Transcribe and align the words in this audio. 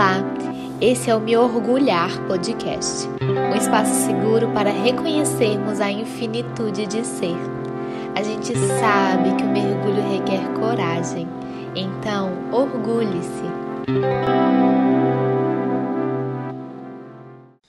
Olá, 0.00 0.16
esse 0.80 1.10
é 1.10 1.14
o 1.14 1.20
Me 1.20 1.36
Orgulhar 1.36 2.26
Podcast, 2.26 3.06
um 3.20 3.54
espaço 3.54 4.06
seguro 4.06 4.50
para 4.54 4.70
reconhecermos 4.70 5.78
a 5.78 5.90
infinitude 5.92 6.86
de 6.86 7.04
ser. 7.04 7.36
A 8.16 8.22
gente 8.22 8.56
sabe 8.80 9.36
que 9.36 9.42
o 9.42 9.48
mergulho 9.48 10.00
requer 10.10 10.54
coragem, 10.58 11.28
então 11.76 12.32
orgulhe-se. 12.50 13.44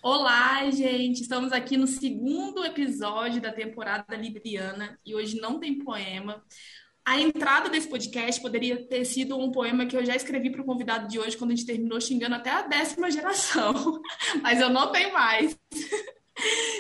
Olá, 0.02 0.72
gente! 0.72 1.24
Estamos 1.24 1.52
aqui 1.52 1.76
no 1.76 1.86
segundo 1.86 2.64
episódio 2.64 3.42
da 3.42 3.52
temporada 3.52 4.16
Libriana 4.16 4.98
e 5.06 5.14
hoje 5.14 5.36
não 5.42 5.60
tem 5.60 5.80
poema. 5.80 6.42
A 7.04 7.20
entrada 7.20 7.70
desse 7.70 7.88
podcast 7.88 8.42
poderia 8.42 8.88
ter 8.88 9.04
sido 9.06 9.38
um 9.38 9.52
poema 9.52 9.86
que 9.86 9.98
eu 9.98 10.06
já 10.06 10.16
escrevi 10.16 10.52
para 10.52 10.62
o 10.62 10.66
convidado 10.66 11.08
de 11.08 11.20
hoje, 11.20 11.36
quando 11.36 11.52
a 11.52 11.56
gente 11.56 11.66
terminou 11.66 12.00
xingando 12.00 12.36
até 12.36 12.52
a 12.52 12.62
décima 12.62 13.10
geração. 13.10 13.74
Mas 14.42 14.62
eu 14.62 14.70
não 14.70 14.92
tenho 14.92 15.12
mais. 15.12 15.58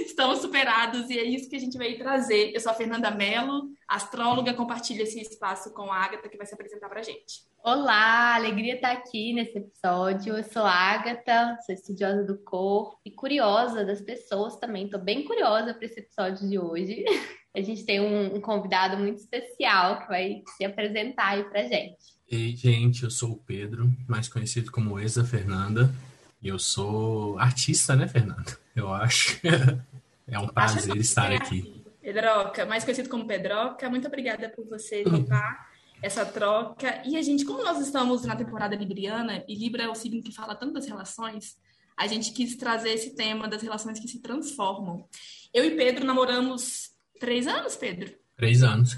Estamos 0.05 0.39
superados 0.39 1.09
e 1.09 1.17
é 1.17 1.23
isso 1.23 1.49
que 1.49 1.55
a 1.55 1.59
gente 1.59 1.77
veio 1.77 1.97
trazer. 1.97 2.51
Eu 2.53 2.59
sou 2.59 2.71
a 2.71 2.75
Fernanda 2.75 3.11
Mello, 3.11 3.69
astróloga, 3.87 4.53
compartilha 4.53 5.03
esse 5.03 5.19
espaço 5.19 5.73
com 5.73 5.91
a 5.91 5.97
Agatha, 5.97 6.29
que 6.29 6.37
vai 6.37 6.45
se 6.45 6.53
apresentar 6.53 6.89
para 6.89 6.99
a 6.99 7.03
gente. 7.03 7.50
Olá, 7.63 8.33
alegria 8.33 8.73
estar 8.73 8.91
aqui 8.91 9.33
nesse 9.33 9.59
episódio. 9.59 10.35
Eu 10.35 10.43
sou 10.43 10.63
a 10.63 10.71
Agatha, 10.71 11.55
sou 11.63 11.75
estudiosa 11.75 12.23
do 12.23 12.35
corpo 12.39 12.99
e 13.05 13.11
curiosa 13.11 13.85
das 13.85 14.01
pessoas 14.01 14.55
também. 14.55 14.85
Estou 14.85 14.99
bem 14.99 15.23
curiosa 15.23 15.71
para 15.71 15.85
esse 15.85 15.99
episódio 15.99 16.49
de 16.49 16.57
hoje. 16.57 17.05
A 17.53 17.61
gente 17.61 17.85
tem 17.85 17.99
um, 17.99 18.35
um, 18.35 18.41
convidado 18.41 18.97
muito 18.97 19.19
especial 19.19 19.99
que 19.99 20.07
vai 20.07 20.41
se 20.57 20.65
apresentar 20.65 21.27
aí 21.27 21.43
pra 21.43 21.63
gente. 21.63 21.97
Ei, 22.27 22.55
gente, 22.55 23.03
eu 23.03 23.11
sou 23.11 23.33
o 23.33 23.37
Pedro, 23.37 23.91
mais 24.07 24.27
conhecido 24.27 24.71
como 24.71 24.99
Exa 24.99 25.23
Fernanda. 25.23 25.93
E 26.41 26.47
eu 26.47 26.57
sou 26.57 27.37
artista, 27.37 27.95
né, 27.95 28.07
Fernanda? 28.07 28.57
Eu 28.75 28.91
acho. 28.91 29.39
é 30.27 30.39
um 30.39 30.47
prazer 30.47 30.95
estar 30.95 31.31
aqui. 31.31 31.83
Pedroca, 32.01 32.65
mais 32.65 32.83
conhecido 32.83 33.09
como 33.09 33.27
Pedroca, 33.27 33.87
muito 33.89 34.07
obrigada 34.07 34.49
por 34.49 34.65
você 34.67 35.03
topar 35.05 35.70
essa 36.01 36.25
troca. 36.25 37.01
E 37.05 37.15
a 37.15 37.21
gente, 37.21 37.45
como 37.45 37.63
nós 37.63 37.79
estamos 37.79 38.23
na 38.23 38.35
temporada 38.35 38.75
libriana, 38.75 39.43
e 39.47 39.55
Libra 39.55 39.83
é 39.83 39.89
o 39.89 39.95
signo 39.95 40.23
que 40.23 40.33
fala 40.33 40.55
tanto 40.55 40.73
das 40.73 40.87
relações, 40.87 41.57
a 41.97 42.07
gente 42.07 42.31
quis 42.31 42.55
trazer 42.55 42.91
esse 42.91 43.15
tema 43.15 43.47
das 43.47 43.61
relações 43.61 43.99
que 43.99 44.07
se 44.07 44.21
transformam. 44.21 45.07
Eu 45.53 45.65
e 45.65 45.75
Pedro 45.75 46.05
namoramos 46.05 46.91
Três 47.21 47.45
anos, 47.45 47.75
Pedro? 47.75 48.11
Três 48.35 48.63
anos. 48.63 48.97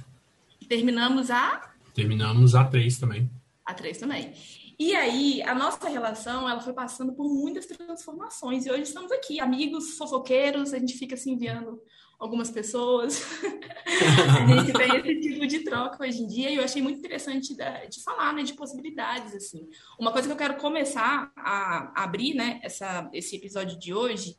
Terminamos 0.70 1.30
a? 1.30 1.73
Terminamos 1.94 2.56
a 2.56 2.64
três 2.64 2.98
também. 2.98 3.30
A 3.66 3.73
três 3.73 3.98
também. 3.98 4.34
E 4.80 4.95
aí, 4.95 5.42
a 5.42 5.54
nossa 5.54 5.90
relação, 5.90 6.50
ela 6.50 6.62
foi 6.62 6.72
passando 6.72 7.12
por 7.12 7.28
muitas 7.28 7.66
transformações. 7.66 8.66
E 8.66 8.72
hoje 8.72 8.84
estamos 8.84 9.12
aqui, 9.12 9.42
amigos, 9.42 9.98
fofoqueiros, 9.98 10.73
a 10.73 10.80
gente 10.80 10.98
fica 10.98 11.17
se 11.17 11.30
enviando 11.30 11.82
algumas 12.24 12.50
pessoas. 12.50 13.22
a 13.86 14.48
gente 14.48 14.74
tem 14.74 14.96
esse 14.98 15.20
tipo 15.20 15.46
de 15.46 15.60
troca 15.60 16.04
hoje 16.04 16.22
em 16.22 16.28
dia 16.28 16.50
e 16.50 16.56
eu 16.56 16.64
achei 16.64 16.82
muito 16.82 17.00
interessante 17.00 17.54
de, 17.54 17.88
de 17.90 18.02
falar, 18.02 18.34
né, 18.34 18.44
de 18.44 18.54
possibilidades, 18.54 19.36
assim. 19.36 19.68
Uma 20.00 20.12
coisa 20.12 20.28
que 20.28 20.34
eu 20.34 20.38
quero 20.38 20.56
começar 20.56 21.32
a 21.36 22.04
abrir, 22.04 22.34
né, 22.34 22.62
essa, 22.64 23.10
esse 23.14 23.36
episódio 23.36 23.78
de 23.78 23.94
hoje 23.94 24.38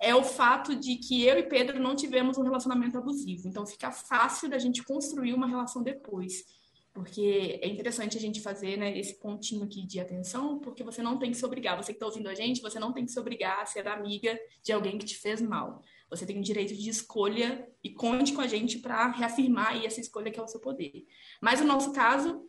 é 0.00 0.14
o 0.14 0.24
fato 0.24 0.74
de 0.74 0.96
que 0.96 1.24
eu 1.24 1.38
e 1.38 1.42
Pedro 1.42 1.78
não 1.78 1.94
tivemos 1.94 2.38
um 2.38 2.42
relacionamento 2.42 2.96
abusivo. 2.96 3.46
Então 3.46 3.66
fica 3.66 3.92
fácil 3.92 4.48
da 4.48 4.58
gente 4.58 4.82
construir 4.82 5.34
uma 5.34 5.46
relação 5.46 5.82
depois. 5.82 6.44
Porque 6.92 7.58
é 7.60 7.68
interessante 7.68 8.16
a 8.16 8.20
gente 8.20 8.40
fazer 8.40 8.76
né, 8.76 8.96
esse 8.96 9.18
pontinho 9.18 9.64
aqui 9.64 9.84
de 9.84 9.98
atenção, 9.98 10.60
porque 10.60 10.84
você 10.84 11.02
não 11.02 11.18
tem 11.18 11.32
que 11.32 11.36
se 11.36 11.44
obrigar. 11.44 11.76
Você 11.76 11.92
que 11.92 11.96
está 11.96 12.06
ouvindo 12.06 12.28
a 12.28 12.34
gente, 12.34 12.62
você 12.62 12.78
não 12.78 12.92
tem 12.92 13.04
que 13.04 13.10
se 13.10 13.18
obrigar 13.18 13.60
a 13.60 13.66
ser 13.66 13.86
amiga 13.88 14.38
de 14.62 14.72
alguém 14.72 14.96
que 14.96 15.04
te 15.04 15.16
fez 15.16 15.42
mal. 15.42 15.82
Você 16.10 16.26
tem 16.26 16.38
o 16.38 16.42
direito 16.42 16.74
de 16.74 16.88
escolha 16.88 17.68
e 17.82 17.90
conte 17.90 18.32
com 18.32 18.40
a 18.40 18.46
gente 18.46 18.78
para 18.78 19.10
reafirmar 19.10 19.84
essa 19.84 20.00
escolha 20.00 20.30
que 20.30 20.38
é 20.38 20.42
o 20.42 20.48
seu 20.48 20.60
poder. 20.60 21.06
Mas 21.40 21.60
o 21.60 21.64
nosso 21.64 21.92
caso 21.92 22.48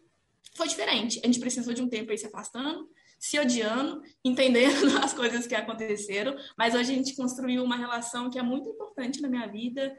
foi 0.55 0.67
diferente. 0.67 1.19
A 1.23 1.27
gente 1.27 1.39
precisou 1.39 1.73
de 1.73 1.81
um 1.81 1.89
tempo 1.89 2.11
aí 2.11 2.17
se 2.17 2.27
afastando, 2.27 2.89
se 3.19 3.39
odiando, 3.39 4.01
entendendo 4.23 4.97
as 5.03 5.13
coisas 5.13 5.47
que 5.47 5.55
aconteceram, 5.55 6.35
mas 6.57 6.75
hoje 6.75 6.91
a 6.91 6.95
gente 6.95 7.15
construiu 7.15 7.63
uma 7.63 7.75
relação 7.75 8.29
que 8.29 8.39
é 8.39 8.43
muito 8.43 8.69
importante 8.69 9.21
na 9.21 9.29
minha 9.29 9.47
vida, 9.47 9.95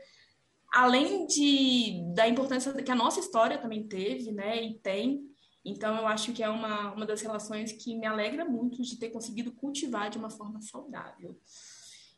além 0.73 1.27
de 1.27 2.03
da 2.15 2.29
importância 2.29 2.73
que 2.73 2.91
a 2.91 2.95
nossa 2.97 3.21
história 3.21 3.59
também 3.59 3.87
teve, 3.87 4.33
né, 4.33 4.63
e 4.63 4.79
tem. 4.79 5.21
Então 5.65 5.97
eu 5.97 6.07
acho 6.07 6.33
que 6.33 6.43
é 6.43 6.49
uma, 6.49 6.93
uma 6.93 7.05
das 7.05 7.21
relações 7.21 7.73
que 7.73 7.97
me 7.97 8.07
alegra 8.07 8.45
muito 8.45 8.83
de 8.83 8.99
ter 8.99 9.11
conseguido 9.11 9.53
cultivar 9.53 10.09
de 10.09 10.19
uma 10.19 10.31
forma 10.31 10.61
saudável. 10.61 11.37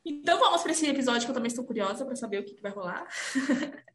Então 0.08 0.38
vamos 0.38 0.62
para 0.62 0.72
esse 0.72 0.86
episódio 0.86 1.26
que 1.26 1.30
eu 1.30 1.34
também 1.34 1.48
estou 1.48 1.64
curiosa 1.64 2.04
para 2.04 2.16
saber 2.16 2.40
o 2.40 2.44
que, 2.44 2.54
que 2.54 2.62
vai 2.62 2.72
rolar. 2.72 3.06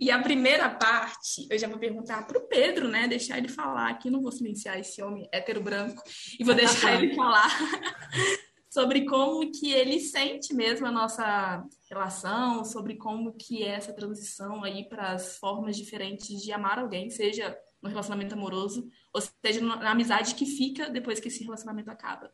E 0.00 0.10
a 0.10 0.22
primeira 0.22 0.70
parte, 0.70 1.46
eu 1.50 1.58
já 1.58 1.68
vou 1.68 1.78
perguntar 1.78 2.26
para 2.26 2.38
o 2.38 2.46
Pedro, 2.46 2.88
né? 2.88 3.06
Deixar 3.06 3.38
ele 3.38 3.48
falar 3.48 3.90
aqui, 3.90 4.10
não 4.10 4.22
vou 4.22 4.32
silenciar 4.32 4.78
esse 4.78 5.02
homem 5.02 5.28
hétero 5.32 5.60
branco, 5.60 6.02
e 6.38 6.44
vou 6.44 6.54
deixar 6.54 6.94
ele 6.94 7.14
falar 7.16 7.50
sobre 8.70 9.04
como 9.04 9.50
que 9.50 9.72
ele 9.72 10.00
sente 10.00 10.54
mesmo 10.54 10.86
a 10.86 10.90
nossa 10.92 11.62
relação, 11.90 12.64
sobre 12.64 12.96
como 12.96 13.34
que 13.34 13.62
é 13.62 13.74
essa 13.74 13.92
transição 13.92 14.64
aí 14.64 14.88
para 14.88 15.12
as 15.12 15.36
formas 15.36 15.76
diferentes 15.76 16.40
de 16.40 16.52
amar 16.52 16.78
alguém, 16.78 17.10
seja 17.10 17.56
no 17.82 17.88
relacionamento 17.88 18.34
amoroso, 18.34 18.88
ou 19.12 19.20
seja 19.20 19.60
na 19.60 19.90
amizade 19.90 20.34
que 20.36 20.46
fica 20.46 20.88
depois 20.88 21.20
que 21.20 21.28
esse 21.28 21.44
relacionamento 21.44 21.90
acaba. 21.90 22.32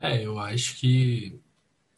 É, 0.00 0.24
eu 0.24 0.38
acho 0.38 0.76
que 0.76 1.40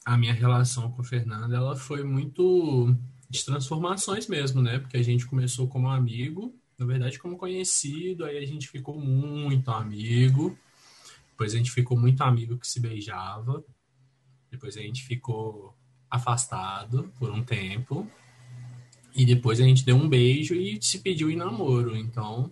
a 0.04 0.16
minha 0.16 0.32
relação 0.32 0.90
com 0.92 1.02
o 1.02 1.04
Fernando, 1.04 1.54
ela 1.54 1.76
foi 1.76 2.02
muito 2.02 2.94
de 3.28 3.44
transformações 3.44 4.26
mesmo, 4.26 4.62
né? 4.62 4.78
Porque 4.78 4.96
a 4.96 5.02
gente 5.02 5.26
começou 5.26 5.68
como 5.68 5.88
amigo, 5.88 6.54
na 6.78 6.86
verdade 6.86 7.18
como 7.18 7.36
conhecido, 7.36 8.24
aí 8.24 8.38
a 8.38 8.46
gente 8.46 8.68
ficou 8.68 8.98
muito 8.98 9.70
amigo, 9.70 10.58
depois 11.30 11.54
a 11.54 11.58
gente 11.58 11.70
ficou 11.70 11.98
muito 11.98 12.22
amigo 12.22 12.56
que 12.58 12.66
se 12.66 12.80
beijava, 12.80 13.62
depois 14.50 14.76
a 14.76 14.80
gente 14.80 15.04
ficou 15.04 15.76
afastado 16.10 17.12
por 17.18 17.30
um 17.30 17.44
tempo, 17.44 18.10
e 19.14 19.26
depois 19.26 19.60
a 19.60 19.64
gente 19.64 19.84
deu 19.84 19.96
um 19.96 20.08
beijo 20.08 20.54
e 20.54 20.78
se 20.80 21.00
pediu 21.00 21.30
em 21.30 21.36
namoro. 21.36 21.96
Então, 21.96 22.50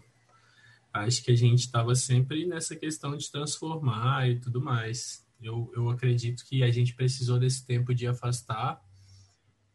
acho 0.92 1.22
que 1.22 1.30
a 1.30 1.36
gente 1.36 1.60
estava 1.60 1.94
sempre 1.94 2.44
nessa 2.46 2.76
questão 2.76 3.16
de 3.16 3.30
transformar 3.30 4.28
e 4.28 4.38
tudo 4.38 4.60
mais. 4.60 5.25
Eu, 5.46 5.72
eu 5.74 5.90
acredito 5.90 6.44
que 6.44 6.62
a 6.62 6.70
gente 6.70 6.94
precisou 6.94 7.38
desse 7.38 7.64
tempo 7.64 7.94
de 7.94 8.06
afastar 8.06 8.82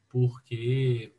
porque 0.09 1.13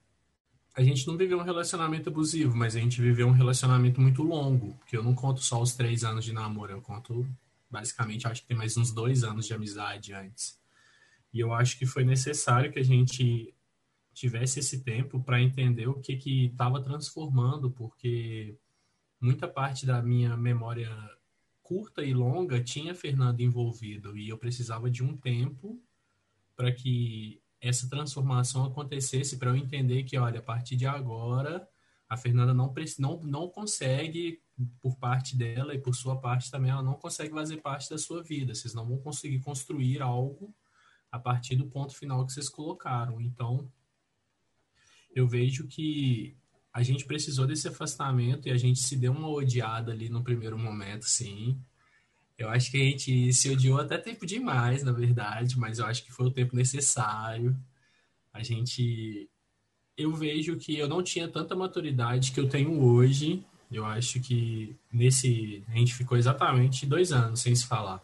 a 0.75 0.83
gente 0.83 1.07
não 1.07 1.17
viveu 1.17 1.39
um 1.39 1.43
relacionamento 1.43 2.09
abusivo, 2.09 2.57
mas 2.57 2.77
a 2.77 2.81
gente 2.81 3.01
viveu 3.01 3.27
um 3.27 3.33
relacionamento 3.33 4.01
muito 4.01 4.23
longo, 4.23 4.75
porque 4.75 4.97
eu 4.97 5.03
não 5.03 5.15
conto 5.15 5.41
só 5.41 5.61
os 5.61 5.75
três 5.75 6.05
anos 6.05 6.25
de 6.25 6.33
namoro, 6.33 6.73
eu 6.73 6.81
conto 6.81 7.27
basicamente, 7.71 8.27
acho 8.27 8.43
que 8.43 8.49
tem 8.49 8.57
mais 8.57 8.77
uns 8.77 8.93
dois 8.93 9.25
anos 9.25 9.47
de 9.47 9.55
amizade 9.55 10.13
antes. 10.13 10.59
E 11.33 11.41
eu 11.41 11.55
acho 11.55 11.79
que 11.79 11.87
foi 11.87 12.05
necessário 12.05 12.71
que 12.71 12.79
a 12.79 12.85
gente 12.85 13.55
tivesse 14.13 14.61
esse 14.61 14.83
tempo 14.83 15.23
para 15.23 15.41
entender 15.41 15.89
o 15.89 15.99
que 16.01 16.17
que 16.17 16.47
estava 16.47 16.83
transformando, 16.83 17.71
porque 17.71 18.55
muita 19.19 19.49
parte 19.49 19.87
da 19.87 20.03
minha 20.03 20.37
memória 20.37 20.91
curta 21.63 22.03
e 22.03 22.13
longa 22.13 22.63
tinha 22.63 22.95
Fernando 22.95 23.41
envolvido 23.41 24.17
e 24.17 24.29
eu 24.29 24.39
precisava 24.39 24.91
de 24.91 25.03
um 25.03 25.17
tempo 25.17 25.81
para 26.57 26.73
que 26.73 27.41
essa 27.61 27.89
transformação 27.89 28.65
acontecesse 28.65 29.39
para 29.39 29.51
eu 29.51 29.57
entender 29.57 30.03
que, 30.03 30.19
olha, 30.19 30.41
a 30.41 30.43
partir 30.43 30.77
de 30.77 30.85
agora, 30.85 31.67
a 32.09 32.17
Fernanda 32.17 32.53
não, 32.53 32.75
não, 32.99 33.23
não 33.23 33.49
consegue, 33.49 34.43
por 34.81 34.97
parte 34.97 35.37
dela 35.37 35.73
e 35.73 35.79
por 35.79 35.95
sua 35.95 36.21
parte 36.21 36.51
também, 36.51 36.73
ela 36.73 36.83
não 36.83 36.95
consegue 36.95 37.33
fazer 37.33 37.59
parte 37.59 37.89
da 37.89 37.97
sua 37.97 38.23
vida. 38.23 38.55
Vocês 38.55 38.75
não 38.75 38.87
vão 38.87 38.99
conseguir 38.99 39.39
construir 39.39 40.03
algo 40.03 40.53
a 41.11 41.19
partir 41.19 41.55
do 41.55 41.67
ponto 41.67 41.95
final 41.95 42.27
que 42.27 42.33
vocês 42.33 42.49
colocaram. 42.49 43.21
Então, 43.21 43.71
eu 45.15 45.29
vejo 45.29 45.69
que 45.69 46.37
a 46.73 46.83
gente 46.83 47.05
precisou 47.05 47.47
desse 47.47 47.69
afastamento 47.69 48.49
e 48.49 48.51
a 48.51 48.57
gente 48.57 48.81
se 48.81 48.97
deu 48.97 49.13
uma 49.13 49.29
odiada 49.29 49.93
ali 49.93 50.09
no 50.09 50.25
primeiro 50.25 50.59
momento, 50.59 51.05
sim. 51.05 51.61
Eu 52.39 52.49
acho 52.49 52.71
que 52.71 52.77
a 52.77 52.85
gente 52.85 53.33
se 53.33 53.51
odiou 53.51 53.79
até 53.79 53.99
tempo 53.99 54.25
demais, 54.25 54.83
na 54.83 54.91
verdade, 54.91 55.59
mas 55.59 55.79
eu 55.79 55.87
acho 55.87 56.03
que 56.03 56.11
foi 56.11 56.27
o 56.27 56.31
tempo 56.31 56.57
necessário. 56.57 57.57
A 58.33 58.43
gente. 58.43 59.29
Eu 59.97 60.15
vejo 60.15 60.57
que 60.57 60.77
eu 60.77 60.89
não 60.89 61.03
tinha 61.03 61.29
tanta 61.29 61.55
maturidade 61.55 62.33
que 62.33 62.41
eu 62.41 62.49
tenho 62.49 62.83
hoje. 62.83 63.45
Eu 63.71 63.85
acho 63.85 64.19
que 64.21 64.75
nesse. 64.91 65.63
A 65.69 65.77
gente 65.77 65.95
ficou 65.95 66.17
exatamente 66.17 66.87
dois 66.87 67.13
anos 67.13 67.41
sem 67.41 67.55
se 67.55 67.67
falar. 67.67 68.03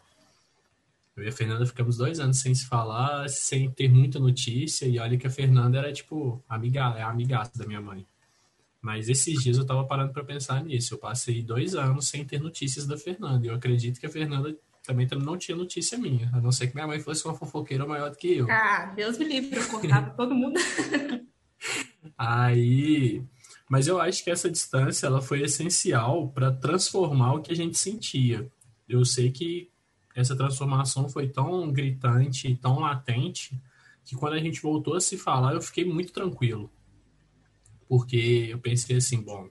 Eu 1.17 1.25
e 1.25 1.29
a 1.29 1.33
Fernanda 1.33 1.67
ficamos 1.67 1.97
dois 1.97 2.21
anos 2.21 2.39
sem 2.39 2.55
se 2.55 2.67
falar, 2.67 3.29
sem 3.29 3.71
ter 3.71 3.89
muita 3.89 4.21
notícia. 4.21 4.87
E 4.87 4.99
olha 4.99 5.17
que 5.17 5.27
a 5.27 5.31
Fernanda 5.31 5.79
era, 5.79 5.93
tipo, 5.93 6.43
amiga, 6.49 6.95
é 6.97 7.03
amigaça 7.03 7.59
da 7.59 7.67
minha 7.67 7.81
mãe. 7.81 8.07
Mas 8.81 9.09
esses 9.09 9.43
dias 9.43 9.59
eu 9.59 9.67
tava 9.67 9.85
parando 9.85 10.13
para 10.13 10.25
pensar 10.25 10.65
nisso. 10.65 10.95
Eu 10.95 10.99
passei 10.99 11.43
dois 11.43 11.75
anos 11.75 12.09
sem 12.09 12.25
ter 12.25 12.41
notícias 12.41 12.87
da 12.87 12.97
Fernanda. 12.97 13.45
E 13.45 13.49
eu 13.49 13.55
acredito 13.55 13.99
que 13.99 14.07
a 14.07 14.11
Fernanda 14.11 14.57
também 14.87 15.07
não 15.21 15.37
tinha 15.37 15.57
notícia 15.57 15.99
minha. 15.99 16.31
A 16.33 16.41
não 16.41 16.53
ser 16.53 16.69
que 16.69 16.75
minha 16.75 16.87
mãe 16.87 17.01
fosse 17.01 17.25
uma 17.25 17.35
fofoqueira 17.35 17.85
maior 17.85 18.11
do 18.11 18.17
que 18.17 18.39
eu. 18.39 18.51
Ah, 18.51 18.93
Deus 18.97 19.19
me 19.19 19.27
livre, 19.27 19.59
eu 19.59 19.69
cortava 19.69 20.11
todo 20.11 20.35
mundo. 20.35 20.59
Aí. 22.17 23.23
Mas 23.69 23.87
eu 23.87 24.01
acho 24.01 24.25
que 24.25 24.31
essa 24.31 24.51
distância 24.51 25.07
ela 25.07 25.21
foi 25.21 25.43
essencial 25.43 26.29
para 26.29 26.51
transformar 26.51 27.35
o 27.35 27.43
que 27.43 27.53
a 27.53 27.57
gente 27.57 27.77
sentia. 27.77 28.51
Eu 28.89 29.05
sei 29.05 29.31
que 29.31 29.71
essa 30.15 30.35
transformação 30.35 31.09
foi 31.09 31.29
tão 31.29 31.71
gritante, 31.71 32.57
tão 32.57 32.81
latente, 32.81 33.61
que 34.05 34.17
quando 34.17 34.33
a 34.33 34.41
gente 34.41 34.63
voltou 34.63 34.95
a 34.95 35.01
se 35.01 35.19
falar, 35.19 35.53
eu 35.53 35.61
fiquei 35.61 35.85
muito 35.85 36.13
tranquilo. 36.13 36.71
Porque 37.89 38.49
eu 38.51 38.59
pensei 38.59 38.97
assim, 38.97 39.23
bom, 39.23 39.49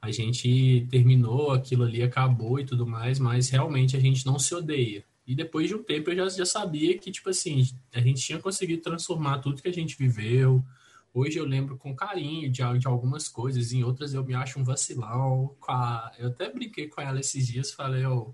a 0.00 0.10
gente 0.10 0.86
terminou, 0.90 1.50
aquilo 1.50 1.84
ali 1.84 2.02
acabou 2.02 2.60
e 2.60 2.64
tudo 2.64 2.86
mais, 2.86 3.18
mas 3.18 3.50
realmente 3.50 3.96
a 3.96 4.00
gente 4.00 4.24
não 4.24 4.38
se 4.38 4.54
odeia. 4.54 5.04
E 5.26 5.34
depois 5.34 5.68
de 5.68 5.74
um 5.74 5.82
tempo 5.82 6.10
eu 6.10 6.16
já, 6.16 6.28
já 6.38 6.46
sabia 6.46 6.96
que, 6.96 7.10
tipo 7.10 7.28
assim, 7.28 7.68
a 7.92 8.00
gente 8.00 8.22
tinha 8.22 8.38
conseguido 8.38 8.80
transformar 8.80 9.38
tudo 9.38 9.60
que 9.60 9.68
a 9.68 9.72
gente 9.72 9.98
viveu. 9.98 10.64
Hoje 11.12 11.38
eu 11.38 11.44
lembro 11.44 11.76
com 11.76 11.94
carinho 11.94 12.50
de, 12.50 12.62
de 12.78 12.86
algumas 12.86 13.28
coisas, 13.28 13.72
em 13.72 13.82
outras 13.82 14.14
eu 14.14 14.24
me 14.24 14.34
acho 14.34 14.58
um 14.58 14.64
vacilão. 14.64 15.54
A, 15.68 16.12
eu 16.18 16.28
até 16.28 16.50
brinquei 16.50 16.88
com 16.88 17.00
ela 17.00 17.20
esses 17.20 17.46
dias, 17.46 17.72
falei, 17.72 18.06
oh, 18.06 18.32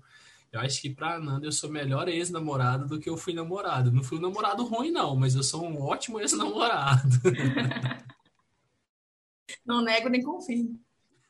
eu 0.53 0.59
acho 0.61 0.81
que 0.81 0.89
pra 0.89 1.15
Ananda 1.15 1.45
eu 1.45 1.51
sou 1.51 1.69
melhor 1.69 2.07
ex-namorado 2.07 2.87
do 2.87 2.97
que 2.97 3.09
eu 3.09 3.17
fui 3.17 3.33
namorado. 3.33 3.91
Não 3.91 4.03
fui 4.03 4.17
um 4.17 4.21
namorado 4.21 4.63
ruim, 4.63 4.89
não, 4.91 5.15
mas 5.15 5.35
eu 5.35 5.43
sou 5.43 5.65
um 5.65 5.81
ótimo 5.81 6.17
ex-namorado. 6.21 7.09
Não 9.65 9.83
nego 9.83 10.09
nem 10.09 10.21
confirmo. 10.21 10.79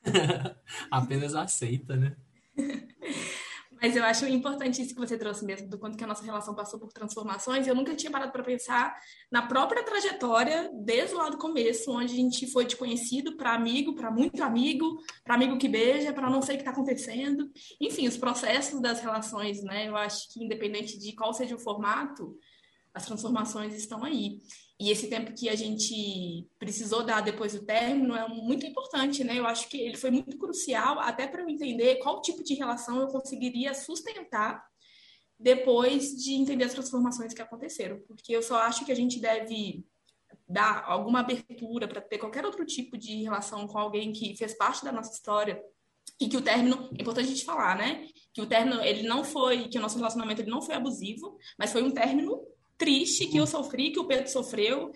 Apenas 0.92 1.36
aceita, 1.36 1.96
né? 1.96 2.16
Mas 3.82 3.96
eu 3.96 4.04
acho 4.04 4.26
importante 4.26 4.82
isso 4.82 4.94
que 4.94 5.00
você 5.00 5.18
trouxe 5.18 5.46
mesmo, 5.46 5.70
do 5.70 5.78
quanto 5.78 5.98
que 5.98 6.04
a 6.04 6.08
nossa 6.08 6.24
relação 6.24 6.56
passou 6.56 6.80
por 6.80 6.92
transformações. 6.94 7.68
Eu 7.68 7.76
nunca 7.76 7.94
tinha 7.94 8.12
parado 8.12 8.32
para 8.32 8.44
pensar 8.44 8.96
na 9.30 9.42
própria 9.46 9.84
trajetória, 9.84 10.72
desde 10.74 11.14
lá 11.14 11.30
do 11.30 11.38
começo, 11.38 11.92
onde 11.92 12.14
a 12.14 12.16
gente 12.16 12.50
foi 12.52 12.66
de 12.66 12.76
conhecido 12.76 13.36
para 13.36 13.54
amigo, 13.54 13.94
para 13.94 14.10
muito 14.10 14.42
amigo, 14.42 14.98
para 15.24 15.36
amigo 15.36 15.58
que 15.58 15.68
beija, 15.68 16.14
para 16.14 16.30
não 16.30 16.42
sei 16.42 16.56
o 16.56 16.58
que 16.58 16.62
está 16.62 16.72
acontecendo. 16.72 17.52
Enfim, 17.80 18.08
os 18.08 18.18
processos 18.18 18.82
das 18.82 19.02
relações, 19.02 19.62
né? 19.62 19.88
Eu 19.88 19.98
acho 19.98 20.34
que 20.34 20.44
independente 20.44 20.98
de 20.98 21.14
qual 21.14 21.34
seja 21.34 21.56
o 21.56 21.60
formato, 21.60 22.38
as 22.94 23.06
transformações 23.06 23.76
estão 23.76 24.04
aí. 24.04 24.40
E 24.78 24.92
esse 24.92 25.08
tempo 25.10 25.34
que 25.34 25.48
a 25.48 25.56
gente 25.56 26.46
precisou 26.60 27.04
dar 27.04 27.22
depois 27.22 27.54
do 27.54 27.66
término 27.66 28.14
é 28.14 28.28
muito 28.28 28.66
importante, 28.66 29.24
né? 29.24 29.40
Eu 29.40 29.46
acho 29.46 29.70
que 29.70 29.78
ele 29.78 29.96
foi 29.96 30.12
muito 30.12 30.38
crucial 30.38 31.00
até 31.00 31.26
para 31.26 31.42
eu 31.42 31.50
entender 31.50 31.96
qual 31.98 32.22
tipo 32.22 32.44
de 32.44 32.56
relação 32.56 33.00
eu 33.00 33.08
conseguiria 33.08 33.74
sustentar 33.74 34.66
depois 35.40 36.16
de 36.16 36.34
entender 36.34 36.66
as 36.66 36.74
transformações 36.74 37.34
que 37.34 37.42
aconteceram. 37.42 38.02
Porque 38.06 38.36
eu 38.36 38.44
só 38.44 38.58
acho 38.58 38.86
que 38.86 38.92
a 38.92 38.96
gente 38.96 39.20
deve 39.20 39.86
dar 40.48 40.84
alguma 40.86 41.22
abertura 41.22 41.88
para 41.88 42.02
ter 42.02 42.18
qualquer 42.18 42.46
outro 42.46 42.66
tipo 42.66 42.98
de 42.98 43.24
relação 43.24 43.68
com 43.68 43.78
alguém 43.78 44.12
que 44.12 44.36
fez 44.36 44.58
parte 44.58 44.84
da 44.84 44.92
nossa 44.92 45.14
história 45.14 45.62
e 46.20 46.28
que 46.28 46.38
o 46.38 46.42
término, 46.42 46.90
é 46.98 47.02
importante 47.02 47.28
a 47.28 47.32
gente 47.32 47.46
falar, 47.46 47.78
né? 47.78 48.08
Que 48.34 48.42
o 48.42 48.46
término, 48.46 48.82
ele 48.82 49.08
não 49.08 49.24
foi, 49.24 49.70
que 49.70 49.78
o 49.78 49.82
nosso 49.82 49.98
relacionamento 49.98 50.42
ele 50.42 50.52
não 50.52 50.62
foi 50.62 50.76
abusivo, 50.76 51.38
mas 51.58 51.72
foi 51.72 51.82
um 51.82 51.92
término 51.92 52.46
triste 52.78 53.28
que 53.28 53.38
eu 53.38 53.48
sofri, 53.48 53.92
que 53.92 54.00
o 54.00 54.06
Pedro 54.06 54.30
sofreu. 54.30 54.92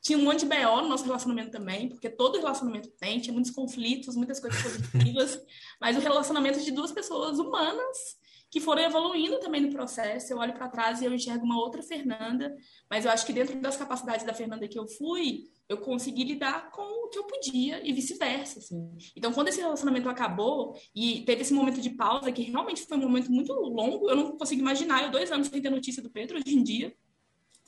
Tinha 0.00 0.18
um 0.18 0.24
monte 0.24 0.40
de 0.40 0.46
BO 0.46 0.82
no 0.82 0.88
nosso 0.88 1.04
relacionamento 1.04 1.50
também, 1.50 1.88
porque 1.88 2.10
todo 2.10 2.38
relacionamento 2.38 2.90
tem, 2.98 3.20
tinha 3.20 3.32
muitos 3.32 3.52
conflitos, 3.52 4.16
muitas 4.16 4.40
coisas 4.40 4.60
positivas, 4.60 5.40
mas 5.80 5.96
o 5.96 6.00
relacionamento 6.00 6.60
de 6.60 6.72
duas 6.72 6.90
pessoas 6.90 7.38
humanas 7.38 8.16
que 8.52 8.60
foram 8.60 8.82
evoluindo 8.82 9.40
também 9.40 9.62
no 9.62 9.70
processo. 9.70 10.30
Eu 10.30 10.36
olho 10.36 10.52
para 10.52 10.68
trás 10.68 11.00
e 11.00 11.06
eu 11.06 11.14
enxergo 11.14 11.42
uma 11.42 11.58
outra 11.58 11.82
Fernanda, 11.82 12.54
mas 12.88 13.06
eu 13.06 13.10
acho 13.10 13.24
que 13.24 13.32
dentro 13.32 13.58
das 13.58 13.78
capacidades 13.78 14.26
da 14.26 14.34
Fernanda 14.34 14.68
que 14.68 14.78
eu 14.78 14.86
fui, 14.86 15.44
eu 15.70 15.78
consegui 15.78 16.22
lidar 16.22 16.70
com 16.70 16.82
o 16.82 17.08
que 17.08 17.18
eu 17.18 17.24
podia 17.24 17.80
e 17.82 17.94
vice-versa, 17.94 18.58
assim. 18.58 18.90
Então, 19.16 19.32
quando 19.32 19.48
esse 19.48 19.58
relacionamento 19.58 20.06
acabou 20.06 20.76
e 20.94 21.22
teve 21.22 21.40
esse 21.40 21.54
momento 21.54 21.80
de 21.80 21.88
pausa, 21.88 22.30
que 22.30 22.42
realmente 22.42 22.84
foi 22.84 22.98
um 22.98 23.02
momento 23.02 23.32
muito 23.32 23.54
longo, 23.54 24.10
eu 24.10 24.16
não 24.16 24.36
consigo 24.36 24.60
imaginar, 24.60 25.02
eu 25.04 25.10
dois 25.10 25.32
anos 25.32 25.48
sem 25.48 25.62
ter 25.62 25.70
notícia 25.70 26.02
do 26.02 26.10
Pedro 26.10 26.36
hoje 26.36 26.54
em 26.54 26.62
dia, 26.62 26.94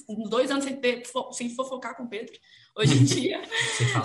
uns 0.08 0.28
dois 0.28 0.50
anos 0.50 0.64
sem, 0.64 0.76
ter, 0.76 1.02
sem 1.32 1.54
fofocar 1.54 1.96
com 1.96 2.04
o 2.04 2.08
Pedro, 2.08 2.34
hoje 2.76 2.98
em 2.98 3.04
dia 3.04 3.40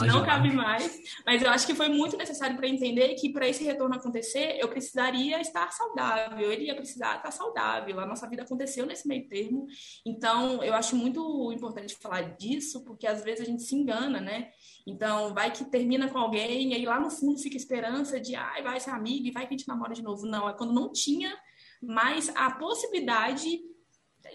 não 0.07 0.24
cabe 0.24 0.51
mais. 0.51 1.00
Mas 1.25 1.42
eu 1.42 1.50
acho 1.50 1.66
que 1.66 1.75
foi 1.75 1.90
muito 1.90 2.18
necessário 2.18 2.56
para 2.56 2.68
entender 2.68 3.16
que 3.16 3.31
para 3.31 3.48
esse 3.48 3.63
retorno 3.63 3.96
acontecer, 3.96 4.57
eu 4.60 4.68
precisaria 4.68 5.40
estar 5.42 5.72
saudável, 5.72 6.51
ele 6.51 6.66
ia 6.66 6.75
precisar 6.75 7.18
estar 7.18 7.31
saudável. 7.31 8.00
A 8.00 8.06
nossa 8.06 8.28
vida 8.28 8.44
aconteceu 8.44 8.86
nesse 8.86 9.07
meio 9.07 9.28
termo. 9.28 9.68
Então, 10.06 10.63
eu 10.63 10.74
acho 10.74 10.96
muito 10.96 11.51
importante 11.51 11.96
falar 11.96 12.22
disso, 12.38 12.84
porque 12.84 13.07
às 13.07 13.24
vezes 13.24 13.42
a 13.42 13.45
gente 13.45 13.63
se 13.63 13.75
engana, 13.75 14.19
né? 14.19 14.52
Então, 14.86 15.34
vai 15.34 15.52
que 15.52 15.66
termina 15.66 16.10
com 16.10 16.18
alguém, 16.18 16.72
e 16.72 16.74
aí 16.74 16.86
lá 16.86 17.00
no 17.00 17.10
fundo 17.10 17.40
fica 17.40 17.57
esperança 17.57 18.19
de, 18.19 18.36
ai, 18.36 18.63
vai 18.63 18.80
ser 18.80 18.92
amigo 18.92 19.28
e 19.28 19.31
vai 19.31 19.48
que 19.48 19.54
a 19.54 19.57
gente 19.57 19.68
namora 19.68 19.94
de 19.94 20.02
novo. 20.02 20.25
Não, 20.25 20.50
é 20.50 20.54
quando 20.54 20.74
não 20.74 20.92
tinha 20.92 21.36
mais 21.81 22.30
a 22.36 22.52
possibilidade 22.52 23.62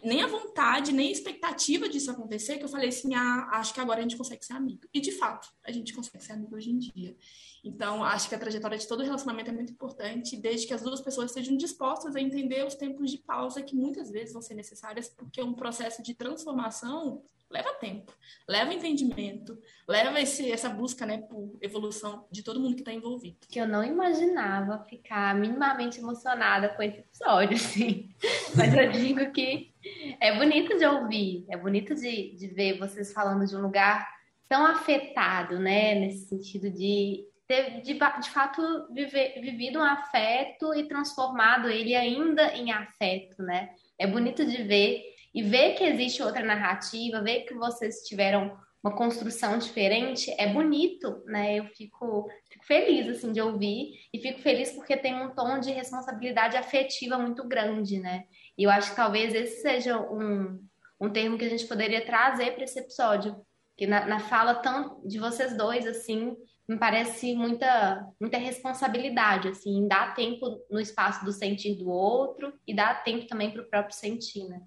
nem 0.04 0.22
a 0.22 0.26
vontade, 0.26 0.92
nem 0.92 1.08
a 1.08 1.12
expectativa 1.12 1.88
disso 1.88 2.10
acontecer, 2.10 2.58
que 2.58 2.64
eu 2.64 2.68
falei 2.68 2.90
assim, 2.90 3.14
ah, 3.14 3.48
acho 3.52 3.72
que 3.72 3.80
agora 3.80 4.00
a 4.00 4.02
gente 4.02 4.16
consegue 4.16 4.44
ser 4.44 4.52
amigo. 4.52 4.82
E 4.92 5.00
de 5.00 5.12
fato, 5.12 5.48
a 5.64 5.72
gente 5.72 5.94
consegue 5.94 6.22
ser 6.22 6.32
amigo 6.32 6.54
hoje 6.54 6.70
em 6.70 6.78
dia. 6.78 7.16
Então, 7.64 8.04
acho 8.04 8.28
que 8.28 8.34
a 8.34 8.38
trajetória 8.38 8.76
de 8.76 8.86
todo 8.86 9.02
relacionamento 9.02 9.50
é 9.50 9.54
muito 9.54 9.72
importante, 9.72 10.36
desde 10.36 10.66
que 10.66 10.74
as 10.74 10.82
duas 10.82 11.00
pessoas 11.00 11.30
estejam 11.30 11.56
dispostas 11.56 12.14
a 12.14 12.20
entender 12.20 12.64
os 12.66 12.74
tempos 12.74 13.10
de 13.10 13.18
pausa 13.18 13.62
que 13.62 13.74
muitas 13.74 14.10
vezes 14.10 14.34
vão 14.34 14.42
ser 14.42 14.54
necessárias, 14.54 15.08
porque 15.08 15.42
um 15.42 15.54
processo 15.54 16.02
de 16.02 16.14
transformação 16.14 17.22
leva 17.54 17.72
tempo, 17.74 18.12
leva 18.48 18.74
entendimento, 18.74 19.56
leva 19.88 20.20
esse, 20.20 20.50
essa 20.50 20.68
busca 20.68 21.06
né, 21.06 21.18
por 21.18 21.56
evolução 21.62 22.26
de 22.28 22.42
todo 22.42 22.58
mundo 22.58 22.74
que 22.74 22.80
está 22.80 22.92
envolvido. 22.92 23.38
Que 23.48 23.60
eu 23.60 23.68
não 23.68 23.84
imaginava 23.84 24.84
ficar 24.88 25.36
minimamente 25.36 26.00
emocionada 26.00 26.70
com 26.70 26.82
esse 26.82 26.98
episódio, 26.98 27.54
assim. 27.56 28.08
Mas 28.56 28.74
eu 28.74 28.90
digo 28.90 29.30
que 29.30 29.72
é 30.20 30.36
bonito 30.36 30.76
de 30.76 30.84
ouvir, 30.84 31.46
é 31.48 31.56
bonito 31.56 31.94
de, 31.94 32.34
de 32.34 32.48
ver 32.48 32.78
vocês 32.78 33.12
falando 33.12 33.46
de 33.46 33.56
um 33.56 33.62
lugar 33.62 34.12
tão 34.48 34.66
afetado, 34.66 35.60
né? 35.60 35.94
Nesse 35.94 36.26
sentido 36.26 36.68
de 36.70 37.24
ter, 37.46 37.82
de, 37.82 37.94
de 37.94 38.30
fato, 38.30 38.88
viver, 38.92 39.40
vivido 39.40 39.78
um 39.78 39.84
afeto 39.84 40.74
e 40.74 40.88
transformado 40.88 41.68
ele 41.68 41.94
ainda 41.94 42.52
em 42.56 42.72
afeto, 42.72 43.42
né? 43.44 43.70
É 43.96 44.08
bonito 44.08 44.44
de 44.44 44.60
ver 44.64 45.13
e 45.34 45.42
ver 45.42 45.74
que 45.74 45.84
existe 45.84 46.22
outra 46.22 46.44
narrativa, 46.44 47.22
ver 47.22 47.40
que 47.40 47.54
vocês 47.54 48.02
tiveram 48.06 48.56
uma 48.84 48.94
construção 48.94 49.56
diferente, 49.56 50.30
é 50.38 50.52
bonito, 50.52 51.22
né? 51.24 51.58
Eu 51.58 51.64
fico, 51.68 52.28
fico 52.50 52.66
feliz, 52.66 53.08
assim, 53.08 53.32
de 53.32 53.40
ouvir 53.40 53.94
e 54.12 54.18
fico 54.18 54.40
feliz 54.40 54.72
porque 54.72 54.94
tem 54.94 55.14
um 55.14 55.34
tom 55.34 55.58
de 55.58 55.72
responsabilidade 55.72 56.56
afetiva 56.58 57.16
muito 57.16 57.48
grande, 57.48 57.98
né? 57.98 58.24
E 58.58 58.64
eu 58.64 58.70
acho 58.70 58.90
que 58.90 58.96
talvez 58.96 59.34
esse 59.34 59.62
seja 59.62 59.98
um, 59.98 60.62
um 61.00 61.10
termo 61.10 61.38
que 61.38 61.46
a 61.46 61.48
gente 61.48 61.66
poderia 61.66 62.04
trazer 62.04 62.52
para 62.52 62.64
esse 62.64 62.78
episódio, 62.78 63.34
que 63.74 63.86
na, 63.86 64.04
na 64.04 64.20
fala 64.20 64.56
tão 64.56 65.00
de 65.02 65.18
vocês 65.18 65.56
dois, 65.56 65.86
assim, 65.86 66.36
me 66.68 66.78
parece 66.78 67.34
muita, 67.34 68.06
muita 68.20 68.36
responsabilidade, 68.36 69.48
assim, 69.48 69.88
dar 69.88 70.14
tempo 70.14 70.62
no 70.70 70.78
espaço 70.78 71.24
do 71.24 71.32
sentir 71.32 71.74
do 71.76 71.88
outro 71.88 72.52
e 72.66 72.74
dar 72.74 73.02
tempo 73.02 73.26
também 73.26 73.50
para 73.50 73.62
o 73.62 73.68
próprio 73.68 73.96
sentir, 73.96 74.44
né? 74.44 74.60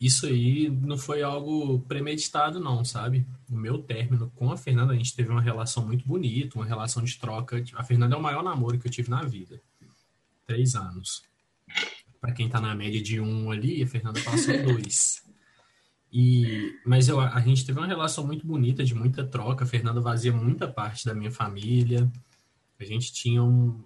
Isso 0.00 0.24
aí 0.24 0.70
não 0.70 0.96
foi 0.96 1.22
algo 1.22 1.80
premeditado, 1.80 2.58
não, 2.58 2.82
sabe? 2.82 3.26
O 3.50 3.54
meu 3.54 3.78
término 3.82 4.32
com 4.34 4.50
a 4.50 4.56
Fernanda, 4.56 4.94
a 4.94 4.96
gente 4.96 5.14
teve 5.14 5.28
uma 5.28 5.42
relação 5.42 5.86
muito 5.86 6.06
bonita, 6.06 6.58
uma 6.58 6.64
relação 6.64 7.04
de 7.04 7.18
troca. 7.18 7.62
A 7.74 7.84
Fernanda 7.84 8.14
é 8.14 8.18
o 8.18 8.22
maior 8.22 8.42
namoro 8.42 8.78
que 8.78 8.86
eu 8.86 8.90
tive 8.90 9.10
na 9.10 9.22
vida. 9.22 9.60
Três 10.46 10.74
anos. 10.74 11.22
Para 12.18 12.32
quem 12.32 12.48
tá 12.48 12.60
na 12.60 12.74
média 12.74 13.02
de 13.02 13.20
um 13.20 13.50
ali, 13.50 13.82
a 13.82 13.86
Fernanda 13.86 14.22
passou 14.22 14.54
dois. 14.64 15.22
E, 16.10 16.74
mas 16.84 17.08
eu, 17.08 17.20
a 17.20 17.40
gente 17.40 17.66
teve 17.66 17.78
uma 17.78 17.86
relação 17.86 18.26
muito 18.26 18.46
bonita, 18.46 18.82
de 18.82 18.94
muita 18.94 19.22
troca. 19.26 19.64
A 19.64 19.68
Fernanda 19.68 20.00
vazia 20.00 20.32
muita 20.32 20.66
parte 20.66 21.04
da 21.04 21.14
minha 21.14 21.30
família. 21.30 22.10
A 22.78 22.84
gente 22.84 23.12
tinha 23.12 23.44
um, 23.44 23.84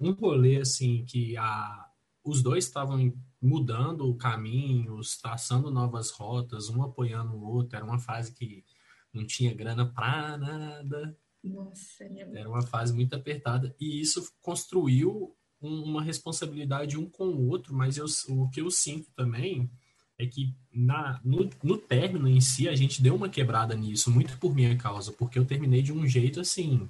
um 0.00 0.10
rolê, 0.10 0.56
assim, 0.56 1.04
que 1.06 1.36
a, 1.36 1.88
os 2.24 2.42
dois 2.42 2.64
estavam 2.64 3.14
mudando 3.40 4.14
caminhos, 4.14 5.16
traçando 5.16 5.70
novas 5.70 6.10
rotas, 6.10 6.68
um 6.68 6.82
apoiando 6.82 7.34
o 7.34 7.44
outro. 7.44 7.76
Era 7.76 7.84
uma 7.84 7.98
fase 7.98 8.32
que 8.32 8.64
não 9.12 9.26
tinha 9.26 9.54
grana 9.54 9.86
para 9.86 10.36
nada. 10.36 11.16
Nossa, 11.42 12.04
era 12.04 12.48
uma 12.48 12.62
fase 12.62 12.92
muito 12.92 13.14
apertada. 13.14 13.74
E 13.80 14.00
isso 14.00 14.32
construiu 14.42 15.34
um, 15.62 15.82
uma 15.82 16.02
responsabilidade 16.02 16.98
um 16.98 17.08
com 17.08 17.28
o 17.28 17.48
outro, 17.48 17.74
mas 17.74 17.96
eu, 17.96 18.06
o 18.28 18.48
que 18.50 18.60
eu 18.60 18.70
sinto 18.70 19.10
também 19.14 19.70
é 20.18 20.26
que 20.26 20.52
na, 20.72 21.20
no, 21.24 21.48
no 21.62 21.78
término 21.78 22.28
em 22.28 22.40
si 22.40 22.68
a 22.68 22.74
gente 22.74 23.00
deu 23.00 23.14
uma 23.14 23.28
quebrada 23.28 23.74
nisso, 23.74 24.10
muito 24.10 24.36
por 24.38 24.52
minha 24.52 24.76
causa, 24.76 25.12
porque 25.12 25.38
eu 25.38 25.44
terminei 25.44 25.80
de 25.80 25.92
um 25.92 26.06
jeito 26.06 26.40
assim 26.40 26.88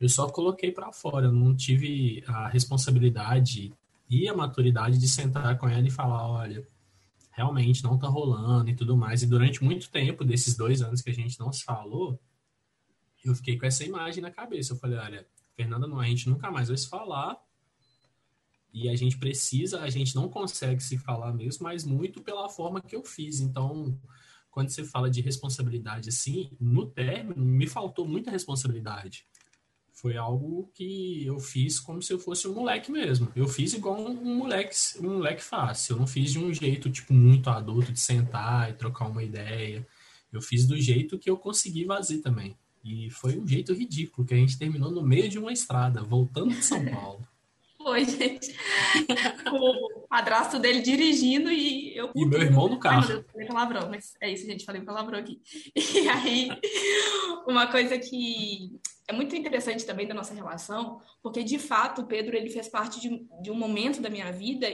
Eu 0.00 0.08
só 0.08 0.28
coloquei 0.28 0.70
para 0.70 0.92
fora, 0.92 1.32
não 1.32 1.54
tive 1.54 2.22
a 2.28 2.48
responsabilidade 2.48 3.72
e 4.08 4.28
a 4.28 4.34
maturidade 4.34 4.98
de 4.98 5.08
sentar 5.08 5.56
com 5.58 5.68
ela 5.68 5.86
e 5.86 5.90
falar, 5.90 6.28
olha, 6.28 6.66
realmente 7.30 7.84
não 7.84 7.98
tá 7.98 8.08
rolando 8.08 8.70
e 8.70 8.74
tudo 8.74 8.96
mais. 8.96 9.22
E 9.22 9.26
durante 9.26 9.62
muito 9.62 9.90
tempo, 9.90 10.24
desses 10.24 10.56
dois 10.56 10.80
anos 10.80 11.02
que 11.02 11.10
a 11.10 11.14
gente 11.14 11.38
não 11.38 11.52
se 11.52 11.64
falou, 11.64 12.18
eu 13.24 13.34
fiquei 13.34 13.58
com 13.58 13.66
essa 13.66 13.84
imagem 13.84 14.22
na 14.22 14.30
cabeça. 14.30 14.72
Eu 14.72 14.78
falei, 14.78 14.98
olha, 14.98 15.26
Fernanda, 15.54 15.86
não, 15.86 16.00
a 16.00 16.06
gente 16.06 16.28
nunca 16.28 16.50
mais 16.50 16.68
vai 16.68 16.76
se 16.76 16.88
falar. 16.88 17.36
E 18.72 18.88
a 18.88 18.96
gente 18.96 19.16
precisa, 19.18 19.80
a 19.80 19.90
gente 19.90 20.14
não 20.14 20.28
consegue 20.28 20.82
se 20.82 20.98
falar 20.98 21.32
mesmo, 21.32 21.64
mas 21.64 21.84
muito 21.84 22.22
pela 22.22 22.48
forma 22.48 22.80
que 22.80 22.94
eu 22.94 23.02
fiz. 23.02 23.40
Então, 23.40 23.98
quando 24.50 24.68
você 24.68 24.84
fala 24.84 25.10
de 25.10 25.20
responsabilidade 25.20 26.08
assim, 26.08 26.50
no 26.60 26.86
término, 26.86 27.42
me 27.44 27.66
faltou 27.66 28.06
muita 28.06 28.30
responsabilidade. 28.30 29.26
Foi 29.96 30.14
algo 30.14 30.70
que 30.74 31.24
eu 31.24 31.40
fiz 31.40 31.80
como 31.80 32.02
se 32.02 32.12
eu 32.12 32.18
fosse 32.18 32.46
um 32.46 32.52
moleque 32.52 32.92
mesmo. 32.92 33.32
Eu 33.34 33.48
fiz 33.48 33.72
igual 33.72 33.98
um, 33.98 34.36
moleque, 34.36 34.76
um 35.00 35.16
moleque 35.16 35.42
fácil. 35.42 35.94
Eu 35.94 36.00
não 36.00 36.06
fiz 36.06 36.32
de 36.32 36.38
um 36.38 36.52
jeito 36.52 36.90
tipo 36.90 37.14
muito 37.14 37.48
adulto 37.48 37.90
de 37.90 37.98
sentar 37.98 38.68
e 38.68 38.74
trocar 38.74 39.06
uma 39.06 39.24
ideia. 39.24 39.86
Eu 40.30 40.42
fiz 40.42 40.66
do 40.66 40.78
jeito 40.78 41.18
que 41.18 41.30
eu 41.30 41.38
consegui 41.38 41.86
fazer 41.86 42.18
também. 42.18 42.54
E 42.84 43.08
foi 43.08 43.38
um 43.38 43.48
jeito 43.48 43.72
ridículo, 43.72 44.26
que 44.26 44.34
a 44.34 44.36
gente 44.36 44.58
terminou 44.58 44.90
no 44.90 45.02
meio 45.02 45.30
de 45.30 45.38
uma 45.38 45.50
estrada, 45.50 46.02
voltando 46.02 46.50
de 46.50 46.62
São 46.62 46.84
Paulo. 46.92 47.26
Foi, 47.86 48.04
gente. 48.04 48.52
o 49.52 50.08
padrasto 50.08 50.58
dele 50.58 50.80
dirigindo 50.80 51.52
e 51.52 51.96
eu. 51.96 52.10
E 52.16 52.26
meu 52.26 52.42
irmão 52.42 52.68
no 52.68 52.80
carro. 52.80 53.02
Ai, 53.02 53.06
meu 53.06 53.16
Deus, 53.18 53.30
falei 53.30 53.46
palavrão, 53.46 53.88
mas 53.88 54.14
é 54.20 54.28
isso, 54.28 54.44
gente, 54.44 54.64
falei 54.64 54.82
palavrão 54.82 55.20
aqui. 55.20 55.40
E 55.94 56.08
aí, 56.08 56.48
uma 57.46 57.68
coisa 57.68 57.96
que 57.96 58.76
é 59.06 59.12
muito 59.12 59.36
interessante 59.36 59.86
também 59.86 60.04
da 60.04 60.14
nossa 60.14 60.34
relação, 60.34 61.00
porque 61.22 61.44
de 61.44 61.60
fato 61.60 62.02
o 62.02 62.06
Pedro 62.06 62.36
ele 62.36 62.50
fez 62.50 62.68
parte 62.68 63.00
de, 63.00 63.24
de 63.40 63.52
um 63.52 63.54
momento 63.54 64.00
da 64.00 64.10
minha 64.10 64.32
vida 64.32 64.66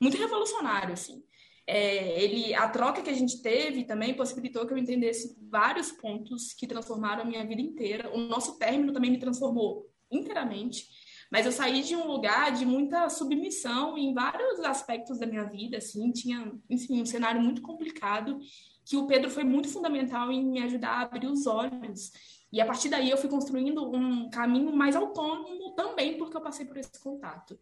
muito 0.00 0.16
revolucionário, 0.16 0.94
assim. 0.94 1.22
É, 1.66 2.22
ele, 2.22 2.54
a 2.54 2.66
troca 2.66 3.02
que 3.02 3.10
a 3.10 3.14
gente 3.14 3.42
teve 3.42 3.84
também 3.84 4.14
possibilitou 4.14 4.66
que 4.66 4.72
eu 4.72 4.78
entendesse 4.78 5.36
vários 5.50 5.92
pontos 5.92 6.54
que 6.54 6.66
transformaram 6.66 7.24
a 7.24 7.26
minha 7.26 7.44
vida 7.44 7.60
inteira. 7.60 8.10
O 8.14 8.20
nosso 8.20 8.58
término 8.58 8.90
também 8.90 9.10
me 9.10 9.18
transformou 9.18 9.86
inteiramente. 10.10 11.03
Mas 11.34 11.46
eu 11.46 11.50
saí 11.50 11.82
de 11.82 11.96
um 11.96 12.06
lugar 12.06 12.52
de 12.52 12.64
muita 12.64 13.08
submissão 13.08 13.98
em 13.98 14.14
vários 14.14 14.60
aspectos 14.60 15.18
da 15.18 15.26
minha 15.26 15.42
vida, 15.42 15.78
assim, 15.78 16.12
tinha, 16.12 16.52
enfim, 16.70 17.02
um 17.02 17.04
cenário 17.04 17.42
muito 17.42 17.60
complicado, 17.60 18.38
que 18.84 18.96
o 18.96 19.04
Pedro 19.08 19.28
foi 19.28 19.42
muito 19.42 19.68
fundamental 19.68 20.30
em 20.30 20.44
me 20.44 20.62
ajudar 20.62 20.90
a 20.90 21.00
abrir 21.00 21.26
os 21.26 21.44
olhos. 21.48 22.12
E 22.52 22.60
a 22.60 22.64
partir 22.64 22.88
daí 22.88 23.10
eu 23.10 23.16
fui 23.16 23.28
construindo 23.28 23.84
um 23.84 24.30
caminho 24.30 24.72
mais 24.76 24.94
autônomo 24.94 25.74
também, 25.74 26.16
porque 26.18 26.36
eu 26.36 26.40
passei 26.40 26.66
por 26.66 26.76
esse 26.76 27.00
contato. 27.00 27.58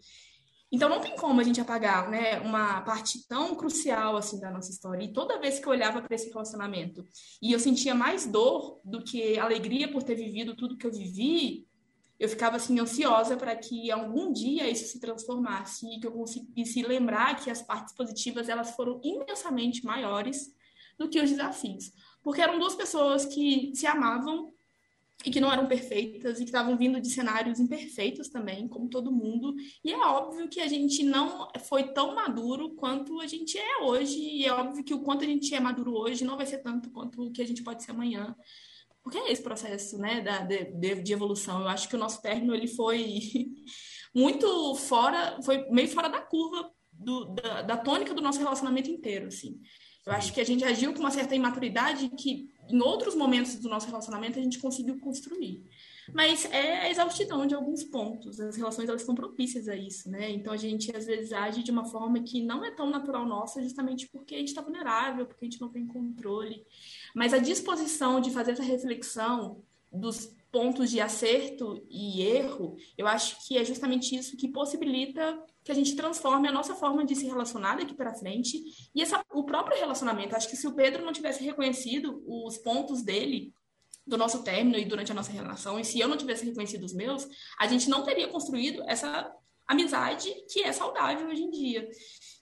Então 0.71 0.91
não 0.91 1.01
tem 1.01 1.17
como 1.17 1.41
a 1.41 1.45
gente 1.45 1.59
apagar, 1.59 2.11
né, 2.11 2.41
uma 2.41 2.83
parte 2.83 3.27
tão 3.27 3.55
crucial 3.55 4.19
assim 4.19 4.39
da 4.39 4.51
nossa 4.51 4.71
história. 4.71 5.03
E 5.03 5.15
toda 5.15 5.41
vez 5.41 5.59
que 5.59 5.67
eu 5.67 5.73
olhava 5.73 6.03
para 6.03 6.15
esse 6.15 6.29
relacionamento 6.29 7.07
e 7.41 7.51
eu 7.51 7.59
sentia 7.59 7.95
mais 7.95 8.27
dor 8.27 8.83
do 8.85 9.03
que 9.03 9.39
alegria 9.39 9.91
por 9.91 10.03
ter 10.03 10.15
vivido 10.15 10.55
tudo 10.55 10.77
que 10.77 10.87
eu 10.87 10.93
vivi, 10.93 11.67
eu 12.19 12.29
ficava 12.29 12.57
assim 12.57 12.79
ansiosa 12.79 13.37
para 13.37 13.55
que 13.57 13.91
algum 13.91 14.33
dia 14.33 14.71
isso 14.71 14.87
se 14.87 15.01
transformasse 15.01 15.87
e 15.87 16.01
que 16.01 16.07
eu 16.07 16.13
conseguisse 16.13 16.83
lembrar 16.83 17.37
que 17.43 17.51
as 17.51 17.63
partes 17.63 17.95
positivas 17.95 18.49
elas 18.49 18.71
foram 18.77 19.01
imensamente 19.03 19.85
maiores 19.85 20.55
do 20.99 21.09
que 21.09 21.21
os 21.21 21.31
desafios, 21.31 21.93
porque 22.23 22.41
eram 22.41 22.59
duas 22.59 22.75
pessoas 22.75 23.25
que 23.25 23.73
se 23.75 23.87
amavam 23.87 24.53
e 25.25 25.31
que 25.31 25.41
não 25.41 25.53
eram 25.53 25.67
perfeitas 25.67 26.39
e 26.39 26.45
que 26.45 26.51
estavam 26.51 26.77
vindo 26.77 27.01
de 27.01 27.09
cenários 27.09 27.61
imperfeitos 27.61 28.29
também, 28.29 28.67
como 28.67 28.89
todo 28.89 29.13
mundo. 29.13 29.55
E 29.85 29.93
é 29.93 29.99
óbvio 29.99 30.49
que 30.49 30.61
a 30.61 30.67
gente 30.67 31.03
não 31.03 31.49
foi 31.61 31.93
tão 31.93 32.15
maduro 32.15 32.71
quanto 32.75 33.21
a 33.21 33.27
gente 33.27 33.57
é 33.57 33.79
hoje, 33.83 34.19
e 34.19 34.45
é 34.45 34.53
óbvio 34.53 34.85
que 34.85 34.95
o 34.95 35.01
quanto 35.01 35.25
a 35.25 35.27
gente 35.27 35.55
é 35.55 35.61
maduro 35.61 35.95
hoje 35.95 36.25
não 36.25 36.37
vai 36.37 36.47
ser 36.47 36.59
tanto 36.59 36.91
quanto 36.91 37.23
o 37.23 37.33
que 37.33 37.43
a 37.43 37.47
gente 37.47 37.63
pode 37.63 37.83
ser 37.85 37.93
amanhã. 37.93 38.35
Porque 39.03 39.19
é 39.19 39.33
esse 39.33 39.43
processo 39.43 39.99
né, 39.99 40.21
da, 40.21 40.39
de, 40.39 40.95
de 41.03 41.13
evolução. 41.13 41.61
Eu 41.61 41.69
acho 41.69 41.89
que 41.89 41.97
o 41.97 41.99
nosso 41.99 42.23
término 42.23 42.55
ele 42.55 42.69
foi 42.69 43.23
muito 44.15 44.75
fora, 44.77 45.39
foi 45.43 45.69
meio 45.71 45.89
fora 45.89 46.09
da 46.09 46.21
curva 46.21 46.71
do, 46.93 47.35
da, 47.35 47.63
da, 47.63 47.77
tônica 47.77 48.15
do 48.15 48.23
nosso 48.23 48.39
relacionamento 48.39 48.91
inteiro. 48.91 49.27
Assim. 49.27 49.61
Eu 50.07 50.13
acho 50.13 50.33
que 50.33 50.41
a 50.41 50.45
gente 50.45 50.65
agiu 50.65 50.93
com 50.93 51.01
uma 51.01 51.11
certa 51.11 51.35
imaturidade 51.35 52.09
que 52.11 52.49
em 52.69 52.81
outros 52.81 53.15
momentos 53.15 53.57
do 53.57 53.69
nosso 53.69 53.87
relacionamento 53.87 54.39
a 54.39 54.43
gente 54.43 54.59
conseguiu 54.59 54.99
construir. 55.01 55.65
Mas 56.13 56.45
é 56.47 56.81
a 56.81 56.91
exaustidão 56.91 57.47
de 57.47 57.55
alguns 57.55 57.83
pontos. 57.85 58.39
As 58.39 58.57
relações 58.57 58.89
elas 58.89 59.03
são 59.03 59.15
propícias 59.15 59.69
a 59.69 59.75
isso, 59.75 60.11
né? 60.11 60.31
Então 60.31 60.53
a 60.53 60.57
gente 60.57 60.95
às 60.95 61.07
vezes 61.07 61.33
age 61.33 61.63
de 61.63 61.71
uma 61.71 61.87
forma 61.87 62.23
que 62.23 62.43
não 62.43 62.65
é 62.65 62.71
tão 62.71 62.91
natural 62.91 63.25
nossa, 63.25 63.63
justamente 63.63 64.09
porque 64.09 64.35
a 64.35 64.39
gente 64.39 64.49
está 64.49 64.61
vulnerável, 64.61 65.27
porque 65.27 65.45
a 65.45 65.49
gente 65.49 65.61
não 65.61 65.71
tem 65.71 65.87
controle. 65.87 66.65
Mas 67.15 67.33
a 67.33 67.39
disposição 67.39 68.21
de 68.21 68.31
fazer 68.31 68.53
essa 68.53 68.63
reflexão 68.63 69.63
dos 69.91 70.35
pontos 70.51 70.91
de 70.91 71.01
acerto 71.01 71.83
e 71.89 72.21
erro, 72.23 72.77
eu 72.99 73.07
acho 73.07 73.47
que 73.47 73.57
é 73.57 73.65
justamente 73.65 74.15
isso 74.15 74.37
que 74.37 74.49
possibilita 74.49 75.43
que 75.65 75.73
a 75.73 75.75
gente 75.75 75.97
transforme 75.97 76.47
a 76.47 76.53
nossa 76.53 76.75
forma 76.75 77.07
de 77.07 77.17
se 77.17 77.27
relacionar 77.27 77.77
daqui 77.77 77.95
para 77.95 78.15
frente 78.15 78.63
e 78.95 79.01
essa, 79.01 79.25
o 79.33 79.45
próprio 79.45 79.79
relacionamento. 79.79 80.37
Acho 80.37 80.51
que 80.51 80.57
se 80.57 80.67
o 80.67 80.75
Pedro 80.75 81.05
não 81.05 81.13
tivesse 81.13 81.43
reconhecido 81.43 82.23
os 82.27 82.59
pontos 82.59 83.03
dele 83.03 83.55
do 84.07 84.17
nosso 84.17 84.43
término 84.43 84.79
e 84.79 84.85
durante 84.85 85.13
a 85.13 85.15
nossa 85.15 85.33
relação, 85.33 85.79
e 85.79 85.85
se 85.85 85.99
eu 86.01 86.09
não 86.09 86.17
tivesse 86.17 86.45
reconhecido 86.45 86.85
os 86.85 86.93
meus, 86.93 87.27
a 87.59 87.67
gente 87.67 87.89
não 87.89 88.03
teria 88.03 88.29
construído 88.29 88.83
essa 88.89 89.33
amizade 89.67 90.29
que 90.51 90.63
é 90.63 90.73
saudável 90.73 91.29
hoje 91.29 91.43
em 91.43 91.51
dia. 91.51 91.89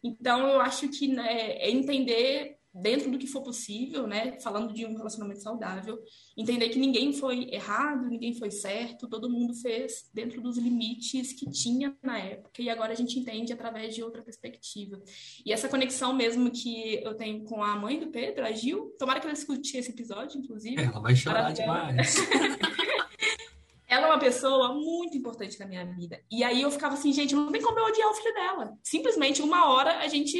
Então, 0.03 0.49
eu 0.49 0.61
acho 0.61 0.89
que 0.89 1.09
né, 1.09 1.53
é 1.59 1.71
entender 1.71 2.57
dentro 2.73 3.11
do 3.11 3.19
que 3.19 3.27
for 3.27 3.43
possível, 3.43 4.07
né? 4.07 4.39
Falando 4.41 4.73
de 4.73 4.87
um 4.87 4.97
relacionamento 4.97 5.43
saudável, 5.43 5.99
entender 6.37 6.69
que 6.69 6.79
ninguém 6.79 7.13
foi 7.13 7.49
errado, 7.53 8.09
ninguém 8.09 8.35
foi 8.35 8.51
certo, 8.51 9.09
todo 9.09 9.31
mundo 9.31 9.55
fez 9.55 10.09
dentro 10.15 10.41
dos 10.41 10.57
limites 10.57 11.33
que 11.33 11.51
tinha 11.51 11.97
na 12.03 12.19
época 12.19 12.63
e 12.63 12.71
agora 12.71 12.93
a 12.93 12.97
gente 12.97 13.19
entende 13.19 13.53
através 13.53 13.95
de 13.95 14.03
outra 14.03 14.23
perspectiva. 14.23 15.03
E 15.45 15.53
essa 15.53 15.69
conexão 15.69 16.13
mesmo 16.13 16.51
que 16.51 17.03
eu 17.03 17.15
tenho 17.15 17.45
com 17.45 17.63
a 17.63 17.77
mãe 17.77 17.99
do 17.99 18.09
Pedro, 18.09 18.45
a 18.45 18.53
Gil, 18.53 18.95
tomara 18.99 19.21
que 19.21 19.27
ela 19.27 19.35
escute 19.35 19.77
esse 19.77 19.91
episódio, 19.91 20.39
inclusive. 20.39 20.83
Ela 20.83 21.01
vai 21.01 21.17
chorar 21.17 21.53
demais. 21.53 22.17
ela 23.89 24.07
é 24.07 24.11
uma 24.11 24.19
pessoa 24.21 24.73
muito 24.73 25.17
importante 25.17 25.59
na 25.59 25.67
minha 25.67 25.85
vida. 25.85 26.21
E 26.31 26.45
aí 26.45 26.63
eu 26.63 26.71
ficava 26.71 26.95
assim, 26.95 27.13
gente, 27.13 27.35
não 27.35 27.51
tem 27.51 27.61
como 27.61 27.79
eu 27.79 27.87
odiar 27.87 28.09
o 28.09 28.15
filho 28.15 28.35
dela. 28.35 28.79
Simplesmente 28.85 29.43
uma 29.43 29.69
hora 29.69 29.99
a 29.99 30.07
gente 30.07 30.39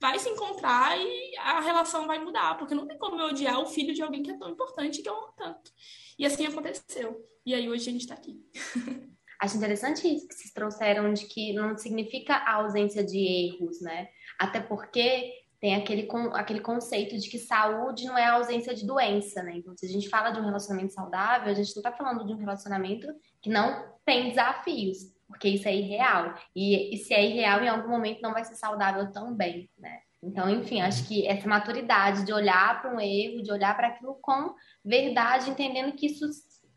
vai 0.00 0.18
se 0.18 0.28
encontrar 0.28 0.98
e 0.98 1.36
a 1.38 1.60
relação 1.60 2.06
vai 2.06 2.18
mudar, 2.22 2.56
porque 2.58 2.74
não 2.74 2.86
tem 2.86 2.98
como 2.98 3.20
eu 3.20 3.28
odiar 3.28 3.60
o 3.60 3.66
filho 3.66 3.94
de 3.94 4.02
alguém 4.02 4.22
que 4.22 4.30
é 4.30 4.38
tão 4.38 4.50
importante 4.50 5.02
que 5.02 5.08
eu 5.08 5.16
amo 5.16 5.32
tanto. 5.36 5.70
E 6.18 6.26
assim 6.26 6.46
aconteceu. 6.46 7.24
E 7.44 7.54
aí 7.54 7.68
hoje 7.68 7.88
a 7.88 7.92
gente 7.92 8.02
está 8.02 8.14
aqui. 8.14 8.40
Acho 9.40 9.56
interessante 9.56 10.08
isso 10.08 10.26
que 10.28 10.34
vocês 10.34 10.52
trouxeram 10.52 11.12
de 11.12 11.26
que 11.26 11.52
não 11.52 11.76
significa 11.76 12.36
a 12.36 12.54
ausência 12.54 13.04
de 13.04 13.18
erros, 13.18 13.80
né? 13.80 14.08
Até 14.38 14.60
porque 14.60 15.32
tem 15.60 15.74
aquele, 15.74 16.08
aquele 16.32 16.60
conceito 16.60 17.18
de 17.18 17.28
que 17.28 17.38
saúde 17.38 18.06
não 18.06 18.16
é 18.16 18.24
a 18.24 18.34
ausência 18.34 18.74
de 18.74 18.86
doença, 18.86 19.42
né? 19.42 19.52
Então, 19.56 19.76
se 19.76 19.86
a 19.86 19.88
gente 19.88 20.08
fala 20.08 20.30
de 20.30 20.40
um 20.40 20.44
relacionamento 20.44 20.92
saudável, 20.92 21.50
a 21.50 21.54
gente 21.54 21.74
não 21.74 21.80
está 21.80 21.92
falando 21.92 22.26
de 22.26 22.32
um 22.32 22.38
relacionamento 22.38 23.06
que 23.40 23.50
não 23.50 23.94
tem 24.04 24.28
desafios 24.30 25.15
porque 25.26 25.48
isso 25.48 25.68
é 25.68 25.74
irreal. 25.74 26.34
E, 26.54 26.94
e 26.94 26.98
se 26.98 27.12
é 27.12 27.24
irreal, 27.24 27.62
em 27.62 27.68
algum 27.68 27.88
momento 27.88 28.22
não 28.22 28.32
vai 28.32 28.44
ser 28.44 28.54
saudável 28.54 29.10
também, 29.12 29.70
né? 29.78 30.00
Então, 30.22 30.48
enfim, 30.48 30.80
acho 30.80 31.06
que 31.06 31.26
essa 31.26 31.48
maturidade 31.48 32.24
de 32.24 32.32
olhar 32.32 32.80
para 32.80 32.92
um 32.92 33.00
erro, 33.00 33.42
de 33.42 33.52
olhar 33.52 33.76
para 33.76 33.88
aquilo 33.88 34.18
com 34.20 34.54
verdade, 34.84 35.50
entendendo 35.50 35.94
que 35.94 36.06
isso 36.06 36.26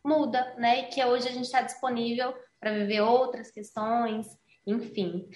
muda, 0.06 0.53
né? 0.58 0.82
E 0.82 0.84
que 0.88 1.03
hoje 1.03 1.27
a 1.27 1.32
gente 1.32 1.46
está 1.46 1.62
disponível 1.62 2.34
para 2.60 2.74
viver 2.74 3.01
outras 3.01 3.50
questões, 3.50 4.27
enfim. 4.68 5.27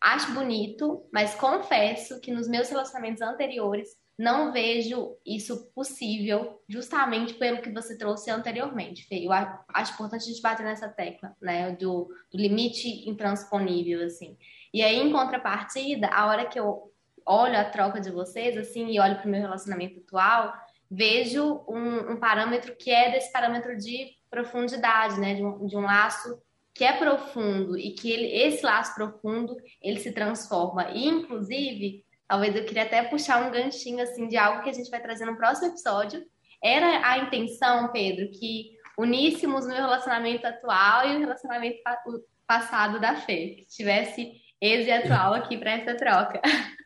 Acho 0.00 0.32
bonito, 0.32 1.08
mas 1.12 1.34
confesso 1.34 2.20
que 2.20 2.30
nos 2.30 2.46
meus 2.48 2.68
relacionamentos 2.68 3.22
anteriores 3.22 3.88
não 4.18 4.50
vejo 4.50 5.14
isso 5.26 5.70
possível, 5.74 6.62
justamente 6.68 7.34
pelo 7.34 7.60
que 7.60 7.70
você 7.70 7.98
trouxe 7.98 8.30
anteriormente, 8.30 9.06
Fê. 9.06 9.26
Eu 9.26 9.30
acho 9.32 9.92
importante 9.92 10.22
a 10.22 10.26
gente 10.26 10.40
bater 10.40 10.64
nessa 10.64 10.88
tecla, 10.88 11.36
né, 11.40 11.72
do, 11.72 12.08
do 12.30 12.38
limite 12.38 13.08
intransponível, 13.08 14.04
assim. 14.04 14.36
E 14.72 14.82
aí, 14.82 14.96
em 14.96 15.12
contrapartida, 15.12 16.08
a 16.08 16.26
hora 16.26 16.46
que 16.46 16.58
eu 16.58 16.90
olho 17.26 17.58
a 17.58 17.64
troca 17.64 18.00
de 18.00 18.10
vocês, 18.10 18.56
assim, 18.56 18.90
e 18.90 19.00
olho 19.00 19.16
para 19.16 19.26
o 19.26 19.30
meu 19.30 19.40
relacionamento 19.40 20.00
atual, 20.00 20.54
vejo 20.90 21.64
um, 21.68 22.12
um, 22.12 22.16
parâmetro 22.16 22.74
que 22.76 22.90
é 22.90 23.10
desse 23.10 23.30
parâmetro 23.32 23.76
de 23.76 24.16
profundidade, 24.30 25.20
né, 25.20 25.34
de 25.34 25.44
um, 25.44 25.66
de 25.66 25.76
um 25.76 25.82
laço 25.82 26.40
que 26.72 26.84
é 26.84 26.92
profundo 26.92 27.76
e 27.76 27.92
que 27.92 28.10
ele, 28.10 28.26
esse 28.26 28.64
laço 28.64 28.94
profundo 28.94 29.56
ele 29.82 29.98
se 29.98 30.12
transforma. 30.12 30.90
E, 30.90 31.06
inclusive, 31.06 32.04
Talvez 32.28 32.54
eu 32.56 32.64
queria 32.64 32.82
até 32.82 33.02
puxar 33.02 33.46
um 33.46 33.50
ganchinho 33.50 34.02
assim 34.02 34.26
de 34.26 34.36
algo 34.36 34.62
que 34.62 34.70
a 34.70 34.72
gente 34.72 34.90
vai 34.90 35.00
trazer 35.00 35.24
no 35.24 35.36
próximo 35.36 35.68
episódio. 35.68 36.24
Era 36.62 37.08
a 37.08 37.18
intenção, 37.18 37.92
Pedro, 37.92 38.30
que 38.30 38.76
uníssemos 38.98 39.64
o 39.64 39.68
meu 39.68 39.76
relacionamento 39.76 40.46
atual 40.46 41.08
e 41.08 41.16
o 41.16 41.20
relacionamento 41.20 41.78
passado 42.46 42.98
da 42.98 43.16
Fê, 43.16 43.56
que 43.58 43.66
tivesse 43.66 44.32
ex 44.60 44.86
e 44.86 44.90
atual 44.90 45.34
aqui 45.34 45.56
para 45.56 45.72
essa 45.72 45.94
troca. 45.94 46.40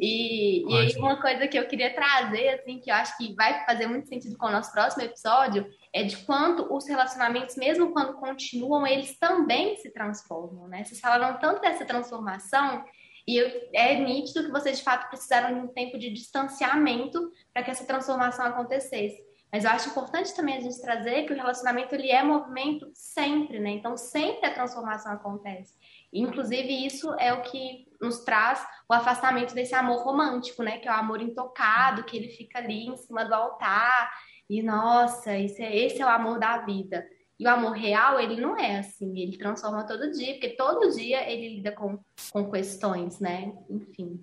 E, 0.00 0.64
e 0.68 0.76
aí 0.76 0.96
uma 0.96 1.20
coisa 1.20 1.46
que 1.46 1.58
eu 1.58 1.66
queria 1.68 1.94
trazer, 1.94 2.48
assim, 2.48 2.80
que 2.80 2.90
eu 2.90 2.94
acho 2.94 3.16
que 3.16 3.34
vai 3.34 3.64
fazer 3.64 3.86
muito 3.86 4.08
sentido 4.08 4.36
com 4.36 4.46
o 4.46 4.50
nosso 4.50 4.72
próximo 4.72 5.04
episódio, 5.04 5.66
é 5.92 6.02
de 6.02 6.16
quanto 6.18 6.74
os 6.74 6.88
relacionamentos, 6.88 7.56
mesmo 7.56 7.92
quando 7.92 8.14
continuam, 8.14 8.86
eles 8.86 9.18
também 9.18 9.76
se 9.76 9.92
transformam, 9.92 10.66
né? 10.68 10.82
Vocês 10.82 11.00
falaram 11.00 11.38
tanto 11.38 11.60
dessa 11.60 11.84
transformação 11.84 12.84
e 13.26 13.40
é 13.72 13.98
nítido 13.98 14.44
que 14.44 14.52
vocês, 14.52 14.78
de 14.78 14.84
fato, 14.84 15.08
precisaram 15.08 15.54
de 15.54 15.60
um 15.60 15.68
tempo 15.68 15.98
de 15.98 16.10
distanciamento 16.10 17.32
para 17.52 17.62
que 17.62 17.70
essa 17.70 17.84
transformação 17.84 18.46
acontecesse. 18.46 19.24
Mas 19.52 19.64
eu 19.64 19.70
acho 19.70 19.88
importante 19.88 20.34
também 20.34 20.56
a 20.56 20.60
gente 20.60 20.80
trazer 20.80 21.24
que 21.24 21.32
o 21.32 21.36
relacionamento 21.36 21.94
ele 21.94 22.10
é 22.10 22.22
movimento 22.22 22.90
sempre, 22.92 23.58
né? 23.58 23.70
Então 23.70 23.96
sempre 23.96 24.46
a 24.46 24.54
transformação 24.54 25.12
acontece. 25.12 25.74
Inclusive 26.12 26.86
isso 26.86 27.12
é 27.14 27.32
o 27.32 27.42
que 27.42 27.86
nos 28.00 28.20
traz 28.20 28.66
o 28.88 28.92
afastamento 28.92 29.54
desse 29.54 29.74
amor 29.74 30.02
romântico, 30.02 30.62
né? 30.62 30.78
Que 30.78 30.88
é 30.88 30.90
o 30.90 30.94
amor 30.94 31.20
intocado, 31.20 32.04
que 32.04 32.16
ele 32.16 32.28
fica 32.28 32.58
ali 32.58 32.86
em 32.86 32.96
cima 32.96 33.24
do 33.24 33.34
altar 33.34 34.12
e 34.48 34.62
nossa, 34.62 35.36
esse 35.36 35.62
é, 35.62 35.76
esse 35.76 36.00
é 36.00 36.06
o 36.06 36.08
amor 36.08 36.38
da 36.38 36.58
vida. 36.58 37.04
E 37.38 37.46
o 37.46 37.50
amor 37.50 37.72
real, 37.72 38.18
ele 38.18 38.40
não 38.40 38.56
é 38.56 38.78
assim, 38.78 39.18
ele 39.18 39.36
transforma 39.36 39.86
todo 39.86 40.10
dia, 40.10 40.32
porque 40.32 40.50
todo 40.50 40.94
dia 40.94 41.30
ele 41.30 41.56
lida 41.56 41.70
com, 41.72 41.98
com 42.30 42.50
questões, 42.50 43.20
né? 43.20 43.52
Enfim. 43.68 44.18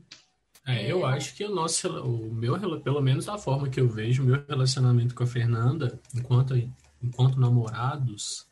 É, 0.65 0.89
eu 0.89 1.05
acho 1.05 1.35
que 1.35 1.43
o 1.43 1.53
nosso, 1.53 1.89
o 2.03 2.33
meu, 2.33 2.57
pelo 2.81 3.01
menos 3.01 3.25
da 3.25 3.37
forma 3.37 3.69
que 3.69 3.79
eu 3.79 3.87
vejo 3.87 4.23
o 4.23 4.25
meu 4.25 4.43
relacionamento 4.47 5.13
com 5.13 5.23
a 5.23 5.27
Fernanda, 5.27 5.99
enquanto, 6.15 6.55
enquanto 7.01 7.39
namorados, 7.39 8.47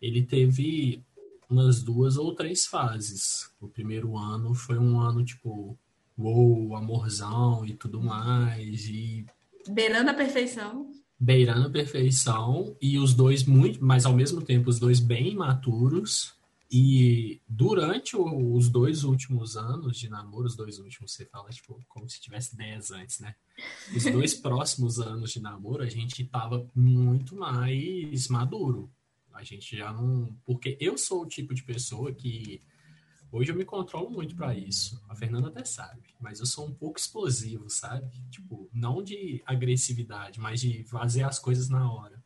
ele 0.00 0.22
teve 0.22 1.02
umas 1.50 1.82
duas 1.82 2.16
ou 2.16 2.34
três 2.34 2.64
fases. 2.64 3.50
O 3.60 3.68
primeiro 3.68 4.16
ano 4.16 4.54
foi 4.54 4.78
um 4.78 5.00
ano 5.00 5.24
tipo, 5.24 5.76
uou, 6.16 6.76
amorzão 6.76 7.66
e 7.66 7.74
tudo 7.74 8.00
mais, 8.00 8.86
e 8.86 9.26
beirando 9.68 10.10
a 10.10 10.14
perfeição. 10.14 10.90
Beirando 11.20 11.66
a 11.66 11.70
perfeição 11.70 12.76
e 12.80 12.98
os 12.98 13.12
dois 13.12 13.44
muito, 13.44 13.84
mas 13.84 14.06
ao 14.06 14.14
mesmo 14.14 14.40
tempo 14.40 14.70
os 14.70 14.78
dois 14.78 15.00
bem 15.00 15.34
maturos 15.34 16.38
e 16.70 17.40
durante 17.48 18.14
o, 18.14 18.54
os 18.54 18.68
dois 18.68 19.02
últimos 19.02 19.56
anos 19.56 19.96
de 19.96 20.08
namoro, 20.08 20.46
os 20.46 20.54
dois 20.54 20.78
últimos, 20.78 21.12
você 21.12 21.24
fala, 21.24 21.48
tipo, 21.48 21.82
como 21.88 22.08
se 22.08 22.20
tivesse 22.20 22.54
10 22.56 22.90
antes, 22.90 23.20
né? 23.20 23.34
Os 23.96 24.04
dois 24.04 24.34
próximos 24.36 25.00
anos 25.00 25.32
de 25.32 25.40
namoro, 25.40 25.82
a 25.82 25.88
gente 25.88 26.22
tava 26.24 26.68
muito 26.74 27.34
mais 27.34 28.28
maduro. 28.28 28.90
A 29.32 29.42
gente 29.42 29.76
já 29.76 29.92
não. 29.92 30.36
Porque 30.44 30.76
eu 30.78 30.98
sou 30.98 31.22
o 31.22 31.28
tipo 31.28 31.54
de 31.54 31.62
pessoa 31.62 32.12
que. 32.12 32.60
Hoje 33.30 33.52
eu 33.52 33.56
me 33.56 33.64
controlo 33.64 34.10
muito 34.10 34.34
para 34.34 34.56
isso. 34.56 35.02
A 35.08 35.14
Fernanda 35.14 35.48
até 35.48 35.64
sabe. 35.64 36.14
Mas 36.18 36.40
eu 36.40 36.46
sou 36.46 36.66
um 36.66 36.74
pouco 36.74 36.98
explosivo, 36.98 37.68
sabe? 37.68 38.10
Tipo, 38.30 38.68
não 38.72 39.02
de 39.02 39.42
agressividade, 39.44 40.40
mas 40.40 40.60
de 40.60 40.82
fazer 40.84 41.24
as 41.24 41.38
coisas 41.38 41.68
na 41.68 41.90
hora. 41.92 42.22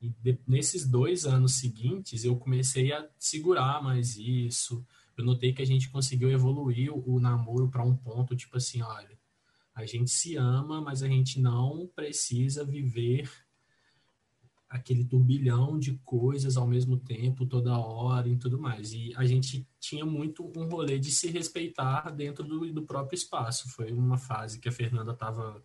E 0.00 0.10
de, 0.20 0.38
nesses 0.46 0.86
dois 0.86 1.26
anos 1.26 1.54
seguintes, 1.56 2.24
eu 2.24 2.36
comecei 2.36 2.92
a 2.92 3.08
segurar 3.18 3.82
mais 3.82 4.16
isso. 4.16 4.86
Eu 5.16 5.24
notei 5.24 5.52
que 5.52 5.62
a 5.62 5.66
gente 5.66 5.90
conseguiu 5.90 6.30
evoluir 6.30 6.92
o, 6.92 7.16
o 7.16 7.20
namoro 7.20 7.68
para 7.68 7.84
um 7.84 7.96
ponto, 7.96 8.36
tipo 8.36 8.56
assim, 8.56 8.80
olha, 8.80 9.18
a 9.74 9.84
gente 9.84 10.10
se 10.10 10.36
ama, 10.36 10.80
mas 10.80 11.02
a 11.02 11.08
gente 11.08 11.40
não 11.40 11.90
precisa 11.94 12.64
viver 12.64 13.30
aquele 14.72 15.04
turbilhão 15.04 15.78
de 15.78 15.98
coisas 15.98 16.56
ao 16.56 16.66
mesmo 16.66 16.96
tempo, 16.96 17.44
toda 17.44 17.78
hora 17.78 18.26
e 18.26 18.38
tudo 18.38 18.58
mais. 18.58 18.94
E 18.94 19.12
a 19.16 19.26
gente 19.26 19.68
tinha 19.78 20.06
muito 20.06 20.50
um 20.56 20.66
rolê 20.66 20.98
de 20.98 21.10
se 21.10 21.28
respeitar 21.28 22.10
dentro 22.10 22.42
do, 22.42 22.72
do 22.72 22.82
próprio 22.82 23.14
espaço. 23.14 23.68
Foi 23.68 23.92
uma 23.92 24.16
fase 24.16 24.58
que 24.58 24.70
a 24.70 24.72
Fernanda 24.72 25.12
estava. 25.12 25.62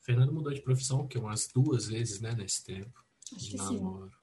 Fernanda 0.00 0.32
mudou 0.32 0.54
de 0.54 0.62
profissão 0.62 1.06
que 1.06 1.18
umas 1.18 1.48
duas 1.54 1.88
vezes, 1.88 2.18
né, 2.18 2.34
nesse 2.34 2.64
tempo. 2.64 3.04
Acho 3.36 3.50
de 3.50 3.56
namoro. 3.58 4.10
Sim. 4.10 4.16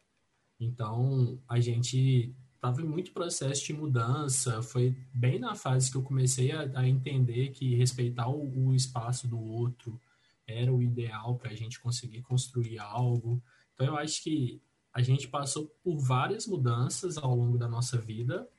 Então, 0.59 1.39
a 1.47 1.59
gente 1.59 2.35
estava 2.55 2.81
em 2.81 2.85
muito 2.85 3.11
processo 3.11 3.65
de 3.65 3.73
mudança. 3.73 4.63
Foi 4.63 4.97
bem 5.13 5.37
na 5.37 5.53
fase 5.53 5.91
que 5.91 5.97
eu 5.97 6.01
comecei 6.01 6.51
a, 6.51 6.71
a 6.73 6.89
entender 6.89 7.49
que 7.49 7.75
respeitar 7.75 8.27
o, 8.27 8.69
o, 8.69 8.73
espaço 8.73 9.27
do 9.27 9.39
outro 9.39 10.01
era 10.47 10.73
o 10.73 10.81
ideal 10.81 11.35
para 11.35 11.51
a 11.51 11.55
gente 11.55 11.79
conseguir 11.79 12.23
construir 12.23 12.79
algo. 12.79 13.39
Então, 13.77 13.87
eu 13.93 13.97
acho 13.97 14.23
que 14.23 14.59
a 14.91 15.03
gente 15.03 15.27
passou 15.27 15.67
por 15.83 15.99
várias 15.99 16.47
mudanças 16.47 17.15
ao 17.15 17.35
longo 17.35 17.59
da 17.59 17.67
nossa 17.67 17.99
vida, 17.99 18.49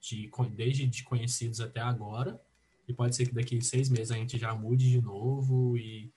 de, 0.00 0.30
desde 0.52 0.86
de 0.86 1.02
conhecidos 1.04 1.60
até 1.60 1.80
agora. 1.80 2.40
E 2.88 2.92
pode 2.94 3.14
ser 3.14 3.26
que 3.26 3.34
daqui 3.34 3.60
seis 3.60 3.90
meses 3.90 4.10
a 4.10 4.16
gente 4.16 4.38
já 4.38 4.54
mude 4.54 4.90
de 4.90 5.02
novo 5.02 5.76
e 5.76 6.10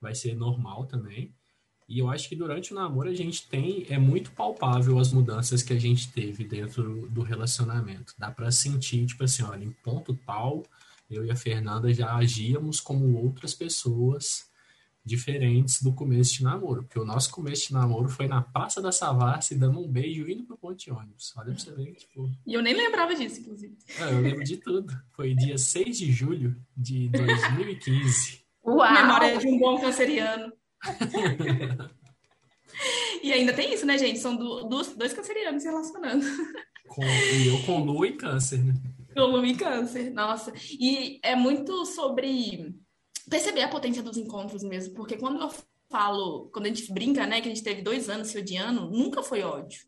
vai 0.00 0.16
ser 0.16 0.34
normal 0.34 0.86
também. 0.86 1.32
E 1.88 2.00
eu 2.00 2.10
acho 2.10 2.28
que 2.28 2.34
durante 2.34 2.72
o 2.72 2.74
namoro 2.74 3.08
a 3.08 3.14
gente 3.14 3.46
tem, 3.46 3.86
é 3.88 3.98
muito 3.98 4.32
palpável 4.32 4.98
as 4.98 5.12
mudanças 5.12 5.62
que 5.62 5.72
a 5.72 5.78
gente 5.78 6.10
teve 6.10 6.42
dentro 6.42 7.08
do 7.08 7.22
relacionamento. 7.22 8.14
Dá 8.18 8.32
para 8.32 8.50
sentir, 8.50 9.06
tipo 9.06 9.22
assim, 9.22 9.44
olha, 9.44 9.64
em 9.64 9.70
ponto 9.70 10.18
tal, 10.26 10.64
eu 11.08 11.24
e 11.24 11.30
a 11.30 11.36
Fernanda 11.36 11.94
já 11.94 12.16
agíamos 12.16 12.80
como 12.80 13.16
outras 13.22 13.54
pessoas 13.54 14.50
diferentes 15.04 15.82
do 15.82 15.92
começo 15.92 16.34
de 16.34 16.44
namoro. 16.44 16.82
Porque 16.84 16.98
o 16.98 17.04
nosso 17.04 17.30
começo 17.30 17.68
de 17.68 17.74
namoro 17.74 18.08
foi 18.08 18.26
na 18.26 18.40
Praça 18.40 18.80
da 18.80 18.90
Savassi, 18.90 19.54
dando 19.54 19.80
um 19.80 19.88
beijo 19.88 20.28
indo 20.28 20.44
pro 20.44 20.56
ponte 20.56 20.90
ônibus. 20.90 21.32
Olha 21.36 21.52
pra 21.52 21.58
você 21.58 21.72
ver, 21.72 21.92
tipo... 21.92 22.30
E 22.46 22.54
eu 22.54 22.62
nem 22.62 22.74
lembrava 22.74 23.14
disso, 23.14 23.40
inclusive. 23.40 23.76
É, 23.98 24.12
eu 24.12 24.20
lembro 24.20 24.44
de 24.44 24.56
tudo. 24.56 24.92
Foi 25.12 25.34
dia 25.34 25.58
6 25.58 25.98
de 25.98 26.10
julho 26.10 26.56
de 26.76 27.08
2015. 27.10 28.44
Uau! 28.66 28.92
Memória 28.92 29.36
de 29.36 29.46
um 29.46 29.58
bom 29.58 29.78
canceriano. 29.78 30.52
e 33.22 33.32
ainda 33.32 33.52
tem 33.52 33.74
isso, 33.74 33.84
né, 33.84 33.98
gente? 33.98 34.18
São 34.18 34.36
do, 34.36 34.64
dos, 34.64 34.94
dois 34.96 35.12
cancerianos 35.12 35.62
se 35.62 35.68
relacionando. 35.68 36.24
Com, 36.88 37.04
e 37.04 37.48
eu 37.48 37.62
com 37.64 37.82
lua 37.82 38.06
e 38.06 38.12
câncer, 38.12 38.62
né? 38.62 38.74
Com 39.14 39.22
lua 39.22 39.46
e 39.46 39.54
câncer, 39.56 40.10
nossa. 40.12 40.52
E 40.78 41.18
é 41.22 41.34
muito 41.36 41.84
sobre 41.86 42.74
perceber 43.28 43.62
a 43.62 43.68
potência 43.68 44.02
dos 44.02 44.16
encontros 44.16 44.62
mesmo, 44.62 44.94
porque 44.94 45.16
quando 45.16 45.40
eu 45.40 45.50
falo, 45.90 46.48
quando 46.52 46.66
a 46.66 46.68
gente 46.68 46.92
brinca, 46.92 47.26
né, 47.26 47.40
que 47.40 47.48
a 47.48 47.54
gente 47.54 47.62
teve 47.62 47.82
dois 47.82 48.08
anos 48.08 48.28
se 48.28 48.38
odiando, 48.38 48.90
nunca 48.90 49.22
foi 49.22 49.42
ódio. 49.42 49.80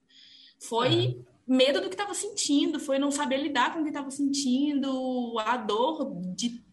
Foi 0.59 1.20
medo 1.46 1.81
do 1.81 1.88
que 1.88 1.94
estava 1.94 2.14
sentindo, 2.14 2.81
foi 2.81 2.99
não 2.99 3.11
saber 3.11 3.38
lidar 3.38 3.72
com 3.72 3.81
o 3.81 3.83
que 3.83 3.90
estava 3.90 4.11
sentindo, 4.11 5.38
a 5.38 5.57
dor 5.57 6.12
de 6.35 6.64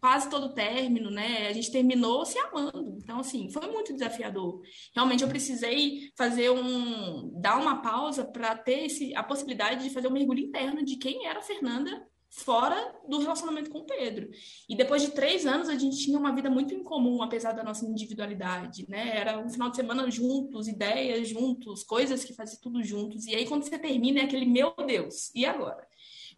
quase 0.00 0.28
todo 0.28 0.46
o 0.46 0.52
término, 0.52 1.10
né? 1.10 1.48
A 1.48 1.52
gente 1.52 1.70
terminou 1.70 2.24
se 2.26 2.38
amando. 2.38 2.98
Então, 3.02 3.20
assim, 3.20 3.50
foi 3.50 3.66
muito 3.70 3.92
desafiador. 3.92 4.60
Realmente 4.94 5.22
eu 5.22 5.28
precisei 5.28 6.10
fazer 6.16 6.50
um 6.50 7.40
dar 7.40 7.58
uma 7.58 7.80
pausa 7.80 8.24
para 8.24 8.54
ter 8.56 8.86
esse, 8.86 9.14
a 9.16 9.22
possibilidade 9.22 9.84
de 9.84 9.90
fazer 9.90 10.08
um 10.08 10.12
mergulho 10.12 10.40
interno 10.40 10.84
de 10.84 10.96
quem 10.96 11.26
era 11.26 11.38
a 11.38 11.42
Fernanda 11.42 12.06
fora 12.30 12.94
do 13.08 13.18
relacionamento 13.18 13.70
com 13.70 13.80
o 13.80 13.84
Pedro. 13.84 14.30
E 14.68 14.76
depois 14.76 15.02
de 15.02 15.10
três 15.10 15.44
anos, 15.44 15.68
a 15.68 15.74
gente 15.74 15.98
tinha 15.98 16.18
uma 16.18 16.34
vida 16.34 16.48
muito 16.48 16.72
incomum, 16.72 17.22
apesar 17.22 17.52
da 17.52 17.64
nossa 17.64 17.84
individualidade, 17.84 18.88
né? 18.88 19.16
Era 19.16 19.38
um 19.38 19.50
final 19.50 19.68
de 19.68 19.76
semana 19.76 20.08
juntos, 20.10 20.68
ideias 20.68 21.28
juntos, 21.28 21.82
coisas 21.82 22.24
que 22.24 22.32
fazia 22.32 22.58
tudo 22.62 22.82
juntos. 22.82 23.26
E 23.26 23.34
aí, 23.34 23.46
quando 23.46 23.64
você 23.64 23.78
termina, 23.78 24.20
é 24.20 24.24
aquele, 24.24 24.46
meu 24.46 24.72
Deus, 24.86 25.30
e 25.34 25.44
agora? 25.44 25.89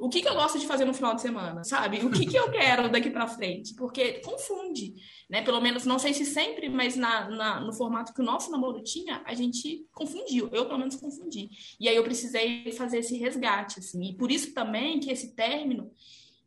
O 0.03 0.09
que, 0.09 0.21
que 0.21 0.29
eu 0.29 0.35
gosto 0.35 0.59
de 0.59 0.67
fazer 0.67 0.85
no 0.85 0.93
final 0.93 1.15
de 1.15 1.23
semana, 1.23 1.63
sabe? 1.63 2.05
O 2.05 2.11
que, 2.11 2.27
que 2.27 2.37
eu 2.37 2.51
quero 2.51 2.91
daqui 2.91 3.09
para 3.09 3.29
frente? 3.29 3.73
Porque 3.77 4.15
confunde, 4.15 4.95
né? 5.31 5.43
Pelo 5.43 5.61
menos, 5.61 5.87
não 5.87 5.97
sei 5.97 6.13
se 6.13 6.27
sempre, 6.27 6.69
mas 6.69 6.97
na, 6.97 7.31
na, 7.31 7.61
no 7.61 7.73
formato 7.73 8.13
que 8.13 8.21
o 8.21 8.25
nosso 8.25 8.51
namoro 8.51 8.83
tinha, 8.83 9.23
a 9.25 9.33
gente 9.33 9.87
confundiu. 9.93 10.49
Eu, 10.51 10.67
pelo 10.67 10.81
menos, 10.81 10.97
confundi. 10.97 11.49
E 11.79 11.89
aí 11.89 11.95
eu 11.95 12.03
precisei 12.03 12.73
fazer 12.73 12.99
esse 12.99 13.17
resgate, 13.17 13.79
assim. 13.79 14.11
E 14.11 14.17
por 14.17 14.33
isso 14.33 14.53
também 14.53 14.99
que 14.99 15.09
esse 15.09 15.37
término 15.37 15.93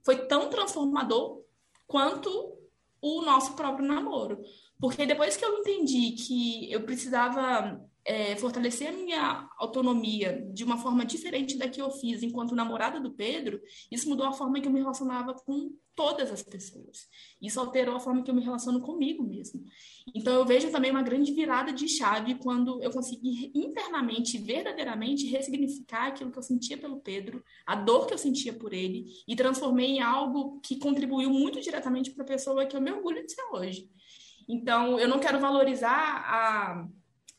foi 0.03 0.27
tão 0.27 0.49
transformador 0.49 1.41
quanto 1.87 2.57
o 3.01 3.21
nosso 3.21 3.53
próprio 3.55 3.87
namoro. 3.87 4.37
Porque 4.77 5.05
depois 5.05 5.37
que 5.37 5.45
eu 5.45 5.59
entendi 5.59 6.11
que 6.11 6.69
eu 6.69 6.81
precisava 6.81 7.79
é, 8.05 8.35
fortalecer 8.35 8.89
a 8.89 8.91
minha 8.91 9.49
autonomia 9.57 10.47
de 10.53 10.63
uma 10.63 10.77
forma 10.77 11.03
diferente 11.03 11.57
da 11.57 11.67
que 11.67 11.81
eu 11.81 11.89
fiz 11.89 12.21
enquanto 12.21 12.55
namorada 12.55 12.99
do 12.99 13.11
Pedro, 13.11 13.59
isso 13.91 14.07
mudou 14.07 14.27
a 14.27 14.31
forma 14.31 14.61
que 14.61 14.67
eu 14.67 14.71
me 14.71 14.79
relacionava 14.79 15.33
com 15.33 15.71
todas 15.95 16.29
as 16.31 16.43
pessoas. 16.43 17.07
Isso 17.41 17.59
alterou 17.59 17.95
a 17.95 17.99
forma 17.99 18.21
que 18.21 18.29
eu 18.29 18.35
me 18.35 18.43
relaciono 18.43 18.81
comigo 18.81 19.23
mesmo. 19.23 19.63
Então 20.13 20.33
eu 20.33 20.45
vejo 20.45 20.69
também 20.69 20.91
uma 20.91 21.01
grande 21.01 21.31
virada 21.31 21.71
de 21.71 21.87
chave 21.87 22.35
quando 22.35 22.83
eu 22.83 22.91
consegui 22.91 23.51
internamente, 23.55 24.37
verdadeiramente 24.37 25.25
ressignificar 25.25 26.07
aquilo 26.07 26.31
que 26.31 26.37
eu 26.37 26.43
sentia 26.43 26.77
pelo 26.77 26.99
Pedro, 26.99 27.43
a 27.65 27.75
dor 27.75 28.05
que 28.05 28.13
eu 28.13 28.17
sentia 28.17 28.53
por 28.53 28.71
ele 28.73 29.05
e 29.27 29.35
transformei 29.35 29.87
em 29.87 30.01
algo 30.01 30.59
que 30.59 30.77
contribuiu 30.77 31.29
muito 31.29 31.59
diretamente 31.59 32.11
para 32.11 32.23
a 32.23 32.27
pessoa 32.27 32.65
que 32.65 32.75
eu 32.75 32.81
me 32.81 32.91
orgulho 32.91 33.25
de 33.25 33.31
ser 33.31 33.43
hoje. 33.51 33.89
Então 34.47 34.99
eu 34.99 35.07
não 35.07 35.19
quero 35.19 35.39
valorizar 35.39 35.89
a 35.91 36.87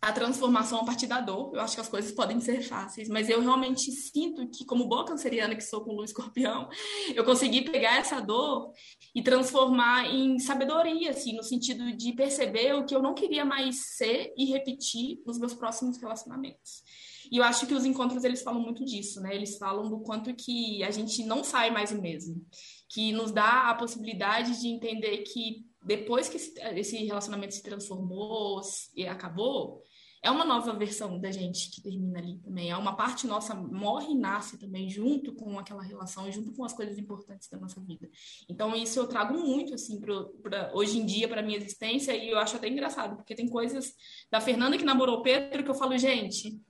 a 0.00 0.12
transformação 0.12 0.80
a 0.80 0.84
partir 0.84 1.06
da 1.06 1.20
dor. 1.20 1.52
Eu 1.54 1.60
acho 1.60 1.74
que 1.74 1.80
as 1.80 1.88
coisas 1.88 2.12
podem 2.12 2.40
ser 2.40 2.62
fáceis, 2.62 3.08
mas 3.08 3.28
eu 3.28 3.40
realmente 3.40 3.90
sinto 3.90 4.48
que, 4.48 4.64
como 4.64 4.88
boa 4.88 5.04
canceriana 5.04 5.54
que 5.54 5.62
sou 5.62 5.82
com 5.82 5.96
o 5.96 6.04
escorpião, 6.04 6.68
eu 7.14 7.24
consegui 7.24 7.62
pegar 7.62 7.96
essa 7.96 8.20
dor 8.20 8.72
e 9.14 9.22
transformar 9.22 10.06
em 10.14 10.38
sabedoria, 10.38 11.10
assim, 11.10 11.34
no 11.34 11.42
sentido 11.42 11.96
de 11.96 12.12
perceber 12.12 12.74
o 12.74 12.84
que 12.84 12.94
eu 12.94 13.02
não 13.02 13.14
queria 13.14 13.44
mais 13.44 13.96
ser 13.96 14.32
e 14.36 14.44
repetir 14.44 15.20
nos 15.26 15.38
meus 15.38 15.54
próximos 15.54 15.98
relacionamentos. 15.98 16.82
E 17.30 17.38
eu 17.38 17.44
acho 17.44 17.66
que 17.66 17.74
os 17.74 17.84
encontros 17.84 18.22
eles 18.22 18.42
falam 18.42 18.60
muito 18.60 18.84
disso, 18.84 19.20
né? 19.20 19.34
Eles 19.34 19.58
falam 19.58 19.88
do 19.88 20.00
quanto 20.00 20.34
que 20.34 20.82
a 20.84 20.90
gente 20.90 21.24
não 21.24 21.42
sai 21.42 21.70
mais 21.70 21.90
o 21.90 22.00
mesmo, 22.00 22.46
que 22.88 23.12
nos 23.12 23.32
dá 23.32 23.70
a 23.70 23.74
possibilidade 23.74 24.60
de 24.60 24.68
entender 24.68 25.18
que 25.18 25.65
depois 25.86 26.28
que 26.28 26.36
esse 26.36 26.96
relacionamento 27.04 27.54
se 27.54 27.62
transformou 27.62 28.60
e 28.94 29.06
acabou, 29.06 29.82
é 30.20 30.28
uma 30.28 30.44
nova 30.44 30.72
versão 30.72 31.20
da 31.20 31.30
gente 31.30 31.70
que 31.70 31.80
termina 31.80 32.18
ali 32.18 32.38
também. 32.38 32.70
É 32.70 32.76
uma 32.76 32.96
parte 32.96 33.28
nossa 33.28 33.54
morre 33.54 34.10
e 34.10 34.18
nasce 34.18 34.58
também 34.58 34.90
junto 34.90 35.32
com 35.34 35.56
aquela 35.56 35.84
relação, 35.84 36.30
junto 36.32 36.52
com 36.52 36.64
as 36.64 36.72
coisas 36.72 36.98
importantes 36.98 37.48
da 37.48 37.56
nossa 37.56 37.80
vida. 37.80 38.10
Então 38.48 38.74
isso 38.74 38.98
eu 38.98 39.06
trago 39.06 39.38
muito 39.38 39.74
assim 39.74 40.00
para 40.00 40.72
hoje 40.74 40.98
em 40.98 41.06
dia 41.06 41.28
para 41.28 41.42
minha 41.42 41.56
existência 41.56 42.16
e 42.16 42.30
eu 42.30 42.38
acho 42.38 42.56
até 42.56 42.68
engraçado 42.68 43.14
porque 43.16 43.36
tem 43.36 43.48
coisas 43.48 43.94
da 44.28 44.40
Fernanda 44.40 44.76
que 44.76 44.84
namorou 44.84 45.22
Pedro 45.22 45.62
que 45.62 45.70
eu 45.70 45.74
falo 45.74 45.96
gente 45.96 46.60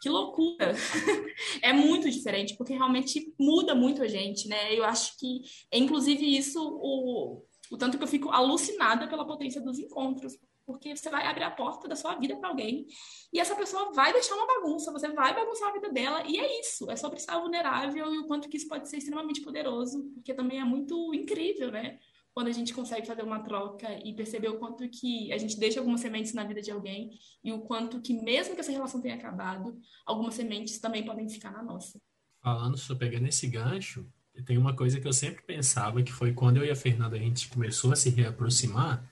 que 0.00 0.08
loucura! 0.08 0.72
é 1.62 1.72
muito 1.72 2.10
diferente, 2.10 2.54
porque 2.56 2.74
realmente 2.74 3.32
muda 3.38 3.74
muito 3.74 4.02
a 4.02 4.06
gente, 4.06 4.46
né? 4.46 4.74
Eu 4.74 4.84
acho 4.84 5.16
que, 5.18 5.40
inclusive, 5.72 6.24
isso 6.24 6.60
o, 6.62 7.42
o 7.70 7.76
tanto 7.76 7.98
que 7.98 8.04
eu 8.04 8.08
fico 8.08 8.30
alucinada 8.30 9.08
pela 9.08 9.26
potência 9.26 9.60
dos 9.60 9.78
encontros, 9.78 10.38
porque 10.66 10.96
você 10.96 11.08
vai 11.08 11.26
abrir 11.26 11.44
a 11.44 11.50
porta 11.50 11.86
da 11.86 11.94
sua 11.94 12.16
vida 12.16 12.36
para 12.36 12.48
alguém 12.48 12.86
e 13.32 13.38
essa 13.38 13.54
pessoa 13.54 13.92
vai 13.92 14.12
deixar 14.12 14.34
uma 14.34 14.46
bagunça, 14.46 14.92
você 14.92 15.08
vai 15.08 15.32
bagunçar 15.34 15.68
a 15.68 15.72
vida 15.72 15.90
dela 15.90 16.24
e 16.26 16.38
é 16.38 16.60
isso, 16.60 16.90
é 16.90 16.96
sobre 16.96 17.18
estar 17.18 17.38
vulnerável 17.38 18.12
e 18.12 18.18
o 18.18 18.26
quanto 18.26 18.48
que 18.48 18.56
isso 18.56 18.68
pode 18.68 18.88
ser 18.88 18.96
extremamente 18.96 19.40
poderoso, 19.40 20.10
porque 20.14 20.34
também 20.34 20.60
é 20.60 20.64
muito 20.64 21.14
incrível, 21.14 21.70
né? 21.70 21.98
Quando 22.34 22.48
a 22.48 22.52
gente 22.52 22.74
consegue 22.74 23.06
fazer 23.06 23.22
uma 23.22 23.42
troca 23.42 23.88
e 24.04 24.14
perceber 24.14 24.48
o 24.48 24.58
quanto 24.58 24.86
que 24.90 25.32
a 25.32 25.38
gente 25.38 25.58
deixa 25.58 25.80
algumas 25.80 26.02
sementes 26.02 26.34
na 26.34 26.44
vida 26.44 26.60
de 26.60 26.70
alguém 26.70 27.18
e 27.42 27.50
o 27.50 27.62
quanto 27.62 28.02
que 28.02 28.12
mesmo 28.12 28.54
que 28.54 28.60
essa 28.60 28.72
relação 28.72 29.00
tenha 29.00 29.14
acabado, 29.14 29.78
algumas 30.04 30.34
sementes 30.34 30.78
também 30.78 31.02
podem 31.02 31.28
ficar 31.30 31.50
na 31.50 31.62
nossa. 31.62 31.98
Falando, 32.42 32.76
só 32.76 32.94
pegando 32.94 33.26
esse 33.26 33.46
gancho, 33.46 34.06
tem 34.44 34.58
uma 34.58 34.74
coisa 34.74 35.00
que 35.00 35.06
eu 35.06 35.12
sempre 35.12 35.42
pensava 35.42 36.02
que 36.02 36.12
foi 36.12 36.32
quando 36.32 36.58
eu 36.58 36.64
e 36.64 36.70
a 36.70 36.76
Fernanda 36.76 37.16
a 37.16 37.18
gente 37.18 37.48
começou 37.48 37.92
a 37.92 37.96
se 37.96 38.10
reaproximar, 38.10 39.02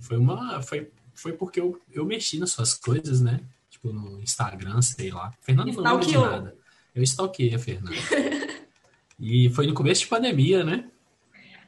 foi 0.00 0.16
uma. 0.16 0.62
Foi, 0.62 0.90
foi 1.14 1.32
porque 1.32 1.60
eu, 1.60 1.80
eu 1.92 2.04
mexi 2.04 2.38
nas 2.38 2.52
suas 2.52 2.74
coisas, 2.74 3.20
né? 3.20 3.40
Tipo, 3.70 3.92
no 3.92 4.20
Instagram, 4.20 4.80
sei 4.82 5.10
lá. 5.10 5.32
Fernanda 5.40 5.72
não 5.72 5.82
lembra 5.82 6.06
de 6.06 6.18
nada. 6.18 6.56
Eu 6.94 7.02
stalkeei 7.02 7.54
a 7.54 7.58
Fernanda. 7.58 7.96
e 9.18 9.50
foi 9.50 9.66
no 9.66 9.74
começo 9.74 10.02
de 10.02 10.08
pandemia, 10.08 10.64
né? 10.64 10.84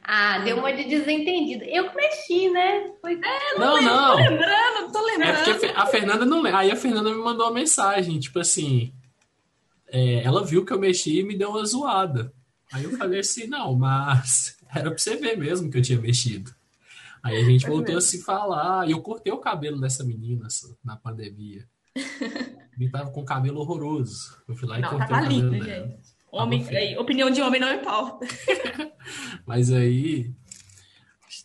Ah, 0.03 0.39
deu 0.39 0.57
uma 0.57 0.73
de 0.73 0.85
desentendido. 0.85 1.63
Eu 1.63 1.93
mexi, 1.93 2.49
né? 2.49 2.91
Foi... 2.99 3.13
É, 3.13 3.59
não, 3.59 3.81
não, 3.81 3.83
não. 3.83 4.17
Tô 4.17 4.23
lembrando, 4.23 4.91
tô 4.91 5.05
lembrando. 5.05 5.49
É 5.49 5.53
porque 5.53 5.65
a 5.67 5.85
Fernanda 5.85 6.25
não 6.25 6.41
lembra. 6.41 6.59
Aí 6.59 6.71
a 6.71 6.75
Fernanda 6.75 7.11
me 7.11 7.21
mandou 7.21 7.45
uma 7.45 7.53
mensagem, 7.53 8.19
tipo 8.19 8.39
assim. 8.39 8.93
É, 9.87 10.23
ela 10.23 10.43
viu 10.43 10.65
que 10.65 10.73
eu 10.73 10.79
mexi 10.79 11.19
e 11.19 11.23
me 11.23 11.37
deu 11.37 11.49
uma 11.51 11.65
zoada. 11.65 12.33
Aí 12.71 12.83
eu 12.83 12.97
falei 12.97 13.19
assim, 13.19 13.47
não, 13.47 13.75
mas 13.75 14.57
era 14.73 14.89
pra 14.89 14.97
você 14.97 15.15
ver 15.15 15.37
mesmo 15.37 15.69
que 15.69 15.77
eu 15.77 15.81
tinha 15.81 15.99
mexido. 15.99 16.53
Aí 17.23 17.37
a 17.37 17.43
gente 17.43 17.65
é 17.65 17.69
voltou 17.69 17.95
mesmo. 17.95 17.99
a 17.99 18.01
se 18.01 18.23
falar. 18.23 18.87
E 18.87 18.91
eu 18.91 19.01
cortei 19.01 19.31
o 19.31 19.37
cabelo 19.37 19.79
dessa 19.79 20.03
menina 20.03 20.47
na 20.83 20.95
pandemia. 20.95 21.67
Ele 22.79 22.89
tava 22.89 23.11
com 23.11 23.23
cabelo 23.23 23.59
horroroso. 23.59 24.41
Eu 24.47 24.55
fui 24.55 24.67
lá 24.67 24.79
e 24.79 24.81
não, 24.81 24.89
cortei 24.89 25.07
tava 25.07 25.21
o 25.21 25.23
cabelo 25.23 25.49
lindo, 25.51 25.65
dela. 25.65 25.87
gente. 25.87 26.11
Homem, 26.31 26.65
aí, 26.69 26.97
opinião 26.97 27.29
de 27.29 27.41
homem 27.41 27.59
não 27.59 27.73
importa. 27.73 28.25
Mas 29.45 29.71
aí, 29.71 30.33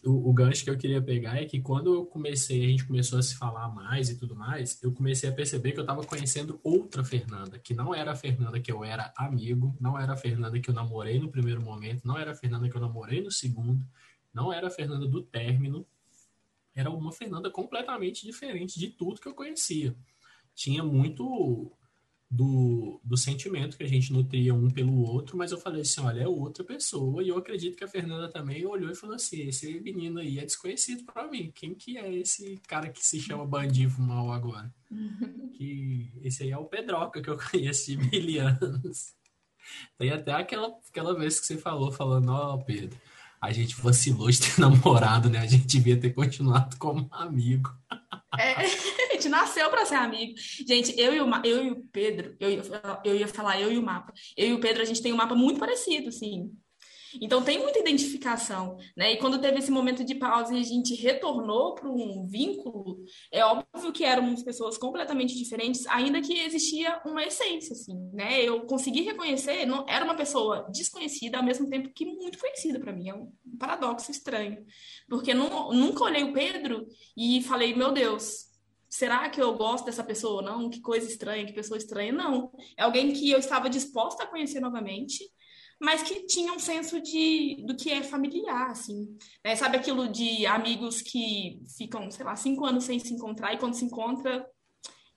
o, 0.06 0.30
o, 0.30 0.32
gancho 0.32 0.64
que 0.64 0.70
eu 0.70 0.78
queria 0.78 1.02
pegar 1.02 1.36
é 1.36 1.44
que 1.44 1.60
quando 1.60 1.92
eu 1.92 2.06
comecei, 2.06 2.64
a 2.64 2.68
gente 2.68 2.86
começou 2.86 3.18
a 3.18 3.22
se 3.22 3.36
falar 3.36 3.68
mais 3.68 4.08
e 4.08 4.16
tudo 4.16 4.36
mais, 4.36 4.80
eu 4.82 4.92
comecei 4.92 5.28
a 5.28 5.32
perceber 5.32 5.72
que 5.72 5.78
eu 5.78 5.82
estava 5.82 6.04
conhecendo 6.04 6.60
outra 6.62 7.04
Fernanda, 7.04 7.58
que 7.58 7.74
não 7.74 7.94
era 7.94 8.12
a 8.12 8.16
Fernanda 8.16 8.60
que 8.60 8.70
eu 8.70 8.84
era 8.84 9.12
amigo, 9.16 9.76
não 9.80 9.98
era 9.98 10.12
a 10.12 10.16
Fernanda 10.16 10.58
que 10.60 10.70
eu 10.70 10.74
namorei 10.74 11.18
no 11.18 11.30
primeiro 11.30 11.60
momento, 11.60 12.06
não 12.06 12.16
era 12.16 12.30
a 12.30 12.34
Fernanda 12.34 12.68
que 12.68 12.76
eu 12.76 12.80
namorei 12.80 13.20
no 13.20 13.30
segundo, 13.30 13.84
não 14.32 14.52
era 14.52 14.68
a 14.68 14.70
Fernanda 14.70 15.06
do 15.06 15.22
término, 15.22 15.86
era 16.74 16.90
uma 16.90 17.10
Fernanda 17.10 17.50
completamente 17.50 18.24
diferente 18.24 18.78
de 18.78 18.88
tudo 18.88 19.20
que 19.20 19.26
eu 19.26 19.34
conhecia. 19.34 19.96
Tinha 20.54 20.84
muito 20.84 21.72
do, 22.30 23.00
do 23.04 23.16
sentimento 23.16 23.76
que 23.76 23.84
a 23.84 23.88
gente 23.88 24.12
nutria 24.12 24.52
um 24.52 24.68
pelo 24.68 25.00
outro, 25.00 25.36
mas 25.36 25.52
eu 25.52 25.58
falei 25.58 25.82
assim, 25.82 26.00
olha, 26.00 26.22
é 26.22 26.28
outra 26.28 26.64
pessoa, 26.64 27.22
e 27.22 27.28
eu 27.28 27.38
acredito 27.38 27.76
que 27.76 27.84
a 27.84 27.88
Fernanda 27.88 28.28
também 28.28 28.66
olhou 28.66 28.90
e 28.90 28.96
falou 28.96 29.14
assim, 29.14 29.42
esse 29.46 29.80
menino 29.80 30.18
aí 30.18 30.38
é 30.38 30.44
desconhecido 30.44 31.04
para 31.04 31.28
mim, 31.28 31.52
quem 31.54 31.74
que 31.74 31.96
é 31.96 32.12
esse 32.12 32.60
cara 32.66 32.88
que 32.88 33.04
se 33.04 33.20
chama 33.20 33.46
Bandido 33.46 34.00
Mal 34.00 34.32
agora? 34.32 34.74
que 35.54 36.10
esse 36.22 36.42
aí 36.42 36.50
é 36.50 36.58
o 36.58 36.64
Pedroca, 36.64 37.22
que 37.22 37.30
eu 37.30 37.38
conheço 37.50 37.86
de 37.86 37.96
mil 37.96 38.42
anos. 38.42 39.14
Tem 39.98 40.10
até 40.10 40.32
aquela, 40.32 40.68
aquela 40.88 41.16
vez 41.16 41.40
que 41.40 41.46
você 41.46 41.56
falou, 41.56 41.90
falando, 41.90 42.30
ó, 42.30 42.54
oh, 42.54 42.64
Pedro, 42.64 42.98
a 43.40 43.52
gente 43.52 43.76
vacilou 43.76 44.30
de 44.30 44.40
ter 44.40 44.58
namorado, 44.60 45.28
né? 45.28 45.38
A 45.38 45.46
gente 45.46 45.66
devia 45.66 45.96
ter 45.98 46.10
continuado 46.10 46.76
como 46.76 47.08
amigo. 47.12 47.74
É, 48.38 48.54
gente 49.26 49.28
nasceu 49.28 49.68
para 49.70 49.84
ser 49.84 49.96
amigo. 49.96 50.34
Gente, 50.66 50.98
eu 50.98 51.14
e 51.14 51.20
o, 51.20 51.28
eu 51.44 51.64
e 51.64 51.70
o 51.70 51.84
Pedro, 51.92 52.36
eu, 52.40 52.62
eu 53.04 53.16
ia 53.16 53.28
falar 53.28 53.60
eu 53.60 53.72
e 53.72 53.78
o 53.78 53.82
mapa. 53.82 54.12
Eu 54.36 54.48
e 54.48 54.52
o 54.54 54.60
Pedro, 54.60 54.82
a 54.82 54.86
gente 54.86 55.02
tem 55.02 55.12
um 55.12 55.16
mapa 55.16 55.34
muito 55.34 55.60
parecido, 55.60 56.08
assim. 56.08 56.50
Então 57.18 57.42
tem 57.42 57.58
muita 57.58 57.78
identificação, 57.78 58.76
né? 58.94 59.12
E 59.12 59.16
quando 59.16 59.40
teve 59.40 59.58
esse 59.58 59.70
momento 59.70 60.04
de 60.04 60.14
pausa 60.14 60.52
e 60.52 60.60
a 60.60 60.62
gente 60.62 60.94
retornou 60.94 61.74
para 61.74 61.88
um 61.88 62.26
vínculo, 62.26 63.04
é 63.32 63.42
óbvio 63.42 63.92
que 63.92 64.04
éramos 64.04 64.42
pessoas 64.42 64.76
completamente 64.76 65.34
diferentes, 65.34 65.86
ainda 65.86 66.20
que 66.20 66.38
existia 66.40 67.00
uma 67.06 67.24
essência, 67.24 67.72
assim, 67.72 67.94
né? 68.12 68.42
Eu 68.42 68.66
consegui 68.66 69.00
reconhecer, 69.02 69.64
não 69.64 69.86
era 69.88 70.04
uma 70.04 70.14
pessoa 70.14 70.68
desconhecida 70.70 71.38
ao 71.38 71.44
mesmo 71.44 71.70
tempo 71.70 71.88
que 71.94 72.04
muito 72.04 72.38
conhecida 72.38 72.78
para 72.78 72.92
mim, 72.92 73.08
é 73.08 73.14
um 73.14 73.32
paradoxo 73.58 74.10
estranho, 74.10 74.66
porque 75.08 75.32
não, 75.32 75.72
nunca 75.72 76.04
olhei 76.04 76.24
o 76.24 76.34
Pedro 76.34 76.86
e 77.16 77.42
falei, 77.44 77.74
meu 77.74 77.92
Deus, 77.92 78.55
será 78.96 79.28
que 79.28 79.40
eu 79.40 79.54
gosto 79.54 79.84
dessa 79.84 80.02
pessoa? 80.02 80.40
Não, 80.40 80.70
que 80.70 80.80
coisa 80.80 81.06
estranha, 81.06 81.44
que 81.44 81.52
pessoa 81.52 81.76
estranha. 81.76 82.12
Não, 82.12 82.50
é 82.76 82.82
alguém 82.82 83.12
que 83.12 83.30
eu 83.30 83.38
estava 83.38 83.68
disposta 83.68 84.24
a 84.24 84.26
conhecer 84.26 84.58
novamente, 84.58 85.22
mas 85.78 86.02
que 86.02 86.24
tinha 86.26 86.52
um 86.52 86.58
senso 86.58 87.00
de 87.00 87.62
do 87.66 87.76
que 87.76 87.90
é 87.90 88.02
familiar, 88.02 88.70
assim. 88.70 89.06
Né? 89.44 89.54
Sabe 89.54 89.76
aquilo 89.76 90.08
de 90.08 90.46
amigos 90.46 91.02
que 91.02 91.60
ficam, 91.76 92.10
sei 92.10 92.24
lá, 92.24 92.34
cinco 92.36 92.64
anos 92.64 92.84
sem 92.84 92.98
se 92.98 93.12
encontrar 93.12 93.52
e 93.52 93.58
quando 93.58 93.74
se 93.74 93.84
encontra 93.84 94.46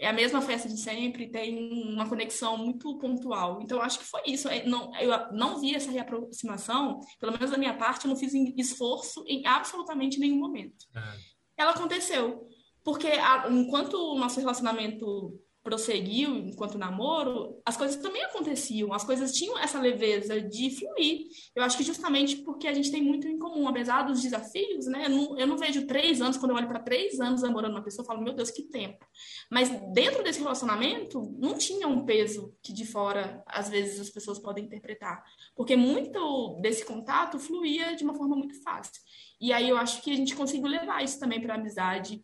é 0.02 0.08
a 0.08 0.14
mesma 0.14 0.42
festa 0.42 0.70
de 0.70 0.78
sempre, 0.78 1.30
tem 1.30 1.58
uma 1.94 2.08
conexão 2.08 2.58
muito 2.58 2.98
pontual. 2.98 3.62
Então, 3.62 3.82
acho 3.82 4.00
que 4.00 4.06
foi 4.06 4.22
isso. 4.28 4.48
Eu 4.48 4.54
é, 4.54 4.66
não, 4.66 4.96
eu 4.96 5.34
não 5.34 5.60
vi 5.60 5.76
essa 5.76 5.92
reaproximação, 5.92 7.02
pelo 7.20 7.34
menos 7.34 7.52
da 7.52 7.58
minha 7.58 7.74
parte, 7.74 8.06
eu 8.06 8.10
não 8.10 8.16
fiz 8.16 8.34
esforço 8.58 9.26
em 9.28 9.46
absolutamente 9.46 10.18
nenhum 10.18 10.38
momento. 10.38 10.86
É. 10.96 11.18
Ela 11.58 11.72
aconteceu. 11.72 12.49
Porque 12.84 13.08
a, 13.08 13.48
enquanto 13.50 13.94
o 13.94 14.18
nosso 14.18 14.40
relacionamento 14.40 15.40
prosseguiu 15.62 16.36
enquanto 16.38 16.78
namoro, 16.78 17.62
as 17.66 17.76
coisas 17.76 18.02
também 18.02 18.24
aconteciam, 18.24 18.94
as 18.94 19.04
coisas 19.04 19.34
tinham 19.34 19.60
essa 19.60 19.80
leveza 19.80 20.42
de 20.42 20.72
fluir. 20.72 21.28
Eu 21.56 21.64
acho 21.64 21.78
que 21.78 21.84
justamente 21.84 22.38
porque 22.38 22.68
a 22.68 22.74
gente 22.74 22.92
tem 22.92 23.02
muito 23.02 23.28
em 23.28 23.38
comum, 23.38 23.68
apesar 23.68 24.04
dos 24.04 24.22
desafios, 24.22 24.88
né? 24.88 25.06
Eu 25.06 25.10
não, 25.10 25.38
eu 25.38 25.48
não 25.48 25.58
vejo 25.58 25.86
três 25.86 26.22
anos, 26.22 26.38
quando 26.38 26.52
eu 26.52 26.58
olho 26.58 26.68
para 26.68 26.80
três 26.80 27.20
anos 27.20 27.42
namorando 27.42 27.74
uma 27.74 27.84
pessoa, 27.84 28.04
eu 28.04 28.08
falo, 28.08 28.22
meu 28.22 28.34
Deus, 28.34 28.50
que 28.50 28.64
tempo. 28.64 29.06
Mas 29.52 29.70
dentro 29.94 30.24
desse 30.24 30.40
relacionamento, 30.40 31.22
não 31.38 31.58
tinha 31.58 31.88
um 31.88 32.06
peso 32.06 32.56
que 32.64 32.74
de 32.74 32.86
fora, 32.86 33.44
às 33.46 33.70
vezes, 33.70 34.00
as 34.00 34.10
pessoas 34.10 34.40
podem 34.40 34.66
interpretar. 34.66 35.24
Porque 35.56 35.76
muito 35.76 36.60
desse 36.62 36.86
contato 36.86 37.38
fluía 37.38 37.96
de 37.96 38.04
uma 38.04 38.16
forma 38.16 38.36
muito 38.36 38.62
fácil. 38.64 39.02
E 39.42 39.54
aí 39.54 39.70
eu 39.70 39.78
acho 39.78 40.02
que 40.02 40.12
a 40.12 40.16
gente 40.16 40.36
conseguiu 40.36 40.68
levar 40.68 41.04
isso 41.04 41.20
também 41.20 41.40
para 41.40 41.54
a 41.54 41.58
amizade, 41.58 42.24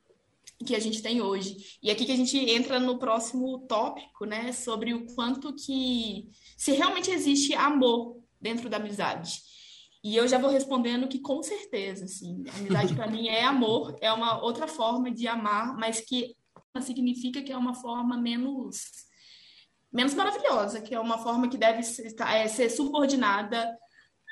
que 0.63 0.75
a 0.75 0.79
gente 0.79 1.01
tem 1.01 1.21
hoje. 1.21 1.57
E 1.81 1.91
aqui 1.91 2.05
que 2.05 2.11
a 2.11 2.15
gente 2.15 2.37
entra 2.37 2.79
no 2.79 2.97
próximo 2.97 3.59
tópico, 3.67 4.25
né, 4.25 4.51
sobre 4.51 4.93
o 4.93 5.05
quanto 5.13 5.53
que 5.53 6.29
se 6.57 6.71
realmente 6.71 7.11
existe 7.11 7.53
amor 7.53 8.17
dentro 8.39 8.69
da 8.69 8.77
amizade. 8.77 9.39
E 10.03 10.15
eu 10.15 10.27
já 10.27 10.37
vou 10.37 10.51
respondendo 10.51 11.07
que 11.07 11.19
com 11.19 11.41
certeza, 11.41 12.05
assim, 12.05 12.43
amizade 12.57 12.93
para 12.93 13.07
mim 13.11 13.27
é 13.27 13.43
amor, 13.43 13.97
é 14.01 14.11
uma 14.13 14.41
outra 14.43 14.67
forma 14.67 15.11
de 15.11 15.27
amar, 15.27 15.75
mas 15.77 15.99
que 15.99 16.35
significa 16.81 17.41
que 17.41 17.51
é 17.51 17.57
uma 17.57 17.73
forma 17.73 18.17
menos 18.17 19.05
menos 19.91 20.13
maravilhosa, 20.13 20.81
que 20.81 20.93
é 20.93 20.99
uma 20.99 21.17
forma 21.17 21.47
que 21.47 21.57
deve 21.57 21.81
ser, 21.81 22.13
é, 22.27 22.47
ser 22.49 22.69
subordinada 22.69 23.77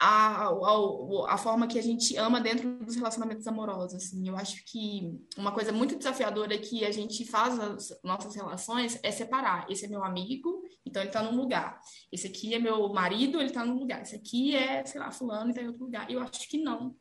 a, 0.05 0.47
a, 0.47 1.33
a, 1.33 1.37
forma 1.37 1.65
que 1.65 1.79
a 1.79 1.81
gente 1.81 2.17
ama 2.17 2.41
dentro 2.41 2.77
dos 2.79 2.97
relacionamentos 2.97 3.47
amorosos. 3.47 3.95
Assim. 3.95 4.27
Eu 4.27 4.35
acho 4.35 4.61
que 4.65 5.17
uma 5.37 5.53
coisa 5.53 5.71
muito 5.71 5.95
desafiadora 5.95 6.57
que 6.57 6.83
a 6.83 6.91
gente 6.91 7.23
faz 7.25 7.57
as 7.57 8.01
nossas 8.03 8.35
relações 8.35 8.99
é 9.01 9.11
separar. 9.11 9.65
Esse 9.69 9.85
é 9.85 9.87
meu 9.87 10.03
amigo, 10.03 10.61
então 10.85 11.01
ele 11.01 11.09
está 11.09 11.23
num 11.23 11.37
lugar. 11.37 11.79
Esse 12.11 12.27
aqui 12.27 12.53
é 12.53 12.59
meu 12.59 12.89
marido, 12.89 13.39
ele 13.39 13.47
está 13.47 13.63
num 13.63 13.79
lugar. 13.79 14.01
Esse 14.01 14.17
aqui 14.17 14.53
é, 14.53 14.85
sei 14.85 14.99
lá, 14.99 15.09
fulano, 15.09 15.51
está 15.51 15.61
em 15.61 15.67
outro 15.67 15.85
lugar. 15.85 16.11
Eu 16.11 16.19
acho 16.19 16.49
que 16.49 16.57
não. 16.57 16.93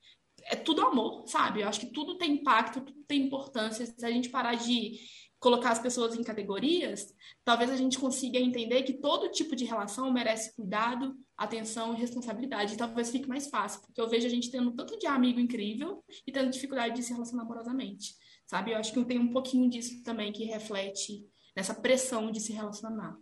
É 0.45 0.55
tudo 0.55 0.83
amor, 0.83 1.27
sabe? 1.27 1.63
Eu 1.63 1.69
acho 1.69 1.81
que 1.81 1.93
tudo 1.93 2.19
tem 2.19 2.35
impacto, 2.35 2.81
tudo 2.81 3.03
tem 3.09 3.23
importância. 3.27 3.85
Se 3.85 4.07
a 4.07 4.11
gente 4.11 4.29
parar 4.29 4.55
de 4.55 4.99
colocar 5.43 5.73
as 5.73 5.81
pessoas 5.81 6.15
em 6.15 6.23
categorias, 6.23 7.13
talvez 7.45 7.69
a 7.69 7.77
gente 7.77 7.99
consiga 7.99 8.39
entender 8.39 8.85
que 8.85 8.95
todo 8.95 9.29
tipo 9.29 9.57
de 9.57 9.65
relação 9.65 10.11
merece 10.13 10.55
cuidado, 10.55 11.17
atenção 11.37 11.93
e 11.93 11.97
responsabilidade. 12.01 12.75
E 12.75 12.77
talvez 12.77 13.11
fique 13.11 13.29
mais 13.29 13.49
fácil, 13.49 13.81
porque 13.81 14.01
eu 14.01 14.09
vejo 14.09 14.25
a 14.25 14.31
gente 14.31 14.53
tendo 14.53 14.71
tanto 14.71 14.97
de 14.97 15.07
amigo 15.09 15.41
incrível 15.41 16.05
e 16.25 16.31
tendo 16.31 16.49
dificuldade 16.49 16.95
de 16.95 17.03
se 17.03 17.13
relacionar 17.13 17.43
amorosamente, 17.43 18.15
sabe? 18.47 18.71
Eu 18.71 18.77
acho 18.77 18.93
que 18.93 19.05
tem 19.05 19.19
um 19.19 19.33
pouquinho 19.33 19.69
disso 19.69 20.01
também 20.05 20.33
que 20.33 20.45
reflete 20.45 21.27
nessa 21.57 21.75
pressão 21.75 22.31
de 22.31 22.39
se 22.41 22.53
relacionar. 22.53 23.19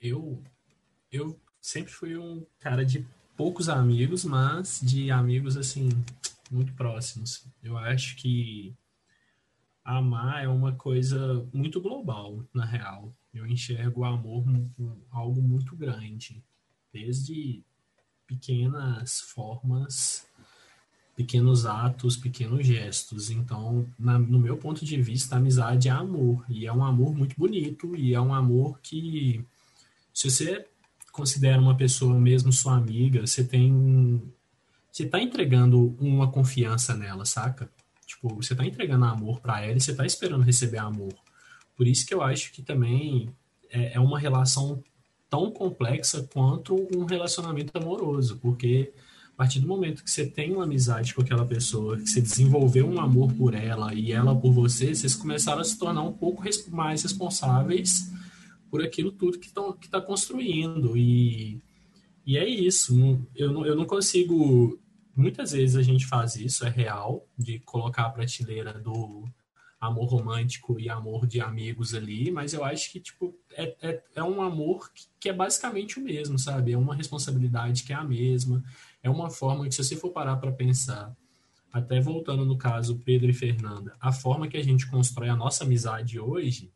Eu, 0.00 0.42
eu 1.12 1.38
sempre 1.60 1.92
fui 1.92 2.16
um 2.16 2.46
cara 2.58 2.82
de 2.82 3.06
poucos 3.36 3.68
amigos, 3.68 4.24
mas 4.24 4.80
de 4.82 5.10
amigos 5.10 5.54
assim 5.54 5.90
muito 6.50 6.72
próximos. 6.72 7.44
Eu 7.62 7.76
acho 7.76 8.16
que 8.16 8.74
amar 9.84 10.44
é 10.44 10.48
uma 10.48 10.72
coisa 10.72 11.46
muito 11.52 11.80
global, 11.80 12.44
na 12.52 12.64
real. 12.64 13.12
Eu 13.34 13.46
enxergo 13.46 14.02
o 14.02 14.04
amor 14.04 14.44
como 14.76 14.98
algo 15.10 15.40
muito 15.40 15.74
grande, 15.74 16.42
desde 16.92 17.62
pequenas 18.26 19.20
formas, 19.20 20.26
pequenos 21.16 21.66
atos, 21.66 22.16
pequenos 22.16 22.66
gestos. 22.66 23.30
Então, 23.30 23.86
na, 23.98 24.18
no 24.18 24.38
meu 24.38 24.56
ponto 24.56 24.84
de 24.84 25.00
vista, 25.00 25.34
a 25.34 25.38
amizade 25.38 25.88
é 25.88 25.90
amor, 25.90 26.44
e 26.48 26.66
é 26.66 26.72
um 26.72 26.84
amor 26.84 27.14
muito 27.14 27.36
bonito, 27.36 27.96
e 27.96 28.14
é 28.14 28.20
um 28.20 28.34
amor 28.34 28.78
que, 28.80 29.44
se 30.12 30.30
você 30.30 30.66
considera 31.10 31.60
uma 31.60 31.76
pessoa 31.76 32.18
mesmo 32.18 32.52
sua 32.52 32.76
amiga, 32.76 33.26
você 33.26 33.44
tem. 33.44 34.22
Você 34.90 35.04
está 35.04 35.20
entregando 35.20 35.96
uma 35.98 36.30
confiança 36.30 36.94
nela, 36.94 37.24
saca? 37.24 37.70
Tipo, 38.22 38.36
você 38.36 38.54
tá 38.54 38.64
entregando 38.64 39.04
amor 39.04 39.40
para 39.40 39.64
ela 39.64 39.76
e 39.76 39.80
você 39.80 39.92
tá 39.92 40.06
esperando 40.06 40.44
receber 40.44 40.78
amor. 40.78 41.12
Por 41.76 41.88
isso 41.88 42.06
que 42.06 42.14
eu 42.14 42.22
acho 42.22 42.52
que 42.52 42.62
também 42.62 43.28
é, 43.68 43.94
é 43.94 44.00
uma 44.00 44.18
relação 44.18 44.82
tão 45.28 45.50
complexa 45.50 46.28
quanto 46.32 46.76
um 46.96 47.04
relacionamento 47.04 47.76
amoroso, 47.76 48.38
porque 48.40 48.92
a 49.34 49.36
partir 49.36 49.58
do 49.58 49.66
momento 49.66 50.04
que 50.04 50.10
você 50.10 50.24
tem 50.24 50.52
uma 50.52 50.64
amizade 50.64 51.14
com 51.14 51.22
aquela 51.22 51.44
pessoa, 51.44 51.96
que 51.96 52.06
você 52.06 52.20
desenvolveu 52.20 52.86
um 52.86 53.00
amor 53.00 53.32
por 53.32 53.54
ela 53.54 53.92
e 53.92 54.12
ela 54.12 54.36
por 54.36 54.52
você, 54.52 54.94
vocês 54.94 55.16
começaram 55.16 55.60
a 55.60 55.64
se 55.64 55.76
tornar 55.76 56.02
um 56.02 56.12
pouco 56.12 56.44
mais 56.70 57.02
responsáveis 57.02 58.08
por 58.70 58.82
aquilo 58.82 59.10
tudo 59.10 59.38
que 59.38 59.48
está 59.48 59.62
tá 59.90 60.00
construindo. 60.00 60.96
E, 60.96 61.60
e 62.24 62.36
é 62.36 62.46
isso. 62.46 63.18
Eu 63.34 63.52
não, 63.52 63.66
eu 63.66 63.74
não 63.74 63.84
consigo 63.84 64.78
muitas 65.14 65.52
vezes 65.52 65.76
a 65.76 65.82
gente 65.82 66.06
faz 66.06 66.36
isso, 66.36 66.66
é 66.66 66.70
real, 66.70 67.26
de 67.38 67.58
colocar 67.60 68.06
a 68.06 68.10
prateleira 68.10 68.72
do 68.74 69.28
amor 69.80 70.06
romântico 70.06 70.78
e 70.78 70.88
amor 70.88 71.26
de 71.26 71.40
amigos 71.40 71.92
ali, 71.92 72.30
mas 72.30 72.52
eu 72.54 72.64
acho 72.64 72.92
que, 72.92 73.00
tipo, 73.00 73.34
é, 73.52 73.76
é, 73.82 74.02
é 74.14 74.22
um 74.22 74.40
amor 74.40 74.92
que, 74.92 75.06
que, 75.18 75.28
é 75.28 75.32
basicamente 75.32 75.98
o 75.98 76.02
mesmo, 76.02 76.38
sabe? 76.38 76.72
É 76.72 76.78
uma 76.78 76.94
responsabilidade 76.94 77.82
que 77.82 77.92
é 77.92 77.96
a 77.96 78.04
mesma, 78.04 78.62
é 79.02 79.10
uma 79.10 79.28
forma 79.28 79.66
que, 79.68 79.74
se 79.74 79.82
você 79.82 79.96
for 79.96 80.10
parar 80.10 80.36
para 80.36 80.52
pensar, 80.52 81.12
até 81.72 82.00
voltando 82.00 82.44
no 82.44 82.56
caso 82.56 83.00
Pedro 83.04 83.28
e 83.28 83.34
Fernanda, 83.34 83.96
a 83.98 84.12
forma 84.12 84.46
que 84.46 84.56
a 84.56 84.62
gente 84.62 84.88
constrói 84.88 85.28
a 85.28 85.36
nossa 85.36 85.64
amizade 85.64 86.20
hoje, 86.20 86.72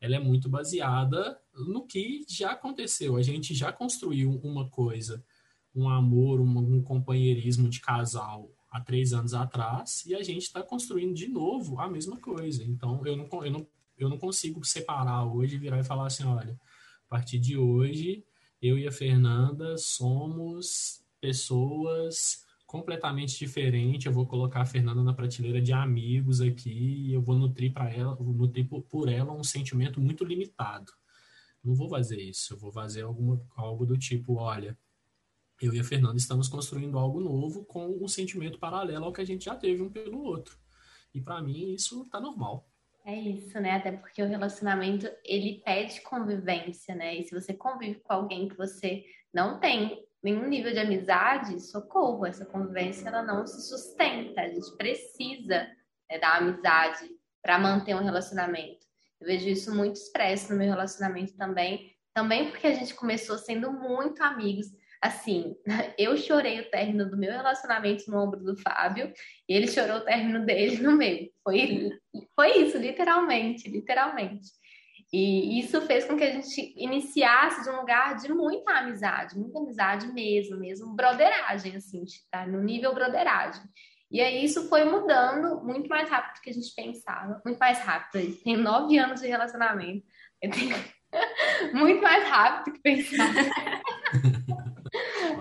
ela 0.00 0.16
é 0.16 0.18
muito 0.18 0.48
baseada 0.48 1.38
no 1.54 1.86
que 1.86 2.24
já 2.28 2.52
aconteceu. 2.52 3.16
A 3.16 3.22
gente 3.22 3.54
já 3.54 3.70
construiu 3.70 4.40
uma 4.42 4.68
coisa 4.70 5.22
um 5.76 5.88
amor, 5.88 6.40
um, 6.40 6.76
um 6.76 6.82
companheirismo 6.82 7.68
de 7.68 7.80
casal 7.80 8.50
há 8.70 8.80
três 8.80 9.12
anos 9.12 9.34
atrás 9.34 10.04
e 10.06 10.14
a 10.14 10.22
gente 10.22 10.42
está 10.42 10.62
construindo 10.62 11.14
de 11.14 11.28
novo 11.28 11.78
a 11.78 11.88
mesma 11.88 12.16
coisa. 12.16 12.64
Então, 12.64 13.04
eu 13.06 13.16
não, 13.16 13.28
eu, 13.44 13.50
não, 13.50 13.66
eu 13.98 14.08
não 14.08 14.18
consigo 14.18 14.64
separar 14.64 15.24
hoje, 15.24 15.58
virar 15.58 15.78
e 15.78 15.84
falar 15.84 16.06
assim: 16.06 16.24
olha, 16.24 16.58
a 17.06 17.08
partir 17.08 17.38
de 17.38 17.56
hoje, 17.56 18.24
eu 18.60 18.78
e 18.78 18.86
a 18.86 18.92
Fernanda 18.92 19.76
somos 19.76 21.02
pessoas 21.20 22.44
completamente 22.66 23.38
diferentes. 23.38 24.06
Eu 24.06 24.12
vou 24.12 24.26
colocar 24.26 24.62
a 24.62 24.66
Fernanda 24.66 25.02
na 25.02 25.14
prateleira 25.14 25.60
de 25.60 25.72
amigos 25.72 26.40
aqui 26.40 27.06
e 27.06 27.12
eu 27.12 27.22
vou 27.22 27.36
nutrir 27.36 27.72
para 27.72 27.90
ela, 27.90 28.16
nutrir 28.18 28.66
por 28.66 29.08
ela 29.08 29.32
um 29.32 29.44
sentimento 29.44 30.00
muito 30.00 30.24
limitado. 30.24 30.92
Não 31.62 31.74
vou 31.74 31.88
fazer 31.88 32.20
isso. 32.20 32.54
Eu 32.54 32.58
vou 32.58 32.72
fazer 32.72 33.02
alguma, 33.02 33.40
algo 33.56 33.84
do 33.84 33.96
tipo, 33.96 34.34
olha, 34.34 34.76
eu 35.60 35.72
e 35.72 35.80
a 35.80 35.84
Fernanda 35.84 36.16
estamos 36.16 36.48
construindo 36.48 36.98
algo 36.98 37.20
novo 37.20 37.64
com 37.64 37.86
um 38.02 38.08
sentimento 38.08 38.58
paralelo 38.58 39.06
ao 39.06 39.12
que 39.12 39.20
a 39.20 39.26
gente 39.26 39.46
já 39.46 39.54
teve 39.54 39.82
um 39.82 39.90
pelo 39.90 40.22
outro. 40.22 40.58
E 41.14 41.20
para 41.20 41.42
mim 41.42 41.72
isso 41.72 42.04
tá 42.10 42.20
normal. 42.20 42.68
É 43.04 43.14
isso, 43.14 43.58
né? 43.60 43.70
Até 43.70 43.92
porque 43.92 44.22
o 44.22 44.26
relacionamento 44.26 45.08
ele 45.24 45.62
pede 45.64 46.00
convivência, 46.00 46.94
né? 46.94 47.16
E 47.16 47.24
se 47.24 47.32
você 47.32 47.54
convive 47.54 48.00
com 48.00 48.12
alguém 48.12 48.48
que 48.48 48.56
você 48.56 49.04
não 49.32 49.60
tem 49.60 50.04
nenhum 50.22 50.48
nível 50.48 50.72
de 50.72 50.80
amizade, 50.80 51.60
socorro, 51.60 52.26
essa 52.26 52.44
convivência 52.44 53.08
ela 53.08 53.22
não 53.22 53.46
se 53.46 53.62
sustenta. 53.62 54.40
A 54.40 54.48
gente 54.48 54.76
precisa 54.76 55.68
né, 56.10 56.18
da 56.18 56.36
amizade 56.36 57.08
para 57.40 57.58
manter 57.58 57.94
um 57.94 58.02
relacionamento. 58.02 58.84
Eu 59.20 59.28
vejo 59.28 59.48
isso 59.48 59.74
muito 59.74 59.94
expresso 59.94 60.52
no 60.52 60.58
meu 60.58 60.66
relacionamento 60.66 61.34
também, 61.36 61.94
também 62.12 62.50
porque 62.50 62.66
a 62.66 62.74
gente 62.74 62.92
começou 62.94 63.38
sendo 63.38 63.72
muito 63.72 64.22
amigos 64.22 64.66
assim, 65.06 65.56
eu 65.98 66.16
chorei 66.16 66.60
o 66.60 66.70
término 66.70 67.08
do 67.08 67.16
meu 67.16 67.32
relacionamento 67.32 68.10
no 68.10 68.18
ombro 68.18 68.40
do 68.40 68.56
Fábio 68.56 69.12
e 69.48 69.54
ele 69.54 69.68
chorou 69.68 69.98
o 69.98 70.04
término 70.04 70.44
dele 70.44 70.78
no 70.78 70.96
meu. 70.96 71.28
Foi, 71.42 71.90
foi 72.34 72.58
isso, 72.58 72.78
literalmente, 72.78 73.68
literalmente. 73.68 74.50
E 75.12 75.60
isso 75.60 75.80
fez 75.82 76.04
com 76.04 76.16
que 76.16 76.24
a 76.24 76.32
gente 76.32 76.74
iniciasse 76.76 77.62
de 77.62 77.70
um 77.70 77.80
lugar 77.80 78.16
de 78.16 78.32
muita 78.32 78.72
amizade, 78.72 79.38
muita 79.38 79.60
amizade 79.60 80.12
mesmo, 80.12 80.58
mesmo 80.58 80.94
broderagem, 80.94 81.76
assim, 81.76 82.04
tá? 82.30 82.44
no 82.44 82.60
nível 82.60 82.92
broderagem. 82.92 83.62
E 84.10 84.20
aí 84.20 84.44
isso 84.44 84.68
foi 84.68 84.84
mudando 84.84 85.62
muito 85.64 85.88
mais 85.88 86.08
rápido 86.08 86.36
do 86.36 86.40
que 86.42 86.50
a 86.50 86.52
gente 86.52 86.74
pensava, 86.74 87.40
muito 87.44 87.58
mais 87.58 87.78
rápido. 87.78 88.36
Tenho 88.42 88.58
nove 88.58 88.98
anos 88.98 89.20
de 89.20 89.28
relacionamento, 89.28 90.04
eu 90.42 90.50
tenho 90.50 90.76
muito 91.72 92.02
mais 92.02 92.28
rápido 92.28 92.64
do 92.64 92.72
que 92.72 92.82
pensava. 92.82 93.32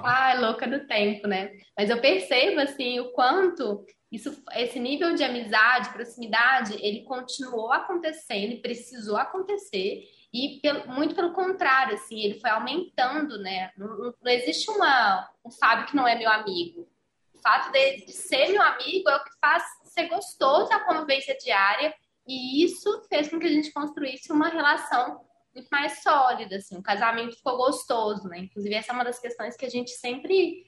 Ai, 0.06 0.40
louca 0.40 0.68
do 0.68 0.86
tempo, 0.86 1.28
né? 1.28 1.52
Mas 1.78 1.90
eu 1.90 2.00
percebo, 2.00 2.60
assim, 2.60 3.00
o 3.00 3.12
quanto 3.12 3.86
isso, 4.12 4.44
esse 4.54 4.80
nível 4.80 5.16
de 5.16 5.24
amizade, 5.24 5.92
proximidade, 5.92 6.78
ele 6.80 7.04
continuou 7.04 7.72
acontecendo 7.72 8.54
e 8.54 8.62
precisou 8.62 9.18
acontecer. 9.18 10.04
E 10.32 10.60
pelo, 10.62 10.88
muito 10.88 11.16
pelo 11.16 11.34
contrário, 11.34 11.96
assim, 11.96 12.20
ele 12.20 12.40
foi 12.40 12.50
aumentando, 12.50 13.38
né? 13.40 13.72
Não, 13.76 14.14
não 14.22 14.32
existe 14.32 14.70
uma, 14.70 15.30
um 15.44 15.52
Fábio 15.52 15.88
que 15.88 15.96
não 15.96 16.08
é 16.08 16.16
meu 16.16 16.30
amigo. 16.30 16.88
O 17.34 17.40
fato 17.40 17.72
de, 17.72 18.06
de 18.06 18.12
ser 18.12 18.50
meu 18.50 18.62
amigo 18.62 19.10
é 19.10 19.16
o 19.16 19.24
que 19.24 19.32
faz 19.42 19.64
ser 19.86 20.08
gostoso 20.08 20.72
a 20.72 20.80
convivência 20.82 21.36
diária 21.38 21.94
e 22.28 22.64
isso 22.64 23.04
fez 23.08 23.30
com 23.30 23.40
que 23.40 23.46
a 23.46 23.52
gente 23.52 23.72
construísse 23.72 24.32
uma 24.32 24.50
relação 24.50 25.22
mais 25.72 26.02
sólida, 26.02 26.58
assim, 26.58 26.78
o 26.78 26.84
casamento 26.84 27.36
ficou 27.36 27.58
gostoso, 27.58 28.28
né? 28.28 28.40
Inclusive, 28.40 28.76
essa 28.76 28.92
é 28.92 28.96
uma 28.96 29.04
das 29.04 29.20
questões 29.20 29.56
que 29.56 29.66
a 29.66 29.70
gente 29.70 29.92
sempre 29.92 30.64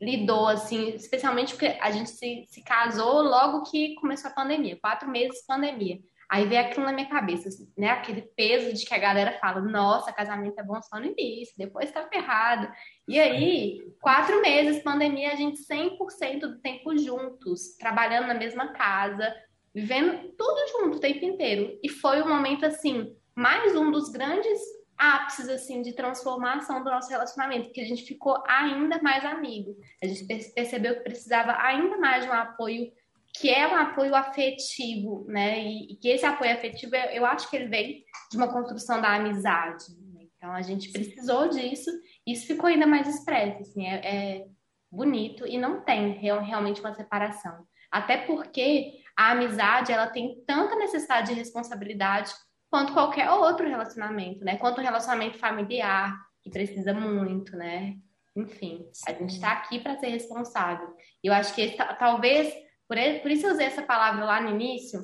lidou, 0.00 0.48
assim, 0.48 0.88
especialmente 0.94 1.54
porque 1.54 1.78
a 1.80 1.90
gente 1.90 2.10
se, 2.10 2.44
se 2.48 2.62
casou 2.64 3.22
logo 3.22 3.62
que 3.70 3.94
começou 3.94 4.30
a 4.30 4.34
pandemia, 4.34 4.78
quatro 4.80 5.08
meses 5.08 5.40
de 5.40 5.46
pandemia. 5.46 6.00
Aí 6.28 6.46
veio 6.46 6.62
aquilo 6.62 6.86
na 6.86 6.92
minha 6.92 7.08
cabeça, 7.08 7.48
assim, 7.48 7.70
né? 7.76 7.90
Aquele 7.90 8.22
peso 8.22 8.72
de 8.72 8.86
que 8.86 8.94
a 8.94 8.98
galera 8.98 9.38
fala, 9.38 9.60
nossa, 9.60 10.12
casamento 10.12 10.58
é 10.58 10.62
bom 10.62 10.80
só 10.80 10.98
no 10.98 11.04
início, 11.04 11.54
depois 11.58 11.92
tá 11.92 12.08
ferrado. 12.08 12.72
E 13.06 13.20
aí, 13.20 13.78
quatro 14.00 14.40
meses, 14.40 14.82
pandemia, 14.82 15.32
a 15.32 15.36
gente 15.36 15.60
100% 15.62 16.40
do 16.40 16.58
tempo 16.60 16.96
juntos, 16.96 17.76
trabalhando 17.76 18.28
na 18.28 18.34
mesma 18.34 18.72
casa, 18.72 19.32
vivendo 19.74 20.32
tudo 20.36 20.68
junto 20.72 20.96
o 20.96 21.00
tempo 21.00 21.22
inteiro. 21.24 21.78
E 21.82 21.88
foi 21.90 22.22
um 22.22 22.28
momento, 22.28 22.64
assim, 22.64 23.14
mais 23.34 23.74
um 23.76 23.90
dos 23.90 24.10
grandes 24.10 24.60
ápices 24.96 25.48
assim 25.48 25.82
de 25.82 25.92
transformação 25.92 26.84
do 26.84 26.90
nosso 26.90 27.10
relacionamento, 27.10 27.70
que 27.70 27.80
a 27.80 27.84
gente 27.84 28.04
ficou 28.04 28.42
ainda 28.46 29.00
mais 29.02 29.24
amigo. 29.24 29.76
A 30.02 30.06
gente 30.06 30.24
percebeu 30.54 30.96
que 30.96 31.02
precisava 31.02 31.56
ainda 31.58 31.96
mais 31.98 32.24
de 32.24 32.30
um 32.30 32.34
apoio 32.34 32.92
que 33.34 33.48
é 33.50 33.66
um 33.66 33.74
apoio 33.74 34.14
afetivo, 34.14 35.24
né? 35.26 35.58
E, 35.58 35.96
que 35.96 36.08
esse 36.08 36.26
apoio 36.26 36.52
afetivo, 36.52 36.94
eu 36.94 37.24
acho 37.24 37.48
que 37.48 37.56
ele 37.56 37.66
vem 37.66 38.04
de 38.30 38.36
uma 38.36 38.52
construção 38.52 39.00
da 39.00 39.14
amizade. 39.14 39.84
Né? 40.12 40.26
Então 40.36 40.52
a 40.52 40.60
gente 40.60 40.92
precisou 40.92 41.48
disso, 41.48 41.90
e 42.26 42.32
isso 42.32 42.46
ficou 42.46 42.68
ainda 42.68 42.86
mais 42.86 43.08
expresso, 43.08 43.62
assim, 43.62 43.86
é, 43.86 44.00
é 44.04 44.46
bonito 44.90 45.46
e 45.46 45.56
não 45.56 45.80
tem 45.80 46.12
real, 46.12 46.42
realmente 46.42 46.80
uma 46.80 46.94
separação. 46.94 47.66
Até 47.90 48.18
porque 48.18 49.00
a 49.16 49.30
amizade, 49.30 49.92
ela 49.92 50.06
tem 50.06 50.42
tanta 50.46 50.76
necessidade 50.76 51.28
de 51.28 51.34
responsabilidade 51.34 52.32
quanto 52.72 52.94
qualquer 52.94 53.30
outro 53.30 53.68
relacionamento, 53.68 54.42
né? 54.42 54.56
Quanto 54.56 54.78
o 54.78 54.82
relacionamento 54.82 55.36
familiar, 55.36 56.18
que 56.42 56.48
precisa 56.48 56.94
muito, 56.94 57.54
né? 57.54 57.96
Enfim, 58.34 58.86
a 59.06 59.12
gente 59.12 59.34
está 59.34 59.52
aqui 59.52 59.78
para 59.78 59.98
ser 59.98 60.06
responsável. 60.06 60.88
E 61.22 61.26
eu 61.28 61.34
acho 61.34 61.54
que 61.54 61.60
esse, 61.60 61.76
talvez, 61.98 62.50
por, 62.88 62.96
por 63.20 63.30
isso 63.30 63.46
eu 63.46 63.52
usei 63.52 63.66
essa 63.66 63.82
palavra 63.82 64.24
lá 64.24 64.40
no 64.40 64.48
início, 64.48 65.00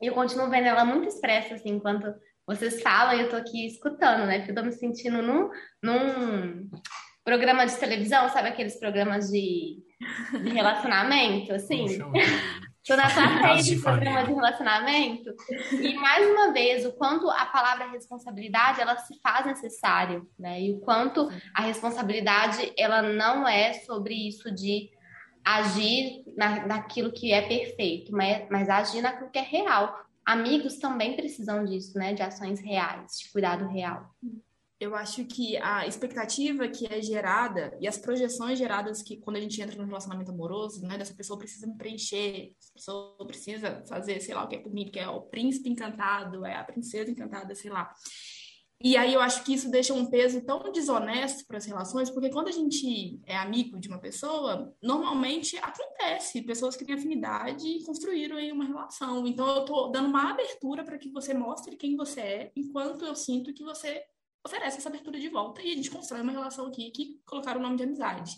e 0.00 0.06
eu 0.06 0.14
continuo 0.14 0.48
vendo 0.48 0.66
ela 0.66 0.84
muito 0.84 1.08
expressa, 1.08 1.56
assim, 1.56 1.70
enquanto 1.70 2.06
vocês 2.46 2.80
falam 2.80 3.16
e 3.16 3.22
eu 3.22 3.28
tô 3.28 3.34
aqui 3.34 3.66
escutando, 3.66 4.24
né? 4.24 4.38
Porque 4.38 4.52
eu 4.52 4.56
tô 4.56 4.62
me 4.62 4.72
sentindo 4.72 5.20
num, 5.22 5.50
num 5.82 6.70
programa 7.24 7.66
de 7.66 7.76
televisão, 7.78 8.28
sabe 8.28 8.48
aqueles 8.48 8.78
programas 8.78 9.28
de, 9.28 9.82
de 10.40 10.50
relacionamento, 10.50 11.52
assim? 11.52 11.98
Tô 12.86 12.96
na 12.96 13.08
plateia 13.08 13.62
de 13.62 13.80
programa 13.80 14.24
de 14.24 14.32
relacionamento. 14.32 15.30
E, 15.70 15.94
mais 15.94 16.26
uma 16.28 16.52
vez, 16.52 16.84
o 16.84 16.92
quanto 16.92 17.30
a 17.30 17.46
palavra 17.46 17.90
responsabilidade, 17.90 18.80
ela 18.80 18.96
se 18.96 19.20
faz 19.20 19.46
necessária, 19.46 20.20
né? 20.36 20.60
E 20.60 20.72
o 20.72 20.80
quanto 20.80 21.30
a 21.54 21.62
responsabilidade, 21.62 22.72
ela 22.76 23.00
não 23.00 23.46
é 23.46 23.74
sobre 23.74 24.14
isso 24.14 24.52
de 24.52 24.90
agir 25.44 26.24
na, 26.36 26.66
naquilo 26.66 27.12
que 27.12 27.32
é 27.32 27.42
perfeito, 27.42 28.12
mas, 28.12 28.46
mas 28.50 28.68
agir 28.68 29.00
naquilo 29.00 29.30
que 29.30 29.38
é 29.38 29.42
real. 29.42 29.96
Amigos 30.24 30.78
também 30.78 31.14
precisam 31.14 31.64
disso, 31.64 31.96
né? 31.96 32.14
De 32.14 32.22
ações 32.22 32.60
reais, 32.60 33.18
de 33.18 33.30
cuidado 33.30 33.68
real. 33.68 34.10
Eu 34.82 34.96
acho 34.96 35.24
que 35.26 35.56
a 35.58 35.86
expectativa 35.86 36.66
que 36.66 36.92
é 36.92 37.00
gerada 37.00 37.72
e 37.80 37.86
as 37.86 37.96
projeções 37.96 38.58
geradas 38.58 39.00
que 39.00 39.16
quando 39.16 39.36
a 39.36 39.40
gente 39.40 39.62
entra 39.62 39.80
no 39.80 39.86
relacionamento 39.86 40.32
amoroso, 40.32 40.82
né, 40.82 40.98
dessa 40.98 41.14
pessoa 41.14 41.38
precisa 41.38 41.68
me 41.68 41.76
preencher, 41.76 42.52
essa 42.58 42.72
pessoa 42.74 43.24
precisa 43.24 43.84
fazer, 43.86 44.20
sei 44.20 44.34
lá, 44.34 44.42
o 44.42 44.48
que 44.48 44.56
é 44.56 44.58
por 44.58 44.74
mim, 44.74 44.90
que 44.90 44.98
é 44.98 45.08
o 45.08 45.20
príncipe 45.20 45.70
encantado, 45.70 46.44
é 46.44 46.56
a 46.56 46.64
princesa 46.64 47.12
encantada, 47.12 47.54
sei 47.54 47.70
lá. 47.70 47.94
E 48.82 48.96
aí 48.96 49.14
eu 49.14 49.20
acho 49.20 49.44
que 49.44 49.54
isso 49.54 49.70
deixa 49.70 49.94
um 49.94 50.10
peso 50.10 50.44
tão 50.44 50.72
desonesto 50.72 51.46
para 51.46 51.58
as 51.58 51.64
relações, 51.64 52.10
porque 52.10 52.30
quando 52.30 52.48
a 52.48 52.52
gente 52.52 53.20
é 53.24 53.36
amigo 53.36 53.78
de 53.78 53.86
uma 53.86 54.00
pessoa, 54.00 54.74
normalmente 54.82 55.56
acontece, 55.58 56.42
pessoas 56.42 56.74
que 56.74 56.84
têm 56.84 56.96
afinidade 56.96 57.84
construíram 57.86 58.36
aí 58.36 58.50
uma 58.50 58.64
relação. 58.64 59.24
Então 59.28 59.46
eu 59.48 59.60
estou 59.60 59.92
dando 59.92 60.08
uma 60.08 60.32
abertura 60.32 60.82
para 60.82 60.98
que 60.98 61.08
você 61.08 61.32
mostre 61.32 61.76
quem 61.76 61.96
você 61.96 62.20
é, 62.20 62.52
enquanto 62.56 63.04
eu 63.04 63.14
sinto 63.14 63.54
que 63.54 63.62
você 63.62 64.02
oferece 64.44 64.78
essa 64.78 64.88
abertura 64.88 65.18
de 65.18 65.28
volta 65.28 65.62
e 65.62 65.72
a 65.72 65.76
gente 65.76 65.90
constrói 65.90 66.20
uma 66.20 66.32
relação 66.32 66.66
aqui 66.66 66.90
que 66.90 67.20
colocar 67.24 67.56
o 67.56 67.60
nome 67.60 67.76
de 67.76 67.84
amizade. 67.84 68.32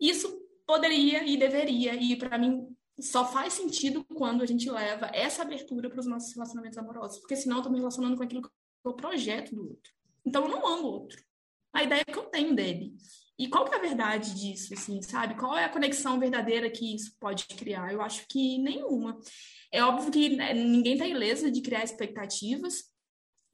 Isso 0.00 0.40
poderia 0.66 1.24
e 1.24 1.36
deveria, 1.36 1.94
e 1.94 2.16
para 2.16 2.38
mim 2.38 2.66
só 3.00 3.24
faz 3.24 3.54
sentido 3.54 4.04
quando 4.04 4.42
a 4.42 4.46
gente 4.46 4.70
leva 4.70 5.10
essa 5.12 5.42
abertura 5.42 5.90
para 5.90 6.00
os 6.00 6.06
nossos 6.06 6.32
relacionamentos 6.32 6.78
amorosos, 6.78 7.18
porque 7.18 7.36
senão 7.36 7.56
eu 7.56 7.60
estou 7.60 7.72
me 7.72 7.78
relacionando 7.78 8.16
com 8.16 8.22
aquilo 8.22 8.42
que 8.42 8.48
o 8.84 8.92
projeto 8.92 9.54
do 9.54 9.68
outro. 9.68 9.92
Então 10.24 10.44
eu 10.44 10.48
não 10.48 10.66
amo 10.66 10.88
o 10.88 10.92
outro. 10.92 11.22
A 11.72 11.82
ideia 11.82 12.04
que 12.04 12.16
eu 12.16 12.24
tenho 12.24 12.54
dele. 12.54 12.94
E 13.36 13.48
qual 13.48 13.64
que 13.64 13.74
é 13.74 13.78
a 13.78 13.80
verdade 13.80 14.32
disso, 14.34 14.72
assim, 14.74 15.02
sabe? 15.02 15.34
Qual 15.34 15.56
é 15.56 15.64
a 15.64 15.68
conexão 15.68 16.20
verdadeira 16.20 16.70
que 16.70 16.94
isso 16.94 17.16
pode 17.18 17.46
criar? 17.46 17.92
Eu 17.92 18.00
acho 18.00 18.24
que 18.28 18.58
nenhuma. 18.58 19.18
É 19.72 19.82
óbvio 19.82 20.12
que 20.12 20.36
né, 20.36 20.54
ninguém 20.54 20.92
está 20.92 21.06
ileso 21.06 21.50
de 21.50 21.60
criar 21.60 21.82
expectativas. 21.82 22.93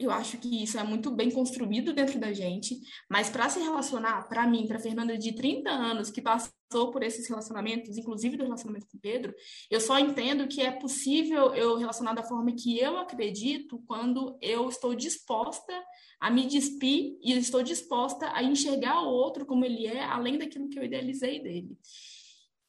Eu 0.00 0.10
acho 0.10 0.38
que 0.38 0.62
isso 0.62 0.78
é 0.78 0.82
muito 0.82 1.10
bem 1.10 1.30
construído 1.30 1.92
dentro 1.92 2.18
da 2.18 2.32
gente, 2.32 2.80
mas 3.06 3.28
para 3.28 3.50
se 3.50 3.60
relacionar, 3.60 4.26
para 4.30 4.46
mim, 4.46 4.66
para 4.66 4.78
Fernanda 4.78 5.18
de 5.18 5.32
30 5.32 5.68
anos, 5.68 6.10
que 6.10 6.22
passou 6.22 6.90
por 6.90 7.02
esses 7.02 7.28
relacionamentos, 7.28 7.98
inclusive 7.98 8.38
do 8.38 8.44
relacionamento 8.44 8.86
com 8.90 8.98
Pedro, 8.98 9.34
eu 9.70 9.78
só 9.78 9.98
entendo 9.98 10.48
que 10.48 10.62
é 10.62 10.70
possível 10.70 11.54
eu 11.54 11.76
relacionar 11.76 12.14
da 12.14 12.22
forma 12.22 12.50
que 12.52 12.78
eu 12.78 12.96
acredito 12.96 13.78
quando 13.86 14.38
eu 14.40 14.70
estou 14.70 14.94
disposta 14.94 15.72
a 16.18 16.30
me 16.30 16.46
despir 16.46 17.18
e 17.22 17.32
estou 17.32 17.62
disposta 17.62 18.30
a 18.34 18.42
enxergar 18.42 19.02
o 19.02 19.08
outro 19.10 19.44
como 19.44 19.66
ele 19.66 19.86
é, 19.86 20.02
além 20.02 20.38
daquilo 20.38 20.70
que 20.70 20.78
eu 20.78 20.84
idealizei 20.84 21.42
dele. 21.42 21.76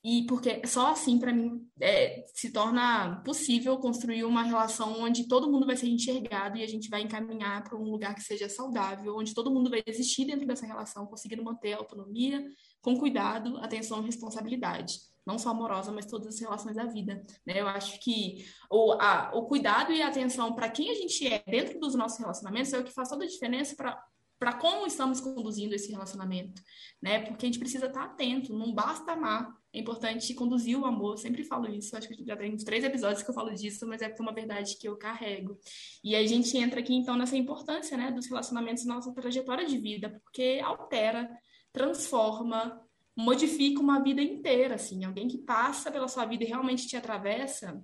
E 0.04 0.26
porque 0.26 0.66
só 0.66 0.92
assim, 0.92 1.20
para 1.20 1.32
mim, 1.32 1.64
é, 1.80 2.26
se 2.34 2.52
torna 2.52 3.22
possível 3.24 3.78
construir 3.78 4.24
uma 4.24 4.42
relação 4.42 5.00
onde 5.00 5.28
todo 5.28 5.52
mundo 5.52 5.68
vai 5.68 5.78
ser 5.78 5.88
enxergado 5.88 6.58
e 6.58 6.64
a 6.64 6.68
gente 6.68 6.90
vai 6.90 7.02
encaminhar 7.02 7.64
para 7.64 7.78
um 7.78 7.84
lugar 7.84 8.16
que 8.16 8.22
seja 8.22 8.50
saudável, 8.50 9.16
onde 9.16 9.36
todo 9.36 9.52
mundo 9.52 9.70
vai 9.70 9.84
existir 9.86 10.26
dentro 10.26 10.48
dessa 10.48 10.66
relação, 10.66 11.06
conseguindo 11.06 11.44
manter 11.44 11.74
a 11.74 11.78
autonomia, 11.78 12.44
com 12.82 12.98
cuidado, 12.98 13.58
atenção 13.58 14.02
e 14.02 14.06
responsabilidade. 14.06 14.96
Não 15.24 15.38
só 15.38 15.52
amorosa, 15.52 15.92
mas 15.92 16.08
todas 16.08 16.34
as 16.34 16.40
relações 16.40 16.76
da 16.76 16.86
vida. 16.86 17.22
Né? 17.46 17.62
Eu 17.62 17.68
acho 17.68 18.00
que 18.00 18.44
o, 18.72 18.94
a, 18.94 19.30
o 19.36 19.46
cuidado 19.46 19.94
e 19.94 20.02
a 20.02 20.08
atenção 20.08 20.56
para 20.56 20.68
quem 20.68 20.90
a 20.90 20.96
gente 20.96 21.28
é 21.28 21.44
dentro 21.46 21.80
dos 21.80 21.94
nossos 21.94 22.18
relacionamentos 22.18 22.74
é 22.74 22.80
o 22.80 22.84
que 22.84 22.92
faz 22.92 23.08
toda 23.08 23.24
a 23.24 23.28
diferença 23.28 23.76
para 23.76 24.04
para 24.40 24.54
como 24.54 24.88
estamos 24.88 25.22
conduzindo 25.22 25.76
esse 25.76 25.92
relacionamento, 25.92 26.64
né? 27.00 27.20
Porque 27.20 27.46
a 27.46 27.48
gente 27.48 27.60
precisa 27.60 27.86
estar 27.86 28.06
atento, 28.06 28.58
não 28.58 28.74
basta 28.74 29.12
amar, 29.12 29.48
é 29.74 29.80
importante 29.80 30.34
conduzir 30.34 30.78
o 30.78 30.86
amor, 30.86 31.14
eu 31.14 31.18
sempre 31.18 31.44
falo 31.44 31.68
isso, 31.68 31.96
acho 31.96 32.08
que 32.08 32.26
já 32.26 32.36
tem 32.36 32.54
uns 32.54 32.64
três 32.64 32.84
episódios 32.84 33.24
que 33.24 33.30
eu 33.30 33.34
falo 33.34 33.54
disso, 33.54 33.88
mas 33.88 34.02
é 34.02 34.14
uma 34.20 34.34
verdade 34.34 34.78
que 34.78 34.88
eu 34.88 34.98
carrego. 34.98 35.58
E 36.04 36.16
a 36.16 36.26
gente 36.26 36.58
entra 36.58 36.82
aqui, 36.82 36.94
então, 36.94 37.16
nessa 37.16 37.38
importância, 37.38 37.96
né, 37.96 38.12
dos 38.12 38.28
relacionamentos 38.28 38.86
na 38.86 38.96
nossa 38.96 39.14
trajetória 39.14 39.66
de 39.66 39.78
vida, 39.78 40.22
porque 40.24 40.60
altera, 40.64 41.30
transforma, 41.72 42.82
modifica 43.16 43.80
uma 43.80 44.04
vida 44.04 44.22
inteira, 44.22 44.76
assim. 44.76 45.06
Alguém 45.06 45.28
que 45.28 45.38
passa 45.38 45.92
pela 45.92 46.08
sua 46.08 46.26
vida 46.26 46.44
e 46.44 46.48
realmente 46.48 46.88
te 46.88 46.98
atravessa, 46.98 47.82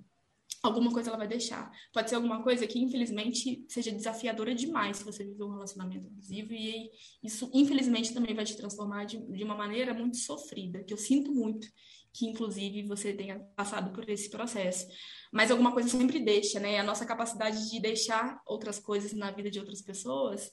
alguma 0.62 0.92
coisa 0.92 1.10
ela 1.10 1.18
vai 1.18 1.28
deixar. 1.28 1.70
Pode 1.92 2.08
ser 2.08 2.16
alguma 2.16 2.42
coisa 2.42 2.66
que, 2.66 2.78
infelizmente, 2.78 3.64
seja 3.68 3.92
desafiadora 3.92 4.54
demais 4.54 4.98
se 4.98 5.04
você 5.04 5.24
viver 5.24 5.44
um 5.44 5.52
relacionamento 5.52 6.06
abusivo, 6.06 6.52
e 6.52 6.90
isso, 7.22 7.50
infelizmente, 7.54 8.12
também 8.12 8.34
vai 8.34 8.44
te 8.44 8.56
transformar 8.56 9.04
de, 9.04 9.18
de 9.18 9.44
uma 9.44 9.54
maneira 9.54 9.94
muito 9.94 10.16
sofrida, 10.16 10.82
que 10.82 10.92
eu 10.92 10.98
sinto 10.98 11.32
muito 11.32 11.68
que, 12.12 12.26
inclusive, 12.26 12.82
você 12.82 13.12
tenha 13.12 13.38
passado 13.54 13.92
por 13.92 14.08
esse 14.08 14.28
processo. 14.30 14.86
Mas 15.32 15.50
alguma 15.50 15.72
coisa 15.72 15.88
sempre 15.88 16.18
deixa, 16.18 16.58
né? 16.58 16.78
A 16.78 16.82
nossa 16.82 17.06
capacidade 17.06 17.70
de 17.70 17.80
deixar 17.80 18.40
outras 18.46 18.78
coisas 18.78 19.12
na 19.12 19.30
vida 19.30 19.50
de 19.50 19.60
outras 19.60 19.82
pessoas 19.82 20.50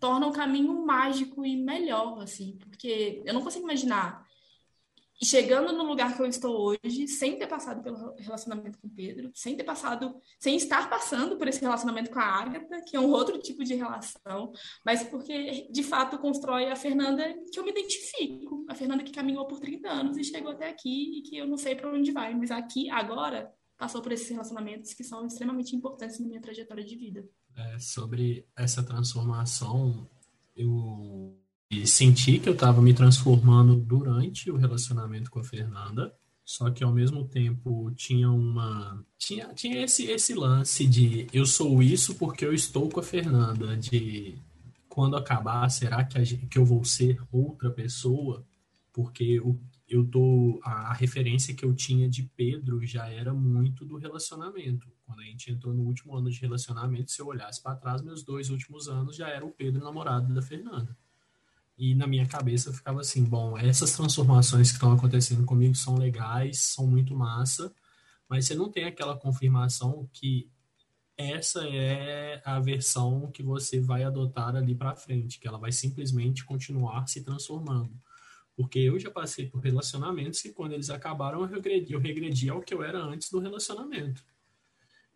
torna 0.00 0.26
o 0.26 0.32
caminho 0.32 0.84
mágico 0.84 1.44
e 1.44 1.56
melhor, 1.56 2.20
assim, 2.20 2.56
porque 2.58 3.22
eu 3.24 3.32
não 3.32 3.42
consigo 3.42 3.64
imaginar 3.64 4.26
chegando 5.24 5.72
no 5.72 5.84
lugar 5.84 6.16
que 6.16 6.22
eu 6.22 6.26
estou 6.26 6.54
hoje, 6.56 7.06
sem 7.06 7.38
ter 7.38 7.46
passado 7.46 7.82
pelo 7.82 8.14
relacionamento 8.16 8.78
com 8.78 8.88
Pedro, 8.88 9.30
sem 9.34 9.56
ter 9.56 9.64
passado, 9.64 10.14
sem 10.38 10.56
estar 10.56 10.90
passando 10.90 11.36
por 11.36 11.46
esse 11.48 11.60
relacionamento 11.60 12.10
com 12.10 12.18
a 12.18 12.24
Agatha, 12.24 12.82
que 12.86 12.96
é 12.96 13.00
um 13.00 13.10
outro 13.10 13.38
tipo 13.38 13.62
de 13.64 13.74
relação, 13.74 14.52
mas 14.84 15.02
porque 15.04 15.68
de 15.70 15.82
fato 15.82 16.18
constrói 16.18 16.70
a 16.70 16.76
Fernanda 16.76 17.22
que 17.52 17.58
eu 17.58 17.64
me 17.64 17.70
identifico, 17.70 18.64
a 18.68 18.74
Fernanda 18.74 19.02
que 19.02 19.12
caminhou 19.12 19.46
por 19.46 19.60
30 19.60 19.88
anos 19.88 20.16
e 20.16 20.24
chegou 20.24 20.52
até 20.52 20.68
aqui 20.68 21.18
e 21.18 21.22
que 21.22 21.36
eu 21.36 21.46
não 21.46 21.56
sei 21.56 21.74
para 21.74 21.92
onde 21.92 22.10
vai, 22.10 22.34
mas 22.34 22.50
aqui 22.50 22.90
agora 22.90 23.52
passou 23.76 24.00
por 24.00 24.12
esses 24.12 24.28
relacionamentos 24.28 24.94
que 24.94 25.02
são 25.02 25.26
extremamente 25.26 25.74
importantes 25.74 26.18
na 26.20 26.28
minha 26.28 26.40
trajetória 26.40 26.84
de 26.84 26.96
vida. 26.96 27.28
É, 27.56 27.78
sobre 27.78 28.46
essa 28.56 28.82
transformação, 28.82 30.08
eu 30.54 31.41
e 31.72 31.86
senti 31.86 32.38
que 32.38 32.48
eu 32.48 32.52
estava 32.52 32.82
me 32.82 32.92
transformando 32.92 33.74
durante 33.74 34.50
o 34.50 34.56
relacionamento 34.56 35.30
com 35.30 35.40
a 35.40 35.44
Fernanda, 35.44 36.14
só 36.44 36.70
que 36.70 36.84
ao 36.84 36.92
mesmo 36.92 37.26
tempo 37.26 37.90
tinha 37.92 38.30
uma 38.30 39.02
tinha, 39.16 39.48
tinha 39.54 39.82
esse 39.82 40.04
esse 40.10 40.34
lance 40.34 40.86
de 40.86 41.26
eu 41.32 41.46
sou 41.46 41.82
isso 41.82 42.14
porque 42.16 42.44
eu 42.44 42.52
estou 42.52 42.90
com 42.90 43.00
a 43.00 43.02
Fernanda, 43.02 43.74
de 43.74 44.36
quando 44.86 45.16
acabar, 45.16 45.70
será 45.70 46.04
que, 46.04 46.18
a, 46.18 46.22
que 46.22 46.58
eu 46.58 46.64
vou 46.66 46.84
ser 46.84 47.18
outra 47.32 47.70
pessoa? 47.70 48.44
Porque 48.92 49.24
eu, 49.24 49.58
eu 49.88 50.04
tô 50.04 50.60
a, 50.62 50.90
a 50.90 50.92
referência 50.92 51.54
que 51.54 51.64
eu 51.64 51.74
tinha 51.74 52.06
de 52.06 52.24
Pedro 52.36 52.84
já 52.84 53.08
era 53.08 53.32
muito 53.32 53.86
do 53.86 53.96
relacionamento. 53.96 54.86
Quando 55.06 55.20
a 55.20 55.24
gente 55.24 55.50
entrou 55.50 55.72
no 55.72 55.84
último 55.84 56.14
ano 56.14 56.28
de 56.28 56.38
relacionamento, 56.38 57.10
se 57.10 57.22
eu 57.22 57.26
olhasse 57.28 57.62
para 57.62 57.76
trás, 57.76 58.02
meus 58.02 58.22
dois 58.22 58.50
últimos 58.50 58.88
anos 58.88 59.16
já 59.16 59.28
era 59.28 59.46
o 59.46 59.52
Pedro 59.52 59.82
namorado 59.82 60.34
da 60.34 60.42
Fernanda. 60.42 60.94
E 61.82 61.96
na 61.96 62.06
minha 62.06 62.24
cabeça 62.24 62.72
ficava 62.72 63.00
assim, 63.00 63.24
bom, 63.24 63.58
essas 63.58 63.90
transformações 63.90 64.68
que 64.68 64.74
estão 64.74 64.92
acontecendo 64.92 65.44
comigo 65.44 65.74
são 65.74 65.96
legais, 65.98 66.60
são 66.60 66.86
muito 66.86 67.12
massa, 67.12 67.74
mas 68.28 68.46
você 68.46 68.54
não 68.54 68.70
tem 68.70 68.84
aquela 68.84 69.18
confirmação 69.18 70.08
que 70.12 70.48
essa 71.16 71.66
é 71.66 72.40
a 72.44 72.60
versão 72.60 73.32
que 73.32 73.42
você 73.42 73.80
vai 73.80 74.04
adotar 74.04 74.54
ali 74.54 74.76
para 74.76 74.94
frente, 74.94 75.40
que 75.40 75.48
ela 75.48 75.58
vai 75.58 75.72
simplesmente 75.72 76.44
continuar 76.44 77.08
se 77.08 77.24
transformando. 77.24 78.00
Porque 78.54 78.78
eu 78.78 78.96
já 78.96 79.10
passei 79.10 79.48
por 79.48 79.58
relacionamentos 79.58 80.40
que 80.40 80.52
quando 80.52 80.74
eles 80.74 80.88
acabaram 80.88 81.40
eu 81.40 81.48
regredi, 81.48 81.94
eu 81.94 81.98
regredi 81.98 82.48
ao 82.48 82.60
que 82.60 82.72
eu 82.72 82.84
era 82.84 83.02
antes 83.02 83.28
do 83.28 83.40
relacionamento. 83.40 84.24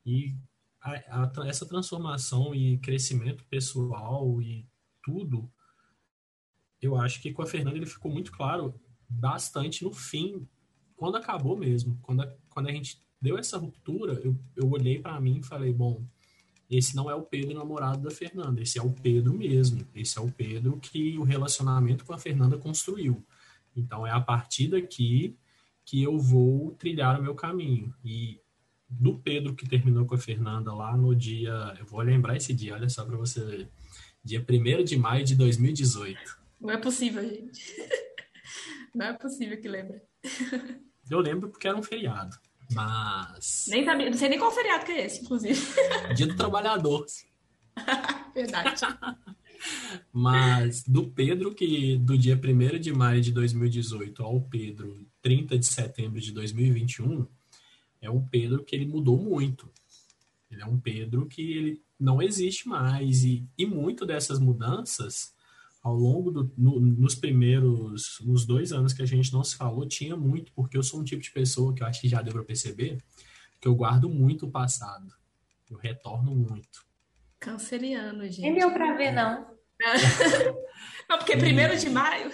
E 0.05 0.35
a, 0.81 1.23
a, 1.23 1.47
essa 1.47 1.65
transformação 1.65 2.53
e 2.53 2.77
crescimento 2.79 3.45
pessoal 3.45 4.43
e 4.43 4.67
tudo, 5.01 5.49
eu 6.87 6.97
acho 6.97 7.21
que 7.21 7.33
com 7.33 7.43
a 7.43 7.47
Fernanda 7.47 7.77
ele 7.77 7.87
ficou 7.87 8.11
muito 8.11 8.33
claro 8.33 8.75
bastante 9.09 9.85
no 9.85 9.93
fim, 9.93 10.47
quando 10.97 11.17
acabou 11.17 11.57
mesmo. 11.57 11.99
Quando 12.03 12.23
a, 12.23 12.35
quando 12.49 12.69
a 12.69 12.73
gente 12.73 13.01
deu 13.21 13.39
essa 13.39 13.59
ruptura, 13.59 14.15
eu, 14.25 14.37
eu 14.57 14.71
olhei 14.71 14.99
para 14.99 15.21
mim 15.21 15.39
e 15.39 15.43
falei, 15.43 15.73
bom, 15.73 16.05
esse 16.69 16.97
não 16.97 17.11
é 17.11 17.15
o 17.15 17.23
Pedro 17.23 17.55
namorado 17.55 18.03
da 18.03 18.11
Fernanda, 18.11 18.61
esse 18.61 18.79
é 18.79 18.83
o 18.83 18.91
Pedro 18.91 19.35
mesmo. 19.35 19.87
Esse 19.95 20.19
é 20.19 20.21
o 20.21 20.31
Pedro 20.31 20.79
que 20.79 21.17
o 21.19 21.23
relacionamento 21.23 22.05
com 22.05 22.13
a 22.13 22.19
Fernanda 22.19 22.59
construiu. 22.59 23.25
Então 23.77 24.07
é 24.07 24.11
a 24.11 24.21
partir 24.21 24.69
daqui 24.69 25.37
que 25.85 26.03
eu 26.03 26.19
vou 26.19 26.73
trilhar 26.73 27.19
o 27.21 27.23
meu 27.23 27.35
caminho. 27.35 27.95
E 28.05 28.41
do 28.89 29.17
Pedro 29.19 29.55
que 29.55 29.69
terminou 29.69 30.07
com 30.07 30.15
a 30.15 30.19
Fernanda 30.19 30.73
lá 30.75 30.97
no 30.97 31.15
dia, 31.15 31.77
eu 31.79 31.87
vou 31.87 32.01
lembrar 32.01 32.37
esse 32.37 32.53
dia, 32.53 32.75
olha 32.75 32.89
só 32.89 33.05
para 33.05 33.17
você 33.17 33.45
ver. 33.45 33.71
Dia 34.25 34.45
1 34.45 34.85
de 34.85 34.97
maio 34.97 35.25
de 35.25 35.37
2018. 35.37 36.46
Não 36.67 36.75
é 36.75 36.79
possível, 36.79 37.23
gente. 37.23 37.77
Não 38.93 39.07
é 39.07 39.13
possível 39.13 39.61
que 39.61 39.69
lembre. 39.69 40.03
Eu 41.09 41.21
lembro 41.21 41.49
porque 41.49 41.69
era 41.69 41.77
um 41.77 41.83
feriado. 41.83 42.37
Mas. 42.73 43.67
Nem 43.69 43.85
sabia, 43.85 44.11
não 44.11 44.19
sei 44.19 44.29
nem 44.29 44.39
qual 44.39 44.51
feriado 44.51 44.85
que 44.85 44.91
é 44.91 45.07
esse, 45.07 45.23
inclusive. 45.23 45.61
Dia 46.17 46.27
do 46.27 46.37
Trabalhador. 46.37 47.07
Verdade. 48.35 48.81
Mas 50.13 50.83
do 50.83 51.09
Pedro, 51.09 51.55
que 51.55 51.99
do 51.99 52.19
dia 52.19 52.35
1 52.35 52.81
de 52.81 52.93
maio 52.93 53.21
de 53.21 53.31
2018 53.31 54.21
ao 54.25 54.41
Pedro 54.41 55.07
30 55.23 55.57
de 55.59 55.67
setembro 55.67 56.21
de 56.21 56.33
2021, 56.33 57.29
é 58.03 58.11
um 58.11 58.27
Pedro 58.27 58.65
que 58.65 58.75
ele 58.75 58.87
mudou 58.87 59.17
muito. 59.17 59.71
Ele 60.51 60.63
é 60.63 60.67
um 60.67 60.81
Pedro 60.81 61.27
que 61.27 61.43
ele 61.43 61.83
não 61.99 62.21
existe 62.21 62.69
mais. 62.69 63.23
E, 63.23 63.47
e 63.57 63.65
muito 63.65 64.05
dessas 64.05 64.41
mudanças 64.41 65.36
ao 65.87 65.95
longo 65.95 66.33
do, 66.33 66.53
no, 66.59 66.81
nos 66.81 67.15
primeiros, 67.15 68.19
nos 68.25 68.45
dois 68.45 68.73
anos 68.73 68.93
que 68.93 69.03
a 69.03 69.07
gente 69.07 69.33
não 69.33 69.45
se 69.45 69.57
falou, 69.57 69.87
tinha 69.87 70.17
muito, 70.17 70.51
porque 70.53 70.77
eu 70.77 70.83
sou 70.83 70.99
um 70.99 71.05
tipo 71.05 71.23
de 71.23 71.31
pessoa 71.31 71.73
que 71.73 71.81
eu 71.81 71.87
acho 71.87 72.01
que 72.01 72.09
já 72.09 72.21
deu 72.21 72.33
para 72.33 72.43
perceber, 72.43 72.99
que 73.61 73.69
eu 73.69 73.75
guardo 73.77 74.11
muito 74.11 74.47
o 74.47 74.51
passado. 74.51 75.15
Eu 75.71 75.77
retorno 75.77 76.35
muito. 76.35 76.85
Canceriano, 77.39 78.25
gente. 78.25 78.41
Nem 78.41 78.55
deu 78.55 78.73
para 78.73 78.97
ver, 78.97 79.13
não. 79.13 79.47
não, 81.09 81.19
porque 81.19 81.35
é 81.35 81.37
primeiro 81.37 81.79
de 81.79 81.89
maio. 81.89 82.33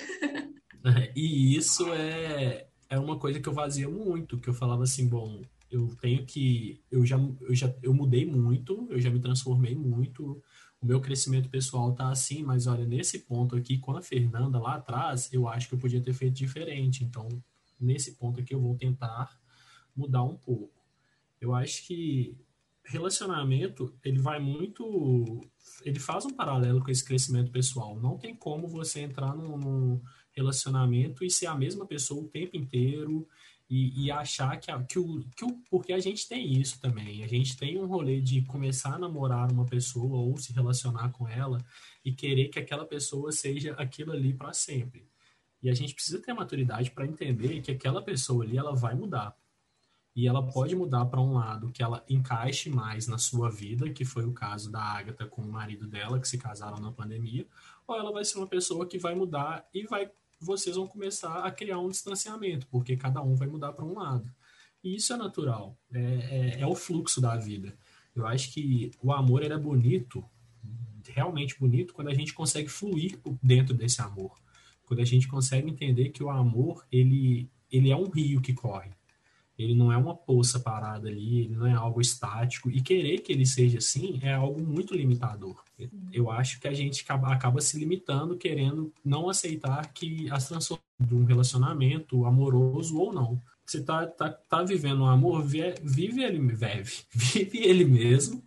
e 1.15 1.55
isso 1.55 1.93
é, 1.93 2.67
é 2.89 2.99
uma 2.99 3.19
coisa 3.19 3.39
que 3.39 3.51
eu 3.51 3.53
fazia 3.53 3.87
muito, 3.87 4.39
que 4.39 4.49
eu 4.49 4.55
falava 4.55 4.85
assim, 4.85 5.07
bom, 5.07 5.43
eu 5.71 5.95
tenho 6.01 6.25
que. 6.25 6.81
Eu 6.91 7.05
já, 7.05 7.19
eu 7.43 7.55
já 7.55 7.71
eu 7.83 7.93
mudei 7.93 8.25
muito, 8.25 8.89
eu 8.89 8.99
já 8.99 9.11
me 9.11 9.21
transformei 9.21 9.75
muito 9.75 10.43
o 10.83 10.87
meu 10.87 11.01
crescimento 11.01 11.49
pessoal 11.49 11.95
tá 11.95 12.11
assim, 12.11 12.43
mas 12.43 12.66
olha, 12.66 12.85
nesse 12.85 13.20
ponto 13.20 13.55
aqui, 13.55 13.78
com 13.78 13.97
a 13.97 14.03
Fernanda 14.03 14.59
lá 14.59 14.74
atrás, 14.74 15.33
eu 15.33 15.47
acho 15.47 15.68
que 15.68 15.74
eu 15.74 15.78
podia 15.78 16.01
ter 16.01 16.12
feito 16.12 16.35
diferente. 16.35 17.05
Então, 17.05 17.28
nesse 17.80 18.16
ponto 18.16 18.41
aqui, 18.41 18.53
eu 18.53 18.61
vou 18.61 18.76
tentar 18.76 19.39
mudar 19.95 20.24
um 20.24 20.37
pouco. 20.37 20.83
Eu 21.41 21.55
acho 21.55 21.87
que 21.87 22.37
relacionamento, 22.85 23.95
ele 24.05 24.18
vai 24.18 24.41
muito. 24.41 25.41
Ele 25.85 26.01
faz 26.01 26.24
um 26.24 26.30
paralelo 26.30 26.83
com 26.83 26.91
esse 26.91 27.05
crescimento 27.05 27.53
pessoal. 27.53 27.99
Não 28.01 28.18
tem 28.18 28.35
como 28.35 28.66
você 28.66 29.01
entrar 29.01 29.37
num, 29.37 29.57
num 29.57 30.01
relacionamento 30.33 31.24
e 31.24 31.30
ser 31.30 31.47
a 31.47 31.55
mesma 31.55 31.87
pessoa 31.87 32.24
o 32.24 32.28
tempo 32.28 32.57
inteiro 32.57 33.26
e, 33.75 34.05
e 34.05 34.11
achar 34.11 34.55
que, 34.61 34.70
que, 34.85 34.99
o, 34.99 35.25
que 35.35 35.47
o. 35.47 35.59
Porque 35.70 35.95
a 35.95 35.99
gente 35.99 36.29
tem 36.29 36.61
isso 36.61 36.79
também. 36.79 37.25
A 37.25 37.27
gente 37.27 37.57
tem 37.57 37.81
um 37.81 37.87
rolê 37.87 38.20
de 38.20 38.43
começar 38.43 38.97
a 38.97 38.99
namorar 38.99 39.51
uma 39.51 39.64
pessoa 39.64 40.18
ou 40.18 40.37
se 40.37 40.53
relacionar 40.53 41.09
com 41.09 41.27
ela 41.27 41.57
e 42.05 42.12
querer 42.12 42.49
que 42.49 42.59
aquela 42.59 42.85
pessoa 42.85 43.33
seja 43.33 43.73
aquilo 43.79 44.12
ali 44.12 44.35
para 44.35 44.53
sempre. 44.53 45.09
E 45.62 45.70
a 45.70 45.75
gente 45.75 45.95
precisa 45.95 46.20
ter 46.20 46.35
maturidade 46.35 46.91
para 46.91 47.07
entender 47.07 47.62
que 47.62 47.70
aquela 47.70 48.03
pessoa 48.03 48.45
ali 48.45 48.59
ela 48.59 48.77
vai 48.77 48.95
mudar. 48.95 49.35
E 50.14 50.29
ela 50.29 50.47
pode 50.47 50.77
mudar 50.77 51.07
para 51.07 51.23
um 51.23 51.33
lado 51.33 51.73
que 51.73 51.83
ela 51.83 52.05
encaixe 52.07 52.68
mais 52.68 53.07
na 53.07 53.16
sua 53.16 53.51
vida, 53.51 53.89
que 53.89 54.05
foi 54.05 54.27
o 54.27 54.35
caso 54.35 54.70
da 54.70 54.83
Agatha 54.83 55.27
com 55.27 55.41
o 55.41 55.51
marido 55.51 55.87
dela, 55.87 56.20
que 56.20 56.29
se 56.29 56.37
casaram 56.37 56.77
na 56.77 56.93
pandemia, 56.93 57.47
ou 57.87 57.97
ela 57.97 58.12
vai 58.12 58.23
ser 58.23 58.37
uma 58.37 58.47
pessoa 58.47 58.87
que 58.87 58.99
vai 58.99 59.14
mudar 59.14 59.66
e 59.73 59.87
vai 59.87 60.11
vocês 60.45 60.76
vão 60.76 60.86
começar 60.86 61.45
a 61.45 61.51
criar 61.51 61.78
um 61.78 61.88
distanciamento, 61.88 62.66
porque 62.68 62.97
cada 62.97 63.22
um 63.22 63.34
vai 63.34 63.49
mudar 63.49 63.72
para 63.72 63.84
um 63.84 63.95
lado. 63.95 64.30
E 64.82 64.97
isso 64.97 65.12
é 65.12 65.16
natural, 65.16 65.78
é, 65.93 66.01
é, 66.01 66.61
é, 66.61 66.66
o 66.66 66.74
fluxo 66.74 67.20
da 67.20 67.36
vida. 67.36 67.76
Eu 68.14 68.26
acho 68.26 68.53
que 68.53 68.90
o 69.01 69.12
amor 69.12 69.43
é 69.43 69.57
bonito, 69.57 70.24
realmente 71.09 71.59
bonito, 71.59 71.95
quando 71.95 72.09
a 72.09 72.14
gente 72.14 72.34
consegue 72.34 72.68
fluir 72.68 73.18
dentro 73.43 73.74
desse 73.74 74.03
amor. 74.03 74.36
Quando 74.84 75.01
a 75.01 75.05
gente 75.05 75.28
consegue 75.28 75.70
entender 75.70 76.11
que 76.11 76.22
o 76.22 76.28
amor, 76.28 76.84
ele, 76.90 77.49
ele 77.70 77.90
é 77.90 77.97
um 77.97 78.11
rio 78.11 78.40
que 78.40 78.53
corre. 78.53 78.90
Ele 79.63 79.75
não 79.75 79.93
é 79.93 79.97
uma 79.97 80.15
poça 80.15 80.59
parada 80.59 81.09
ali, 81.09 81.41
ele 81.41 81.55
não 81.55 81.67
é 81.67 81.73
algo 81.73 82.01
estático. 82.01 82.71
E 82.71 82.81
querer 82.81 83.21
que 83.21 83.33
ele 83.33 83.47
seja 83.47 83.79
assim 83.79 84.19
é 84.23 84.35
algo 84.35 84.61
muito 84.63 84.95
limitador. 84.95 85.63
Eu 86.13 86.31
acho 86.31 86.61
que 86.61 86.69
a 86.69 86.75
gente 86.75 87.03
acaba, 87.03 87.33
acaba 87.33 87.61
se 87.61 87.79
limitando, 87.79 88.37
querendo 88.37 88.93
não 89.05 89.29
aceitar 89.29 89.93
que 89.93 90.31
as 90.31 90.49
transformações 90.49 90.81
de 91.01 91.15
um 91.15 91.25
relacionamento 91.25 92.25
amoroso 92.25 92.99
ou 92.99 93.13
não. 93.13 93.41
Você 93.65 93.83
tá, 93.83 94.07
tá, 94.07 94.29
tá 94.29 94.63
vivendo 94.63 95.03
um 95.03 95.07
amor, 95.07 95.45
vive 95.45 96.23
ele, 96.23 96.39
vive, 96.39 96.85
vive 97.15 97.59
ele 97.59 97.85
mesmo 97.85 98.43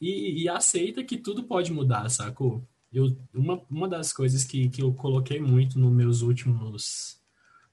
e, 0.00 0.42
e 0.42 0.48
aceita 0.48 1.04
que 1.04 1.18
tudo 1.18 1.42
pode 1.42 1.72
mudar, 1.72 2.08
sacou? 2.08 2.62
Eu, 2.92 3.16
uma, 3.32 3.60
uma 3.70 3.88
das 3.88 4.12
coisas 4.12 4.42
que, 4.42 4.68
que 4.68 4.82
eu 4.82 4.92
coloquei 4.92 5.40
muito 5.40 5.78
nos 5.78 5.92
meus 5.92 6.22
últimos 6.22 7.20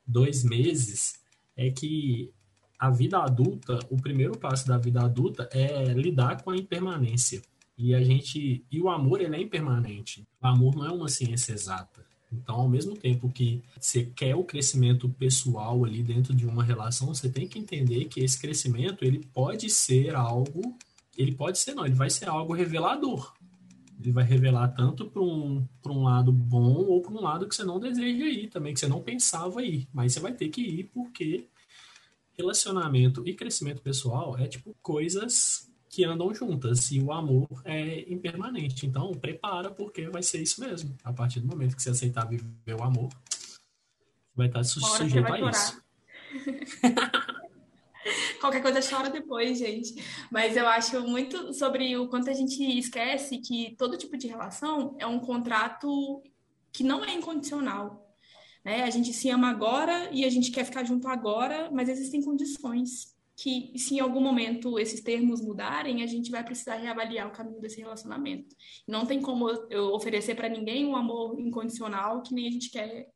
dois 0.06 0.43
meses 0.43 1.20
é 1.56 1.72
que 1.72 2.32
a 2.80 2.89
vida 2.89 3.17
adulta, 3.19 3.80
o 3.89 3.97
primeiro 3.97 4.38
passo 4.38 4.67
da 4.67 4.78
vida 4.78 5.01
adulta 5.01 5.49
é 5.51 5.86
lidar 5.93 6.41
com 6.43 6.51
a 6.51 6.57
impermanência. 6.57 7.41
E 7.78 7.93
a 7.93 8.03
gente, 8.03 8.65
e 8.71 8.82
o 8.82 8.89
amor 8.89 9.21
ele 9.21 9.36
é 9.36 9.41
impermanente. 9.41 10.28
O 10.41 10.47
amor 10.47 10.75
não 10.75 10.86
é 10.86 10.91
uma 10.91 11.07
ciência 11.07 11.53
exata. 11.53 12.05
Então, 12.32 12.55
ao 12.55 12.67
mesmo 12.67 12.95
tempo 12.95 13.30
que 13.30 13.63
você 13.80 14.03
quer 14.03 14.36
o 14.36 14.43
crescimento 14.43 15.07
pessoal 15.09 15.86
ali 15.86 16.03
dentro 16.03 16.36
de 16.36 16.45
uma 16.45 16.63
relação, 16.63 17.07
você 17.07 17.30
tem 17.30 17.47
que 17.47 17.57
entender 17.57 18.05
que 18.05 18.19
esse 18.19 18.39
crescimento 18.39 19.05
ele 19.05 19.19
pode 19.34 19.69
ser 19.69 20.13
algo, 20.15 20.75
ele 21.17 21.34
pode 21.34 21.57
ser 21.57 21.73
não, 21.73 21.86
ele 21.86 21.95
vai 21.95 22.09
ser 22.09 22.28
algo 22.28 22.53
revelador. 22.53 23.34
Ele 23.99 24.11
vai 24.11 24.23
revelar 24.23 24.67
tanto 24.69 25.05
para 25.05 25.21
um, 25.21 25.65
um 25.88 26.03
lado 26.03 26.32
bom 26.32 26.75
ou 26.75 27.01
para 27.01 27.13
um 27.13 27.21
lado 27.21 27.47
que 27.47 27.55
você 27.55 27.63
não 27.63 27.80
deseja 27.80 28.25
ir 28.25 28.47
também, 28.47 28.73
que 28.73 28.80
você 28.80 28.88
não 28.88 29.01
pensava 29.01 29.63
ir. 29.63 29.88
Mas 29.91 30.13
você 30.13 30.19
vai 30.19 30.34
ter 30.34 30.49
que 30.49 30.61
ir 30.61 30.84
porque 30.93 31.47
relacionamento 32.38 33.28
e 33.28 33.34
crescimento 33.34 33.82
pessoal 33.82 34.38
é 34.38 34.48
tipo 34.48 34.76
coisas 34.82 35.68
que 35.90 36.04
andam 36.04 36.34
juntas 36.34 36.92
e 36.92 37.00
o 37.00 37.12
amor 37.12 37.48
é 37.66 38.02
impermanente. 38.12 38.86
Então, 38.86 39.12
prepara 39.14 39.72
porque 39.72 40.08
vai 40.10 40.22
ser 40.22 40.42
isso 40.42 40.62
mesmo. 40.62 40.96
A 41.04 41.12
partir 41.12 41.40
do 41.40 41.48
momento 41.48 41.76
que 41.76 41.82
você 41.82 41.90
aceitar 41.90 42.28
viver 42.28 42.76
o 42.80 42.84
amor, 42.84 43.10
vai 44.36 44.48
estar 44.48 44.64
su 44.64 44.80
sujeito 44.80 45.34
a 45.34 45.50
isso. 45.50 45.82
Qualquer 48.40 48.62
coisa 48.62 48.80
chora 48.80 49.10
depois, 49.10 49.58
gente. 49.58 49.96
Mas 50.32 50.56
eu 50.56 50.68
acho 50.68 51.02
muito 51.02 51.54
sobre 51.54 51.98
o 51.98 52.08
quanto 52.08 52.30
a 52.30 52.34
gente 52.34 52.64
esquece 52.78 53.40
que 53.40 53.76
todo 53.78 53.98
tipo 53.98 54.16
de 54.18 54.28
relação 54.28 54.96
é 55.00 55.08
um 55.08 55.20
contrato 55.20 56.22
que 56.72 56.84
não 56.84 57.04
é 57.04 57.14
incondicional. 57.14 58.07
Né? 58.68 58.84
A 58.84 58.89
gente 58.89 59.13
se 59.13 59.30
ama 59.30 59.49
agora 59.49 60.09
e 60.11 60.26
a 60.26 60.30
gente 60.30 60.51
quer 60.51 60.65
ficar 60.65 60.84
junto 60.84 61.07
agora, 61.07 61.72
mas 61.72 61.88
existem 61.88 62.22
condições 62.22 63.15
que, 63.34 63.72
se 63.78 63.95
em 63.95 64.01
algum 64.01 64.20
momento 64.20 64.78
esses 64.78 64.99
termos 64.99 65.39
mudarem, 65.39 66.03
a 66.03 66.05
gente 66.05 66.30
vai 66.30 66.43
precisar 66.43 66.76
reavaliar 66.76 67.30
o 67.30 67.32
caminho 67.32 67.61
desse 67.61 67.80
relacionamento. 67.80 68.53
Não 68.86 69.05
tem 69.05 69.22
como 69.22 69.49
eu 69.70 69.93
oferecer 69.93 70.36
para 70.36 70.49
ninguém 70.49 70.86
um 70.86 70.97
amor 70.97 71.39
incondicional 71.39 72.22
que 72.22 72.34
nem 72.34 72.45
a 72.45 72.51
gente 72.51 72.70
quer 72.70 73.07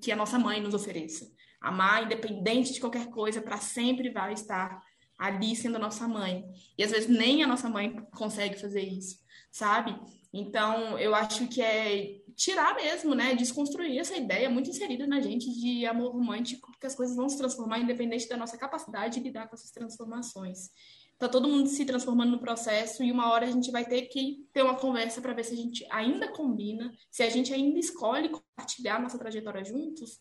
que 0.00 0.10
a 0.10 0.16
nossa 0.16 0.38
mãe 0.38 0.62
nos 0.62 0.72
ofereça. 0.72 1.30
Amar, 1.60 2.04
independente 2.04 2.72
de 2.72 2.80
qualquer 2.80 3.10
coisa, 3.10 3.42
para 3.42 3.58
sempre 3.58 4.08
vai 4.08 4.32
estar 4.32 4.82
ali 5.18 5.54
sendo 5.54 5.76
a 5.76 5.80
nossa 5.80 6.08
mãe. 6.08 6.42
E 6.78 6.82
às 6.82 6.90
vezes 6.90 7.08
nem 7.10 7.42
a 7.42 7.46
nossa 7.46 7.68
mãe 7.68 7.94
consegue 8.16 8.58
fazer 8.58 8.80
isso, 8.80 9.18
sabe? 9.50 9.94
Então, 10.32 10.98
eu 10.98 11.14
acho 11.14 11.46
que 11.48 11.60
é 11.60 12.23
tirar 12.36 12.74
mesmo, 12.74 13.14
né? 13.14 13.34
Desconstruir 13.34 13.98
essa 13.98 14.16
ideia 14.16 14.50
muito 14.50 14.70
inserida 14.70 15.06
na 15.06 15.20
gente 15.20 15.50
de 15.50 15.86
amor 15.86 16.12
romântico, 16.12 16.72
que 16.78 16.86
as 16.86 16.94
coisas 16.94 17.16
vão 17.16 17.28
se 17.28 17.38
transformar 17.38 17.78
independente 17.78 18.28
da 18.28 18.36
nossa 18.36 18.56
capacidade 18.58 19.14
de 19.14 19.20
lidar 19.20 19.48
com 19.48 19.54
essas 19.54 19.70
transformações. 19.70 20.70
Tá 21.18 21.28
todo 21.28 21.48
mundo 21.48 21.68
se 21.68 21.84
transformando 21.84 22.32
no 22.32 22.40
processo 22.40 23.02
e 23.04 23.12
uma 23.12 23.32
hora 23.32 23.46
a 23.46 23.50
gente 23.50 23.70
vai 23.70 23.84
ter 23.84 24.02
que 24.02 24.46
ter 24.52 24.62
uma 24.62 24.74
conversa 24.74 25.20
para 25.22 25.32
ver 25.32 25.44
se 25.44 25.54
a 25.54 25.56
gente 25.56 25.86
ainda 25.90 26.28
combina, 26.32 26.92
se 27.10 27.22
a 27.22 27.30
gente 27.30 27.54
ainda 27.54 27.78
escolhe 27.78 28.28
compartilhar 28.28 29.00
nossa 29.00 29.18
trajetória 29.18 29.64
juntos, 29.64 30.20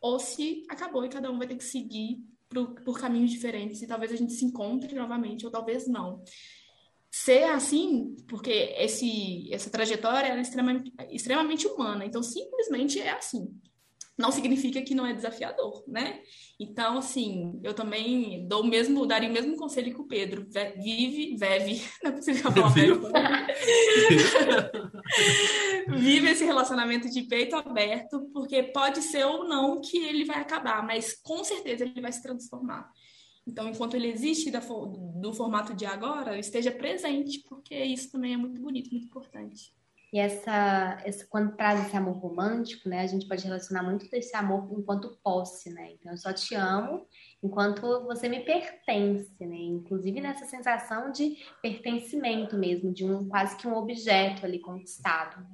ou 0.00 0.18
se 0.18 0.64
acabou 0.68 1.04
e 1.04 1.08
cada 1.08 1.30
um 1.30 1.38
vai 1.38 1.48
ter 1.48 1.56
que 1.56 1.64
seguir 1.64 2.24
por, 2.48 2.74
por 2.82 3.00
caminhos 3.00 3.30
diferentes 3.30 3.82
e 3.82 3.86
talvez 3.86 4.12
a 4.12 4.16
gente 4.16 4.32
se 4.32 4.44
encontre 4.44 4.94
novamente 4.94 5.44
ou 5.44 5.50
talvez 5.50 5.88
não. 5.88 6.22
Ser 7.12 7.44
assim, 7.44 8.16
porque 8.26 8.74
esse, 8.78 9.52
essa 9.52 9.68
trajetória 9.68 10.28
é 10.28 10.40
extremamente, 10.40 10.90
extremamente 11.10 11.66
humana, 11.66 12.06
então 12.06 12.22
simplesmente 12.22 12.98
é 12.98 13.10
assim. 13.10 13.54
Não 14.18 14.30
significa 14.30 14.80
que 14.82 14.94
não 14.94 15.06
é 15.06 15.12
desafiador, 15.12 15.84
né? 15.86 16.20
Então, 16.60 16.98
assim, 16.98 17.58
eu 17.62 17.74
também 17.74 18.46
dou 18.46 18.62
o 18.62 18.66
mesmo, 18.66 19.06
daria 19.06 19.28
o 19.28 19.32
mesmo 19.32 19.56
conselho 19.56 19.94
que 19.94 20.00
o 20.00 20.06
Pedro. 20.06 20.46
Vive, 20.76 21.36
vive, 21.36 21.82
não 22.04 22.10
é 22.10 22.14
possível 22.14 22.52
falar 22.52 22.68
vive. 22.68 23.00
vive 25.98 26.30
esse 26.30 26.44
relacionamento 26.44 27.10
de 27.10 27.22
peito 27.22 27.56
aberto, 27.56 28.30
porque 28.32 28.62
pode 28.62 29.02
ser 29.02 29.24
ou 29.24 29.48
não 29.48 29.80
que 29.80 29.98
ele 29.98 30.24
vai 30.24 30.40
acabar, 30.40 30.86
mas 30.86 31.14
com 31.14 31.42
certeza 31.42 31.84
ele 31.84 32.00
vai 32.00 32.12
se 32.12 32.22
transformar. 32.22 32.90
Então, 33.46 33.68
enquanto 33.68 33.94
ele 33.94 34.08
existe 34.08 34.50
da, 34.50 34.60
do 34.60 35.32
formato 35.34 35.74
de 35.74 35.84
agora, 35.84 36.38
esteja 36.38 36.70
presente, 36.70 37.40
porque 37.48 37.74
isso 37.74 38.10
também 38.10 38.34
é 38.34 38.36
muito 38.36 38.60
bonito, 38.60 38.90
muito 38.90 39.06
importante. 39.06 39.74
E 40.12 40.18
essa, 40.18 41.00
essa, 41.04 41.26
quando 41.26 41.56
traz 41.56 41.86
esse 41.86 41.96
amor 41.96 42.18
romântico, 42.18 42.86
né, 42.86 43.00
a 43.00 43.06
gente 43.06 43.26
pode 43.26 43.44
relacionar 43.44 43.82
muito 43.82 44.10
desse 44.10 44.36
amor 44.36 44.68
enquanto 44.78 45.18
posse, 45.24 45.72
né? 45.72 45.92
Então, 45.92 46.12
eu 46.12 46.18
só 46.18 46.34
te 46.34 46.54
amo 46.54 47.06
enquanto 47.42 47.80
você 48.04 48.28
me 48.28 48.40
pertence, 48.40 49.34
né? 49.40 49.56
Inclusive 49.56 50.20
nessa 50.20 50.44
sensação 50.44 51.10
de 51.10 51.38
pertencimento 51.62 52.58
mesmo, 52.58 52.92
de 52.92 53.06
um 53.06 53.26
quase 53.26 53.56
que 53.56 53.66
um 53.66 53.74
objeto 53.74 54.44
ali 54.44 54.58
conquistado. 54.58 55.46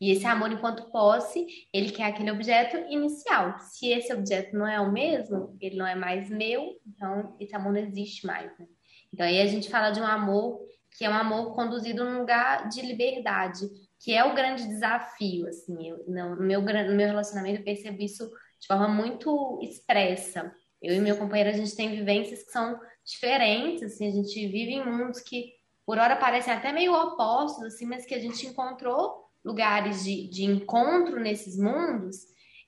E 0.00 0.10
esse 0.10 0.26
amor 0.26 0.52
enquanto 0.52 0.90
posse, 0.90 1.46
ele 1.72 1.90
quer 1.90 2.04
aquele 2.04 2.30
objeto 2.30 2.76
inicial. 2.90 3.58
Se 3.60 3.88
esse 3.88 4.12
objeto 4.12 4.56
não 4.56 4.66
é 4.66 4.78
o 4.80 4.92
mesmo, 4.92 5.56
ele 5.60 5.76
não 5.76 5.86
é 5.86 5.94
mais 5.94 6.28
meu, 6.28 6.78
então 6.86 7.34
esse 7.40 7.54
amor 7.54 7.72
não 7.72 7.80
existe 7.80 8.26
mais. 8.26 8.50
Né? 8.58 8.66
Então 9.12 9.24
aí 9.24 9.40
a 9.40 9.46
gente 9.46 9.70
fala 9.70 9.90
de 9.90 10.00
um 10.00 10.06
amor 10.06 10.60
que 10.96 11.04
é 11.04 11.10
um 11.10 11.14
amor 11.14 11.54
conduzido 11.54 12.04
num 12.04 12.20
lugar 12.20 12.68
de 12.68 12.80
liberdade, 12.80 13.66
que 14.00 14.12
é 14.12 14.24
o 14.24 14.34
grande 14.34 14.66
desafio. 14.66 15.46
Assim, 15.48 15.88
eu, 15.88 16.04
no, 16.06 16.36
meu, 16.36 16.60
no 16.60 16.94
meu 16.94 17.06
relacionamento 17.06 17.60
eu 17.60 17.64
percebo 17.64 18.02
isso 18.02 18.28
de 18.60 18.66
forma 18.66 18.88
muito 18.88 19.58
expressa. 19.62 20.52
Eu 20.82 20.94
e 20.94 21.00
meu 21.00 21.16
companheiro, 21.16 21.50
a 21.50 21.52
gente 21.52 21.74
tem 21.74 21.90
vivências 21.90 22.42
que 22.42 22.50
são 22.50 22.78
diferentes, 23.04 23.82
assim, 23.82 24.08
a 24.08 24.10
gente 24.10 24.46
vive 24.48 24.72
em 24.72 24.84
mundos 24.84 25.20
que 25.20 25.52
por 25.86 25.98
hora 25.98 26.16
parecem 26.16 26.52
até 26.52 26.72
meio 26.72 26.92
opostos, 26.92 27.64
assim, 27.64 27.86
mas 27.86 28.04
que 28.04 28.14
a 28.14 28.18
gente 28.18 28.46
encontrou 28.46 29.25
lugares 29.46 30.02
de, 30.02 30.28
de 30.28 30.44
encontro 30.44 31.20
nesses 31.20 31.56
mundos. 31.56 32.16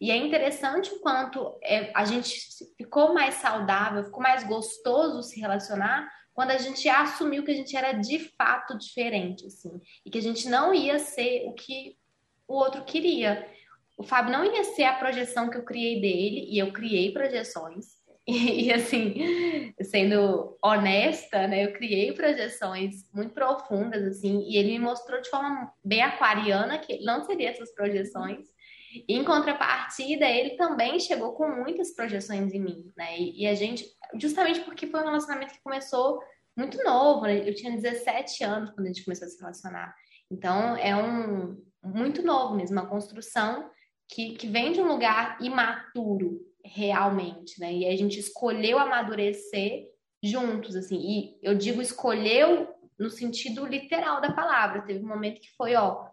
E 0.01 0.13
é 0.13 0.17
interessante 0.17 0.95
o 0.95 1.01
quanto 1.01 1.59
é, 1.61 1.91
a 1.93 2.05
gente 2.05 2.41
ficou 2.77 3.13
mais 3.13 3.35
saudável, 3.35 4.05
ficou 4.05 4.23
mais 4.23 4.45
gostoso 4.45 5.25
se 5.25 5.41
relacionar 5.41 6.09
quando 6.33 6.53
a 6.53 6.59
gente 6.59 6.89
assumiu 6.89 7.43
que 7.43 7.51
a 7.51 7.55
gente 7.55 7.77
era 7.77 7.91
de 7.95 8.21
fato 8.39 8.79
diferente, 8.79 9.45
assim, 9.45 9.81
e 10.07 10.11
que 10.11 10.19
a 10.19 10.23
gente 10.23 10.49
não 10.49 10.73
ia 10.73 11.01
ser 11.01 11.49
o 11.49 11.53
que 11.53 11.99
o 12.47 12.55
outro 12.55 12.85
queria. 12.85 13.45
O 13.97 14.05
Fábio 14.05 14.31
não 14.31 14.45
ia 14.45 14.63
ser 14.63 14.85
a 14.85 14.95
projeção 14.95 15.51
que 15.51 15.59
eu 15.59 15.65
criei 15.65 16.01
dele, 16.01 16.47
e 16.49 16.57
eu 16.57 16.73
criei 16.73 17.13
projeções. 17.13 17.98
E, 18.29 18.67
e, 18.67 18.73
assim, 18.75 19.73
sendo 19.81 20.59
honesta, 20.63 21.49
né, 21.49 21.65
eu 21.65 21.73
criei 21.73 22.13
projeções 22.13 23.11
muito 23.11 23.33
profundas, 23.33 24.05
assim, 24.05 24.43
e 24.43 24.59
ele 24.59 24.73
me 24.73 24.81
mostrou 24.81 25.19
de 25.23 25.31
forma 25.31 25.73
bem 25.83 26.03
aquariana 26.03 26.77
que 26.77 27.03
não 27.03 27.25
seria 27.25 27.49
essas 27.49 27.75
projeções. 27.75 28.47
E, 28.93 29.17
em 29.17 29.25
contrapartida, 29.25 30.27
ele 30.27 30.57
também 30.57 31.01
chegou 31.01 31.33
com 31.33 31.49
muitas 31.49 31.95
projeções 31.95 32.53
em 32.53 32.61
mim, 32.61 32.93
né? 32.95 33.19
E, 33.19 33.45
e, 33.45 33.47
a 33.47 33.55
gente, 33.55 33.87
justamente 34.21 34.61
porque 34.61 34.87
foi 34.87 35.01
um 35.01 35.05
relacionamento 35.05 35.55
que 35.55 35.63
começou 35.63 36.21
muito 36.55 36.77
novo, 36.85 37.23
né? 37.23 37.49
Eu 37.49 37.55
tinha 37.55 37.73
17 37.73 38.45
anos 38.45 38.71
quando 38.71 38.89
a 38.89 38.89
gente 38.89 39.05
começou 39.07 39.27
a 39.27 39.31
se 39.31 39.41
relacionar. 39.41 39.95
Então, 40.31 40.77
é 40.77 40.95
um 40.95 41.57
muito 41.83 42.23
novo 42.23 42.55
mesmo, 42.55 42.79
uma 42.79 42.89
construção 42.89 43.71
que, 44.07 44.35
que 44.35 44.47
vem 44.47 44.73
de 44.73 44.83
um 44.83 44.89
lugar 44.89 45.39
imaturo, 45.41 46.48
realmente, 46.75 47.61
né? 47.61 47.73
E 47.73 47.87
a 47.87 47.97
gente 47.97 48.19
escolheu 48.19 48.79
amadurecer 48.79 49.87
juntos, 50.23 50.77
assim. 50.77 50.99
E 50.99 51.39
eu 51.43 51.55
digo 51.55 51.81
escolheu 51.81 52.69
no 52.99 53.11
sentido 53.11 53.67
literal 53.67 54.21
da 54.21 54.33
palavra. 54.33 54.83
Teve 54.83 55.05
um 55.05 55.09
momento 55.09 55.41
que 55.41 55.55
foi, 55.57 55.75
ó, 55.75 56.07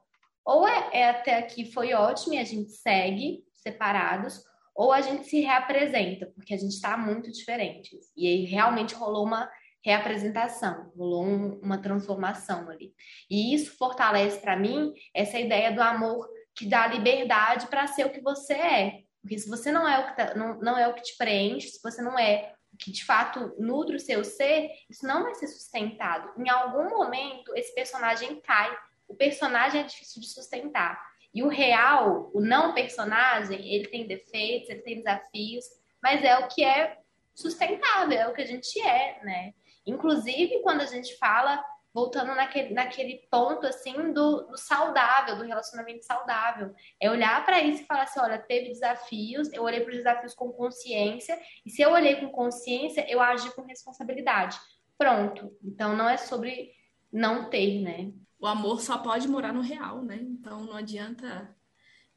ou 0.46 0.68
é, 0.68 0.90
é 0.94 1.10
até 1.10 1.38
aqui 1.38 1.72
foi 1.72 1.94
ótimo 1.94 2.36
e 2.36 2.38
a 2.38 2.44
gente 2.44 2.72
segue 2.72 3.44
separados, 3.54 4.44
ou 4.76 4.92
a 4.92 5.02
gente 5.02 5.26
se 5.26 5.40
reapresenta, 5.40 6.28
porque 6.36 6.54
a 6.54 6.58
gente 6.58 6.74
está 6.74 6.96
muito 6.96 7.32
diferente. 7.32 7.98
E 8.16 8.28
aí 8.28 8.46
realmente 8.46 8.94
rolou 8.94 9.26
uma 9.26 9.50
reapresentação, 9.84 10.92
rolou 10.96 11.26
um, 11.26 11.60
uma 11.62 11.78
transformação 11.78 12.70
ali. 12.70 12.94
E 13.30 13.56
isso 13.56 13.76
fortalece 13.78 14.40
para 14.40 14.56
mim 14.56 14.94
essa 15.14 15.40
ideia 15.40 15.72
do 15.72 15.82
amor 15.82 16.28
que 16.56 16.66
dá 16.66 16.88
liberdade 16.88 17.68
para 17.68 17.88
ser 17.88 18.06
o 18.06 18.12
que 18.12 18.22
você 18.22 18.54
é, 18.54 19.00
porque 19.26 19.40
se 19.40 19.50
você 19.50 19.72
não 19.72 19.88
é 19.88 19.98
o 19.98 20.06
que, 20.06 20.16
tá, 20.16 20.36
não, 20.36 20.60
não 20.60 20.78
é 20.78 20.88
o 20.88 20.94
que 20.94 21.02
te 21.02 21.18
preenche, 21.18 21.70
se 21.70 21.82
você 21.82 22.00
não 22.00 22.18
é 22.18 22.54
o 22.72 22.78
que 22.78 22.92
de 22.92 23.04
fato 23.04 23.56
nutre 23.58 23.96
o 23.96 24.00
seu 24.00 24.24
ser, 24.24 24.70
isso 24.88 25.04
não 25.04 25.24
vai 25.24 25.34
ser 25.34 25.48
sustentado. 25.48 26.32
Em 26.40 26.48
algum 26.48 26.88
momento, 26.92 27.52
esse 27.56 27.74
personagem 27.74 28.40
cai. 28.42 28.72
O 29.08 29.16
personagem 29.16 29.82
é 29.82 29.84
difícil 29.84 30.22
de 30.22 30.28
sustentar. 30.28 31.04
E 31.34 31.42
o 31.42 31.48
real, 31.48 32.30
o 32.36 32.40
não 32.40 32.76
personagem, 32.76 33.68
ele 33.74 33.88
tem 33.88 34.06
defeitos, 34.06 34.70
ele 34.70 34.82
tem 34.82 34.98
desafios, 34.98 35.66
mas 36.04 36.24
é 36.24 36.38
o 36.38 36.48
que 36.48 36.64
é 36.64 37.00
sustentável, 37.34 38.16
é 38.16 38.28
o 38.28 38.34
que 38.34 38.44
a 38.44 38.48
gente 38.48 38.80
é, 38.80 39.24
né? 39.24 39.56
Inclusive, 39.88 40.62
quando 40.62 40.82
a 40.82 40.86
gente 40.86 41.18
fala 41.18 41.66
voltando 41.96 42.36
naquele, 42.36 42.74
naquele 42.74 43.26
ponto 43.32 43.66
assim 43.66 44.12
do, 44.12 44.42
do 44.48 44.58
saudável, 44.58 45.38
do 45.38 45.46
relacionamento 45.46 46.04
saudável. 46.04 46.76
É 47.00 47.10
olhar 47.10 47.46
para 47.46 47.62
isso 47.62 47.84
e 47.84 47.86
falar 47.86 48.04
assim: 48.04 48.20
olha, 48.20 48.38
teve 48.38 48.68
desafios, 48.68 49.52
eu 49.54 49.64
olhei 49.64 49.80
para 49.80 49.92
os 49.92 49.98
desafios 49.98 50.34
com 50.34 50.52
consciência, 50.52 51.40
e 51.66 51.70
se 51.70 51.82
eu 51.82 51.92
olhei 51.92 52.18
com 52.18 52.28
consciência, 52.28 53.10
eu 53.10 53.22
agi 53.22 53.50
com 53.56 53.62
responsabilidade. 53.62 54.60
Pronto. 54.98 55.58
Então 55.64 55.96
não 55.96 56.10
é 56.10 56.18
sobre 56.18 56.74
não 57.10 57.50
ter, 57.50 57.80
né? 57.82 58.12
O 58.38 58.46
amor 58.46 58.82
só 58.82 58.98
pode 58.98 59.30
morar 59.30 59.54
no 59.54 59.62
real, 59.62 60.04
né? 60.04 60.20
Então 60.22 60.66
não 60.66 60.76
adianta 60.76 61.56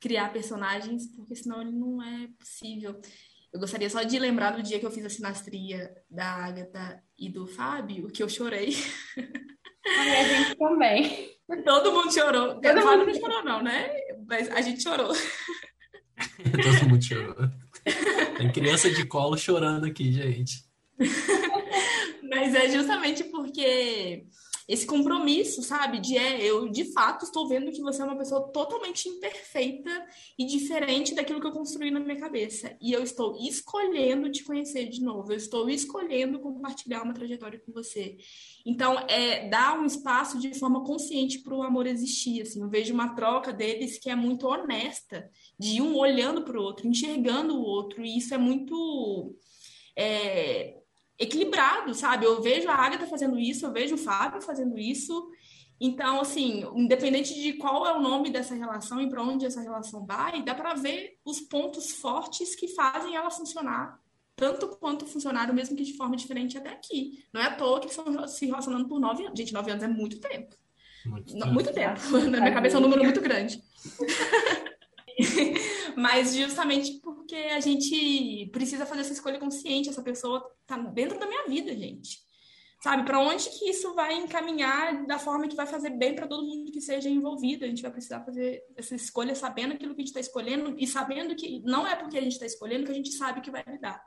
criar 0.01 0.33
personagens, 0.33 1.07
porque 1.15 1.37
senão 1.37 1.63
ele 1.63 1.73
não 1.73 2.03
é 2.03 2.29
possível. 2.37 3.01
Eu 3.53 3.61
gostaria 3.61 3.89
só 3.89 4.03
de 4.03 4.19
lembrar 4.19 4.51
do 4.51 4.63
dia 4.63 4.81
que 4.81 4.85
eu 4.85 4.91
fiz 4.91 5.05
a 5.05 5.09
sinastria 5.09 5.97
da 6.11 6.27
Agatha 6.27 7.03
e 7.17 7.31
do 7.31 7.47
Fábio, 7.47 8.09
que 8.09 8.23
eu 8.23 8.29
chorei. 8.29 8.75
E 9.97 10.17
a 10.17 10.25
gente 10.25 10.55
também. 10.57 11.31
Todo 11.65 11.93
mundo 11.93 12.13
chorou. 12.13 12.61
Todo 12.61 12.87
mundo 12.87 13.07
não 13.07 13.15
chorou, 13.15 13.45
não, 13.45 13.63
né? 13.63 13.91
Mas 14.27 14.51
a 14.51 14.61
gente 14.61 14.83
chorou. 14.83 15.13
Todo 16.63 16.89
mundo 16.89 17.03
chorou. 17.03 17.37
Tem 18.37 18.53
criança 18.53 18.91
de 18.91 19.05
colo 19.07 19.37
chorando 19.37 19.87
aqui, 19.87 20.13
gente. 20.13 20.65
Mas 22.31 22.55
é 22.55 22.69
justamente 22.69 23.25
porque 23.25 24.27
esse 24.69 24.87
compromisso, 24.87 25.63
sabe? 25.63 25.99
De 25.99 26.19
é, 26.19 26.45
eu 26.45 26.69
de 26.69 26.93
fato 26.93 27.25
estou 27.25 27.49
vendo 27.49 27.73
que 27.73 27.81
você 27.81 28.03
é 28.03 28.05
uma 28.05 28.19
pessoa 28.19 28.53
totalmente 28.53 29.09
imperfeita 29.09 29.91
e 30.39 30.45
diferente 30.45 31.15
daquilo 31.15 31.41
que 31.41 31.47
eu 31.47 31.53
construí 31.53 31.91
na 31.91 31.99
minha 31.99 32.19
cabeça. 32.19 32.77
E 32.79 32.93
eu 32.93 33.03
estou 33.03 33.35
escolhendo 33.41 34.31
te 34.31 34.45
conhecer 34.45 34.87
de 34.91 35.03
novo, 35.03 35.33
eu 35.33 35.39
estou 35.39 35.71
escolhendo 35.71 36.39
compartilhar 36.39 37.03
uma 37.03 37.15
trajetória 37.15 37.59
com 37.59 37.73
você. 37.73 38.19
Então, 38.67 38.99
é 39.09 39.49
dar 39.49 39.79
um 39.79 39.87
espaço 39.87 40.39
de 40.39 40.53
forma 40.59 40.85
consciente 40.85 41.39
para 41.39 41.55
o 41.55 41.63
amor 41.63 41.87
existir. 41.87 42.43
Assim, 42.43 42.61
eu 42.61 42.69
vejo 42.69 42.93
uma 42.93 43.15
troca 43.15 43.51
deles 43.55 43.99
que 43.99 44.11
é 44.11 44.15
muito 44.15 44.47
honesta, 44.47 45.31
de 45.59 45.81
um 45.81 45.97
olhando 45.97 46.43
para 46.43 46.61
o 46.61 46.63
outro, 46.63 46.87
enxergando 46.87 47.57
o 47.57 47.63
outro, 47.63 48.05
e 48.05 48.19
isso 48.19 48.35
é 48.35 48.39
muito. 48.39 49.35
É, 49.97 50.77
equilibrado, 51.19 51.95
sabe? 51.95 52.25
Eu 52.25 52.41
vejo 52.41 52.69
a 52.69 52.75
Agatha 52.75 53.07
fazendo 53.07 53.39
isso, 53.39 53.67
eu 53.67 53.73
vejo 53.73 53.97
o 53.97 53.99
Fábio 53.99 54.41
fazendo 54.41 54.79
isso. 54.79 55.31
Então, 55.81 56.21
assim, 56.21 56.65
independente 56.75 57.35
de 57.35 57.53
qual 57.55 57.87
é 57.87 57.97
o 57.97 58.01
nome 58.01 58.31
dessa 58.31 58.55
relação 58.55 59.01
e 59.01 59.09
para 59.09 59.23
onde 59.23 59.47
essa 59.47 59.61
relação 59.61 60.05
vai, 60.05 60.43
dá 60.43 60.55
para 60.55 60.75
ver 60.75 61.19
os 61.25 61.41
pontos 61.41 61.93
fortes 61.93 62.55
que 62.55 62.69
fazem 62.69 63.15
ela 63.15 63.31
funcionar, 63.31 64.01
tanto 64.35 64.69
quanto 64.77 65.07
funcionaram, 65.07 65.55
mesmo 65.55 65.77
que 65.77 65.85
de 65.85 65.97
forma 65.97 66.17
diferente 66.17 66.59
até 66.59 66.71
aqui. 66.71 67.25
Não 67.33 67.41
é 67.41 67.47
à 67.47 67.55
toa 67.55 67.79
que 67.79 67.87
eles 67.87 67.97
estão 67.97 68.27
se 68.27 68.47
relacionando 68.47 68.89
por 68.89 68.99
nove 68.99 69.25
anos. 69.25 69.39
Gente, 69.39 69.53
nove 69.53 69.71
anos 69.71 69.85
é 69.85 69.89
muito 69.89 70.19
tempo. 70.21 70.57
Muito 71.07 71.33
tempo. 71.33 71.47
Muito 71.47 71.73
tempo. 71.73 72.01
Na 72.29 72.41
minha 72.41 72.53
cabeça 72.53 72.77
é 72.77 72.79
um 72.79 72.83
número 72.83 73.05
muito 73.05 73.21
grande. 73.21 73.63
Mas 75.99 76.37
justamente 76.37 77.01
porque 77.03 77.35
a 77.35 77.59
gente 77.59 78.49
precisa 78.53 78.87
fazer 78.87 79.01
essa 79.01 79.13
escolha 79.13 79.41
consciente, 79.41 79.89
essa 79.89 80.01
pessoa 80.01 80.49
tá 80.65 80.79
dentro 80.79 81.19
da 81.19 81.27
minha 81.27 81.45
vida, 81.49 81.77
gente. 81.77 82.21
Sabe, 82.81 83.05
para 83.05 83.19
onde 83.19 83.51
que 83.51 83.69
isso 83.69 83.93
vai 83.97 84.15
encaminhar 84.15 85.05
da 85.05 85.19
forma 85.19 85.49
que 85.49 85.57
vai 85.57 85.67
fazer 85.67 85.91
bem 85.91 86.15
para 86.15 86.29
todo 86.29 86.47
mundo 86.47 86.71
que 86.71 86.81
seja 86.81 87.09
envolvido? 87.09 87.65
A 87.65 87.69
gente 87.69 87.83
vai 87.83 87.91
precisar 87.91 88.25
fazer 88.25 88.63
essa 88.77 88.95
escolha 88.95 89.35
sabendo 89.35 89.75
aquilo 89.75 89.93
que 89.93 90.01
a 90.01 90.05
gente 90.05 90.17
está 90.17 90.21
escolhendo 90.21 90.77
e 90.79 90.87
sabendo 90.87 91.35
que 91.35 91.61
não 91.65 91.85
é 91.85 91.97
porque 91.97 92.17
a 92.17 92.23
gente 92.23 92.35
está 92.35 92.47
escolhendo 92.47 92.87
que 92.87 92.93
a 92.93 92.95
gente 92.95 93.11
sabe 93.11 93.41
que 93.41 93.51
vai 93.51 93.65
lidar. 93.67 94.01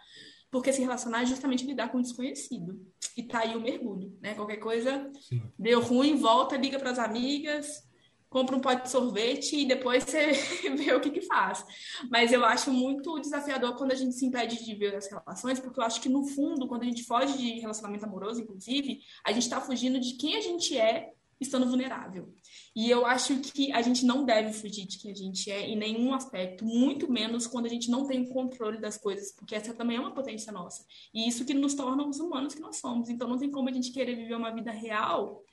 porque 0.50 0.72
se 0.72 0.82
relacionar 0.82 1.24
é 1.24 1.26
justamente 1.26 1.66
lidar 1.66 1.90
com 1.90 1.98
o 1.98 2.02
desconhecido. 2.02 2.80
E 3.18 3.24
tá 3.24 3.40
aí 3.40 3.54
o 3.54 3.62
mergulho, 3.62 4.18
né? 4.22 4.34
Qualquer 4.34 4.58
coisa 4.58 5.12
Sim. 5.20 5.42
deu 5.60 5.82
ruim, 5.82 6.16
volta, 6.16 6.56
liga 6.56 6.80
para 6.80 6.92
as 6.92 7.00
amigas, 7.00 7.84
compra 8.32 8.56
um 8.56 8.62
pote 8.62 8.84
de 8.84 8.90
sorvete 8.90 9.58
e 9.58 9.66
depois 9.66 10.06
você 10.06 10.32
vê 10.74 10.94
o 10.94 11.02
que 11.02 11.12
que 11.12 11.22
faz. 11.22 11.64
Mas 12.10 12.32
eu 12.32 12.44
acho 12.46 12.72
muito 12.72 13.20
desafiador 13.20 13.76
quando 13.76 13.92
a 13.92 13.96
gente 13.96 14.16
se 14.16 14.26
impede 14.26 14.64
de 14.64 14.74
ver 14.74 14.96
as 14.96 15.08
relações, 15.12 15.60
porque 15.60 15.80
eu 15.80 15.84
acho 15.84 16.02
que 16.02 16.08
no 16.08 16.26
fundo, 16.26 16.66
quando 16.66 16.84
a 16.84 16.86
gente 16.86 17.04
foge 17.04 17.38
de 17.38 17.60
relacionamento 17.60 18.06
amoroso, 18.06 18.42
inclusive, 18.42 19.02
a 19.26 19.34
gente 19.34 19.44
está 19.44 19.60
fugindo 19.60 20.00
de 20.00 20.14
quem 20.14 20.38
a 20.38 20.42
gente 20.42 20.78
é 20.78 21.12
estando 21.42 21.68
vulnerável. 21.68 22.34
E 22.74 22.90
eu 22.90 23.06
acho 23.06 23.38
que 23.40 23.70
a 23.74 23.82
gente 23.82 24.06
não 24.06 24.24
deve 24.24 24.54
fugir 24.54 24.86
de 24.86 24.98
quem 24.98 25.12
a 25.12 25.16
gente 25.16 25.52
é 25.52 25.68
em 25.68 25.76
nenhum 25.76 26.14
aspecto, 26.14 26.64
muito 26.64 27.12
menos 27.12 27.46
quando 27.48 27.66
a 27.66 27.70
gente 27.70 27.92
não 27.92 28.08
tem 28.08 28.30
controle 28.30 28.80
das 28.80 28.98
coisas, 28.98 29.34
porque 29.34 29.56
essa 29.56 29.74
também 29.74 29.98
é 29.98 30.00
uma 30.00 30.14
potência 30.14 30.54
nossa. 30.54 30.86
E 31.14 31.28
isso 31.28 31.44
que 31.44 31.54
nos 31.54 31.74
torna 31.74 32.08
os 32.08 32.20
humanos 32.20 32.54
que 32.54 32.62
nós 32.62 32.78
somos. 32.78 33.10
Então 33.10 33.28
não 33.28 33.38
tem 33.38 33.52
como 33.52 33.68
a 33.68 33.74
gente 33.74 33.92
querer 33.92 34.16
viver 34.16 34.36
uma 34.36 34.54
vida 34.54 34.72
real 34.72 35.44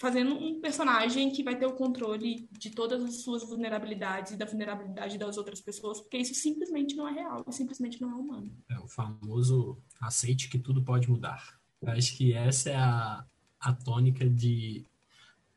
fazendo 0.00 0.34
um 0.34 0.58
personagem 0.60 1.30
que 1.30 1.42
vai 1.42 1.58
ter 1.58 1.66
o 1.66 1.74
controle 1.74 2.48
de 2.52 2.70
todas 2.70 3.04
as 3.04 3.16
suas 3.16 3.44
vulnerabilidades 3.46 4.32
e 4.32 4.36
da 4.36 4.46
vulnerabilidade 4.46 5.18
das 5.18 5.36
outras 5.36 5.60
pessoas, 5.60 6.00
porque 6.00 6.16
isso 6.16 6.34
simplesmente 6.34 6.96
não 6.96 7.06
é 7.06 7.12
real, 7.12 7.44
simplesmente 7.50 8.00
não 8.00 8.10
é 8.10 8.14
humano. 8.14 8.50
É 8.70 8.78
o 8.78 8.88
famoso 8.88 9.76
aceite 10.00 10.48
que 10.48 10.58
tudo 10.58 10.82
pode 10.82 11.10
mudar. 11.10 11.60
Eu 11.82 11.90
acho 11.90 12.16
que 12.16 12.32
essa 12.32 12.70
é 12.70 12.76
a, 12.76 13.24
a 13.60 13.72
tônica 13.74 14.28
de 14.28 14.86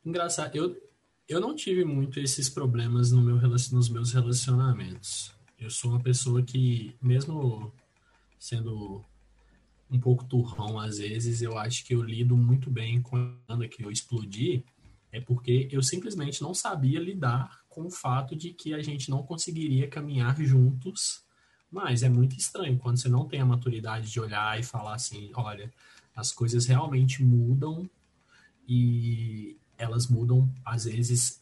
Engraçado, 0.06 0.54
eu, 0.58 0.76
eu 1.30 1.40
não 1.40 1.56
tive 1.56 1.86
muito 1.86 2.20
esses 2.20 2.50
problemas 2.50 3.12
no 3.14 3.22
meu, 3.22 3.38
nos 3.38 3.90
meus 3.90 4.12
relacionamentos. 4.12 5.34
Eu 5.58 5.72
sou 5.72 5.92
uma 5.92 6.02
pessoa 6.02 6.44
que, 6.44 6.94
mesmo 7.02 7.72
sendo 8.38 9.02
um 9.94 10.00
pouco 10.00 10.26
turrão 10.26 10.80
às 10.80 10.98
vezes, 10.98 11.42
eu 11.42 11.58
acho 11.58 11.86
que 11.86 11.94
eu 11.94 12.02
lido 12.02 12.36
muito 12.36 12.70
bem 12.70 13.02
quando 13.02 13.70
que 13.70 13.84
eu 13.84 13.92
explodi, 13.92 14.66
é 15.12 15.22
porque 15.22 15.68
eu 15.72 15.84
simplesmente 15.84 16.42
não 16.42 16.54
sabia 16.54 17.00
lidar 17.00 17.62
com 17.70 17.86
o 17.86 17.92
fato 17.92 18.36
de 18.36 18.52
que 18.52 18.74
a 18.74 18.82
gente 18.82 19.10
não 19.10 19.24
conseguiria 19.24 19.88
caminhar 19.88 20.40
juntos. 20.42 21.24
Mas 21.72 22.04
é 22.04 22.10
muito 22.10 22.38
estranho 22.38 22.78
quando 22.78 22.98
você 22.98 23.10
não 23.10 23.28
tem 23.28 23.40
a 23.40 23.46
maturidade 23.46 24.12
de 24.12 24.20
olhar 24.20 24.60
e 24.60 24.64
falar 24.64 24.96
assim, 24.96 25.32
olha, 25.36 25.72
as 26.16 26.32
coisas 26.32 26.66
realmente 26.66 27.24
mudam 27.24 27.90
e 28.68 29.58
elas 29.78 30.08
mudam, 30.08 30.52
às 30.64 30.86
vezes, 30.86 31.42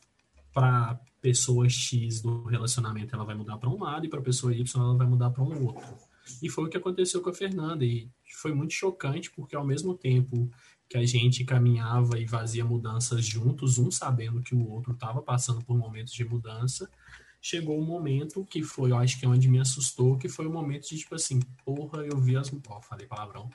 para 0.53 0.99
pessoa 1.21 1.67
X 1.69 2.21
do 2.21 2.45
relacionamento, 2.45 3.15
ela 3.15 3.25
vai 3.25 3.35
mudar 3.35 3.57
para 3.57 3.69
um 3.69 3.79
lado, 3.79 4.05
e 4.05 4.09
para 4.09 4.21
pessoa 4.21 4.53
Y, 4.53 4.83
ela 4.83 4.97
vai 4.97 5.07
mudar 5.07 5.29
para 5.29 5.43
um 5.43 5.65
outro. 5.65 5.97
E 6.41 6.49
foi 6.49 6.65
o 6.65 6.69
que 6.69 6.77
aconteceu 6.77 7.21
com 7.21 7.29
a 7.29 7.33
Fernanda, 7.33 7.85
e 7.85 8.09
foi 8.33 8.53
muito 8.53 8.73
chocante, 8.73 9.31
porque 9.31 9.55
ao 9.55 9.65
mesmo 9.65 9.95
tempo 9.95 10.49
que 10.89 10.97
a 10.97 11.05
gente 11.05 11.45
caminhava 11.45 12.19
e 12.19 12.27
fazia 12.27 12.65
mudanças 12.65 13.25
juntos, 13.25 13.77
um 13.77 13.89
sabendo 13.89 14.41
que 14.41 14.53
o 14.53 14.69
outro 14.69 14.91
estava 14.91 15.21
passando 15.21 15.63
por 15.63 15.77
momentos 15.77 16.13
de 16.13 16.25
mudança, 16.25 16.89
chegou 17.41 17.79
um 17.79 17.85
momento 17.85 18.45
que 18.45 18.61
foi, 18.61 18.91
eu 18.91 18.97
acho 18.97 19.19
que 19.19 19.25
é 19.25 19.29
onde 19.29 19.47
me 19.47 19.59
assustou, 19.59 20.17
que 20.17 20.29
foi 20.29 20.45
o 20.45 20.49
um 20.49 20.53
momento 20.53 20.89
de 20.89 20.97
tipo 20.97 21.15
assim, 21.15 21.39
porra, 21.65 22.05
eu 22.05 22.19
vi 22.19 22.35
as. 22.35 22.51
Ó, 22.67 22.81
falei 22.81 23.07
palavrão. 23.07 23.49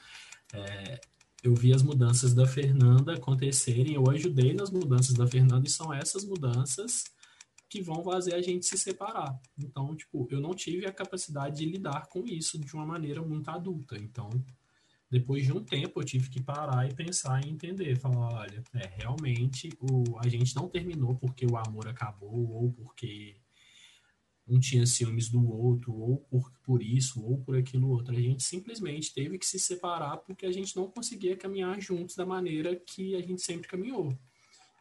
É, 0.53 1.01
eu 1.43 1.55
vi 1.55 1.72
as 1.72 1.83
mudanças 1.83 2.35
da 2.35 2.47
Fernanda 2.47 3.14
acontecerem, 3.14 3.95
eu 3.95 4.11
ajudei 4.11 4.53
nas 4.53 4.70
mudanças 4.70 5.14
da 5.14 5.27
Fernanda 5.27 5.66
e 5.66 5.70
são 5.70 5.93
essas 5.93 6.24
mudanças 6.24 7.05
que 7.69 7.83
vão 7.83 8.03
fazer 8.03 8.35
a 8.35 8.43
gente 8.43 8.67
se 8.67 8.79
separar. 8.79 9.39
Então, 9.59 9.95
tipo, 9.95 10.27
eu 10.31 10.41
não 10.41 10.55
tive 10.55 10.87
a 10.87 10.93
capacidade 10.93 11.57
de 11.59 11.67
lidar 11.67 12.07
com 12.09 12.25
isso 12.27 12.59
de 12.59 12.75
uma 12.75 12.87
maneira 12.87 13.23
muito 13.23 13.49
adulta. 13.51 13.97
Então, 13.97 14.31
depois 15.11 15.45
de 15.45 15.53
um 15.53 15.62
tempo, 15.62 16.01
eu 16.01 16.05
tive 16.05 16.29
que 16.29 16.43
parar 16.43 16.89
e 16.89 16.95
pensar 16.95 17.45
e 17.45 17.51
entender, 17.51 17.99
falar, 17.99 18.41
olha, 18.41 18.62
é, 18.75 18.87
realmente 18.97 19.69
o, 19.81 20.19
a 20.19 20.29
gente 20.29 20.55
não 20.55 20.69
terminou 20.69 21.14
porque 21.17 21.47
o 21.47 21.57
amor 21.57 21.89
acabou 21.89 22.51
ou 22.53 22.73
porque 22.73 23.37
um 24.49 24.61
tinha 24.61 24.87
ciúmes 24.87 25.29
do 25.29 25.45
outro, 25.45 25.93
ou 25.93 26.19
por, 26.19 26.53
por 26.62 26.83
isso, 26.83 27.21
ou 27.25 27.39
por 27.39 27.57
aquilo 27.57 27.89
outro. 27.89 28.17
A 28.17 28.21
gente 28.21 28.45
simplesmente 28.45 29.12
teve 29.12 29.39
que 29.39 29.47
se 29.47 29.59
separar 29.59 30.19
porque 30.19 30.47
a 30.47 30.53
gente 30.53 30.77
não 30.77 30.89
conseguia 30.89 31.37
caminhar 31.37 31.81
juntos 31.81 32.14
da 32.14 32.25
maneira 32.25 32.77
que 32.77 33.17
a 33.17 33.21
gente 33.21 33.43
sempre 33.43 33.67
caminhou. 33.67 34.17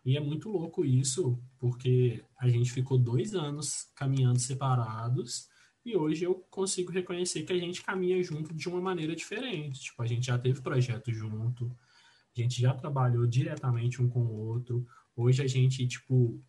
E 0.06 0.16
é 0.16 0.20
muito 0.20 0.50
louco 0.50 0.86
isso, 0.86 1.42
porque 1.58 2.24
a 2.38 2.48
gente 2.48 2.72
ficou 2.72 2.98
dois 2.98 3.34
anos 3.34 3.90
caminhando 3.96 4.40
separados 4.40 5.50
e 5.84 5.96
hoje 5.96 6.24
eu 6.24 6.36
consigo 6.50 6.92
reconhecer 6.92 7.44
que 7.44 7.54
a 7.54 7.58
gente 7.58 7.84
caminha 7.84 8.22
junto 8.24 8.54
de 8.54 8.70
uma 8.70 8.80
maneira 8.80 9.16
diferente. 9.16 9.82
Tipo, 9.82 10.04
a 10.04 10.06
gente 10.06 10.28
já 10.28 10.38
teve 10.38 10.62
projeto 10.62 11.12
junto, 11.12 11.76
a 12.36 12.42
gente 12.42 12.62
já 12.62 12.74
trabalhou 12.74 13.26
diretamente 13.26 14.02
um 14.02 14.08
com 14.08 14.22
o 14.22 14.48
outro. 14.48 14.86
Hoje 15.16 15.42
a 15.42 15.48
gente, 15.48 15.88
tipo, 15.88 16.40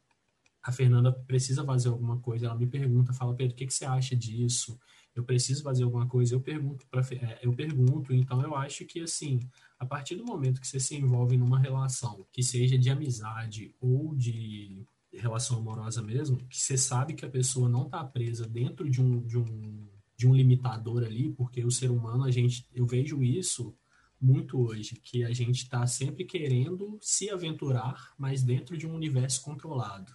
a 0.63 0.71
Fernanda 0.71 1.13
precisa 1.13 1.65
fazer 1.65 1.89
alguma 1.89 2.19
coisa, 2.19 2.47
ela 2.47 2.57
me 2.57 2.67
pergunta, 2.67 3.13
fala, 3.13 3.35
Pedro, 3.35 3.55
o 3.55 3.57
que, 3.57 3.67
que 3.67 3.75
você 3.75 3.85
acha 3.85 4.17
disso? 4.17 4.79
Eu 5.17 5.25
preciso 5.25 5.63
fazer 5.63 5.83
alguma 5.83 6.07
coisa, 6.07 6.35
eu 6.35 6.41
pergunto, 6.41 6.87
é, 7.13 7.41
eu 7.43 7.53
pergunto, 7.53 8.13
então 8.13 8.43
eu 8.43 8.55
acho 8.55 8.85
que 8.85 9.01
assim, 9.01 9.41
a 9.79 9.87
partir 9.87 10.15
do 10.15 10.25
momento 10.25 10.61
que 10.61 10.69
você 10.69 10.79
se 10.79 10.95
envolve 10.95 11.37
numa 11.39 11.59
relação, 11.59 12.27
que 12.31 12.43
seja 12.43 12.79
de 12.79 12.91
amizade 12.91 13.75
ou 13.81 14.15
de 14.15 14.85
relação 15.11 15.59
amorosa 15.59 16.03
mesmo, 16.03 16.37
que 16.37 16.61
você 16.61 16.77
sabe 16.77 17.15
que 17.15 17.25
a 17.25 17.31
pessoa 17.31 17.67
não 17.67 17.87
está 17.87 18.05
presa 18.05 18.47
dentro 18.47 18.91
de 18.91 19.01
um, 19.01 19.23
de 19.23 19.39
um 19.39 19.89
de 20.17 20.27
um 20.27 20.35
limitador 20.35 21.05
ali, 21.05 21.31
porque 21.31 21.63
o 21.63 21.71
ser 21.71 21.91
humano, 21.91 22.25
a 22.25 22.31
gente, 22.31 22.67
eu 22.75 22.87
vejo 22.87 23.23
isso 23.23 23.77
muito 24.19 24.59
hoje, 24.59 24.97
que 24.97 25.23
a 25.25 25.33
gente 25.33 25.65
está 25.65 25.87
sempre 25.87 26.25
querendo 26.25 26.99
se 27.03 27.29
aventurar, 27.29 28.15
mas 28.17 28.43
dentro 28.43 28.77
de 28.79 28.87
um 28.87 28.95
universo 28.95 29.43
controlado 29.43 30.11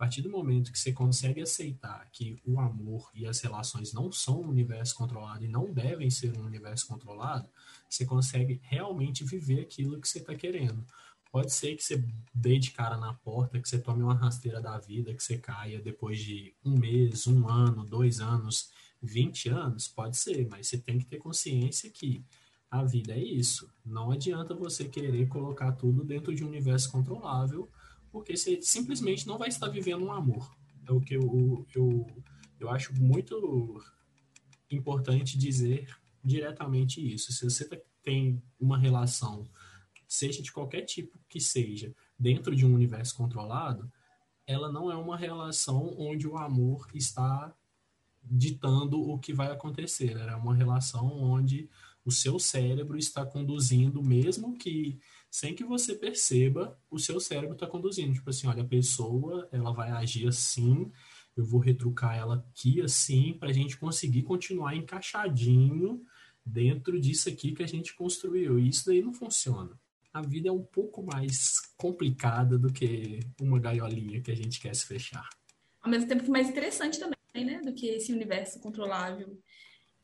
partir 0.00 0.22
do 0.22 0.30
momento 0.30 0.72
que 0.72 0.78
você 0.78 0.94
consegue 0.94 1.42
aceitar 1.42 2.08
que 2.10 2.40
o 2.46 2.58
amor 2.58 3.10
e 3.14 3.26
as 3.26 3.38
relações 3.40 3.92
não 3.92 4.10
são 4.10 4.40
um 4.40 4.48
universo 4.48 4.94
controlado 4.94 5.44
e 5.44 5.48
não 5.48 5.70
devem 5.70 6.08
ser 6.08 6.34
um 6.38 6.46
universo 6.46 6.86
controlado, 6.86 7.46
você 7.86 8.06
consegue 8.06 8.58
realmente 8.62 9.22
viver 9.22 9.60
aquilo 9.60 10.00
que 10.00 10.08
você 10.08 10.20
está 10.20 10.34
querendo. 10.34 10.82
Pode 11.30 11.52
ser 11.52 11.76
que 11.76 11.84
você 11.84 12.02
dê 12.34 12.58
de 12.58 12.70
cara 12.70 12.96
na 12.96 13.12
porta, 13.12 13.60
que 13.60 13.68
você 13.68 13.78
tome 13.78 14.02
uma 14.02 14.14
rasteira 14.14 14.58
da 14.58 14.78
vida, 14.78 15.12
que 15.12 15.22
você 15.22 15.36
caia 15.36 15.82
depois 15.82 16.18
de 16.18 16.54
um 16.64 16.78
mês, 16.78 17.26
um 17.26 17.46
ano, 17.46 17.84
dois 17.84 18.20
anos, 18.20 18.70
vinte 19.02 19.50
anos, 19.50 19.86
pode 19.86 20.16
ser, 20.16 20.48
mas 20.48 20.66
você 20.66 20.78
tem 20.78 20.98
que 20.98 21.04
ter 21.04 21.18
consciência 21.18 21.90
que 21.90 22.24
a 22.70 22.82
vida 22.82 23.12
é 23.12 23.22
isso. 23.22 23.70
Não 23.84 24.10
adianta 24.10 24.54
você 24.54 24.88
querer 24.88 25.28
colocar 25.28 25.72
tudo 25.72 26.02
dentro 26.02 26.34
de 26.34 26.42
um 26.42 26.48
universo 26.48 26.90
controlável 26.90 27.68
porque 28.10 28.36
você 28.36 28.60
simplesmente 28.62 29.26
não 29.26 29.38
vai 29.38 29.48
estar 29.48 29.68
vivendo 29.68 30.04
um 30.04 30.12
amor. 30.12 30.54
É 30.86 30.92
o 30.92 31.00
que 31.00 31.14
eu, 31.14 31.66
eu, 31.74 32.06
eu 32.58 32.70
acho 32.70 32.94
muito 32.94 33.82
importante 34.70 35.38
dizer 35.38 35.88
diretamente 36.22 37.00
isso. 37.00 37.32
Se 37.32 37.44
você 37.44 37.64
tem 38.02 38.42
uma 38.58 38.78
relação, 38.78 39.48
seja 40.06 40.42
de 40.42 40.52
qualquer 40.52 40.82
tipo 40.82 41.18
que 41.28 41.40
seja, 41.40 41.94
dentro 42.18 42.54
de 42.54 42.66
um 42.66 42.74
universo 42.74 43.16
controlado, 43.16 43.90
ela 44.46 44.70
não 44.70 44.90
é 44.90 44.96
uma 44.96 45.16
relação 45.16 45.94
onde 45.96 46.26
o 46.26 46.36
amor 46.36 46.88
está 46.94 47.54
ditando 48.22 49.00
o 49.00 49.18
que 49.18 49.32
vai 49.32 49.50
acontecer. 49.50 50.12
Ela 50.12 50.32
é 50.32 50.36
uma 50.36 50.54
relação 50.54 51.06
onde 51.06 51.68
o 52.04 52.10
seu 52.10 52.38
cérebro 52.38 52.98
está 52.98 53.24
conduzindo, 53.24 54.02
mesmo 54.02 54.56
que 54.56 54.98
sem 55.30 55.54
que 55.54 55.64
você 55.64 55.94
perceba, 55.94 56.76
o 56.90 56.98
seu 56.98 57.20
cérebro 57.20 57.54
está 57.54 57.66
conduzindo. 57.66 58.12
Tipo 58.12 58.30
assim, 58.30 58.48
olha, 58.48 58.62
a 58.62 58.68
pessoa 58.68 59.48
ela 59.52 59.72
vai 59.72 59.90
agir 59.90 60.26
assim, 60.26 60.90
eu 61.36 61.44
vou 61.44 61.60
retrucar 61.60 62.16
ela 62.16 62.36
aqui 62.36 62.82
assim, 62.82 63.34
para 63.38 63.50
a 63.50 63.52
gente 63.52 63.78
conseguir 63.78 64.24
continuar 64.24 64.74
encaixadinho 64.74 66.04
dentro 66.44 67.00
disso 67.00 67.28
aqui 67.28 67.52
que 67.52 67.62
a 67.62 67.68
gente 67.68 67.94
construiu. 67.94 68.58
E 68.58 68.68
isso 68.68 68.86
daí 68.86 69.00
não 69.00 69.12
funciona. 69.12 69.78
A 70.12 70.20
vida 70.20 70.48
é 70.48 70.52
um 70.52 70.64
pouco 70.64 71.02
mais 71.02 71.60
complicada 71.76 72.58
do 72.58 72.72
que 72.72 73.20
uma 73.40 73.60
gaiolinha 73.60 74.20
que 74.20 74.32
a 74.32 74.36
gente 74.36 74.60
quer 74.60 74.74
se 74.74 74.84
fechar. 74.84 75.28
Ao 75.80 75.88
mesmo 75.88 76.08
tempo 76.08 76.24
que 76.24 76.30
mais 76.30 76.48
interessante 76.48 76.98
também, 76.98 77.16
né? 77.46 77.60
Do 77.64 77.72
que 77.72 77.86
esse 77.86 78.12
universo 78.12 78.58
controlável. 78.58 79.40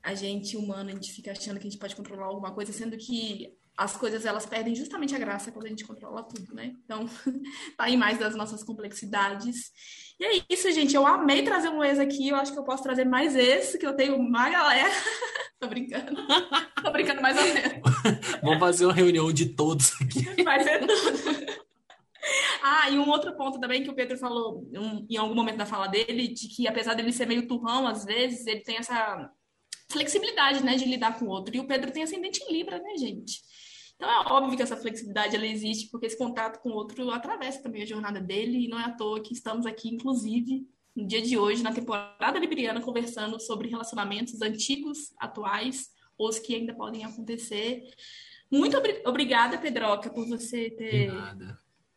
A 0.01 0.14
gente 0.14 0.57
humano, 0.57 0.91
a 0.91 0.93
gente 0.93 1.11
fica 1.11 1.33
achando 1.33 1.59
que 1.59 1.66
a 1.66 1.70
gente 1.70 1.81
pode 1.81 1.97
controlar 1.97 2.27
alguma 2.27 2.55
coisa, 2.55 2.72
sendo 2.72 2.97
que 2.97 3.53
as 3.77 3.97
coisas 3.97 4.24
elas 4.24 4.47
perdem 4.47 4.74
justamente 4.74 5.14
a 5.14 5.18
graça 5.18 5.53
quando 5.53 5.66
a 5.66 5.68
gente 5.68 5.85
controla 5.85 6.22
tudo, 6.22 6.55
né? 6.55 6.74
Então, 6.85 7.07
tá 7.77 7.85
aí 7.85 7.97
mais 7.97 8.18
das 8.18 8.35
nossas 8.35 8.64
complexidades. 8.64 9.70
E 10.18 10.24
é 10.24 10.43
isso, 10.49 10.70
gente. 10.72 10.97
Eu 10.97 11.07
amei 11.07 11.43
trazer 11.43 11.68
um 11.68 11.85
ex 11.85 11.99
aqui. 11.99 12.29
Eu 12.29 12.37
acho 12.37 12.53
que 12.53 12.59
eu 12.59 12.64
posso 12.64 12.83
trazer 12.83 13.05
mais 13.05 13.37
esse, 13.37 13.79
que 13.79 13.87
eu 13.87 13.95
tenho 13.95 14.16
uma 14.16 14.49
galera. 14.49 14.91
Tô 15.61 15.68
brincando. 15.68 16.16
Tô 16.83 16.91
brincando 16.91 17.20
mais 17.20 17.37
ou 17.37 17.45
menos. 17.45 17.81
Vamos 18.43 18.59
fazer 18.59 18.87
uma 18.87 18.95
reunião 18.95 19.31
de 19.33 19.47
todos 19.47 19.93
aqui. 20.01 20.43
Vai 20.43 20.62
ser 20.62 20.81
tudo. 20.81 20.93
Ah, 22.62 22.91
e 22.91 22.99
um 22.99 23.09
outro 23.09 23.37
ponto 23.37 23.61
também 23.61 23.83
que 23.83 23.91
o 23.91 23.95
Pedro 23.95 24.18
falou 24.18 24.68
um, 24.74 25.07
em 25.09 25.16
algum 25.16 25.35
momento 25.35 25.59
da 25.59 25.66
fala 25.66 25.87
dele, 25.87 26.29
de 26.29 26.49
que 26.49 26.66
apesar 26.66 26.95
dele 26.95 27.12
ser 27.12 27.27
meio 27.27 27.47
turrão, 27.47 27.87
às 27.87 28.05
vezes, 28.05 28.47
ele 28.47 28.61
tem 28.61 28.77
essa 28.77 29.31
flexibilidade, 29.91 30.64
né, 30.64 30.77
de 30.77 30.85
lidar 30.85 31.18
com 31.18 31.27
o 31.27 31.29
outro. 31.29 31.55
E 31.55 31.61
o 31.61 31.66
Pedro 31.66 31.93
tem 31.93 32.03
ascendente 32.03 32.43
em 32.43 32.53
Libra, 32.53 32.79
né, 32.79 32.97
gente? 32.99 33.41
Então 33.97 34.11
é 34.11 34.33
óbvio 34.33 34.57
que 34.57 34.63
essa 34.63 34.77
flexibilidade 34.77 35.35
ela 35.35 35.47
existe, 35.47 35.89
porque 35.91 36.07
esse 36.07 36.19
contato 36.19 36.61
com 36.61 36.71
o 36.71 36.75
outro 36.75 37.11
atravessa 37.11 37.63
também 37.63 37.83
a 37.83 37.87
jornada 37.87 38.21
dele, 38.21 38.65
e 38.65 38.69
não 38.69 38.79
é 38.79 38.85
à 38.85 38.91
toa 38.93 39.23
que 39.23 39.33
estamos 39.33 39.65
aqui, 39.67 39.89
inclusive, 39.89 40.69
no 40.95 41.07
dia 41.07 41.23
de 41.23 41.37
hoje, 41.37 41.63
na 41.63 41.73
temporada 41.73 42.39
libriana, 42.39 42.81
conversando 42.81 43.41
sobre 43.41 43.69
relacionamentos 43.69 44.41
antigos, 44.43 45.15
atuais, 45.19 45.89
ou 46.19 46.29
os 46.29 46.39
que 46.39 46.55
ainda 46.55 46.75
podem 46.75 47.05
acontecer. 47.05 47.83
Muito 48.51 48.77
obri 48.77 49.03
obrigada, 49.05 49.59
Pedroca, 49.59 50.11
por 50.11 50.27
você 50.27 50.71
ter 50.71 51.11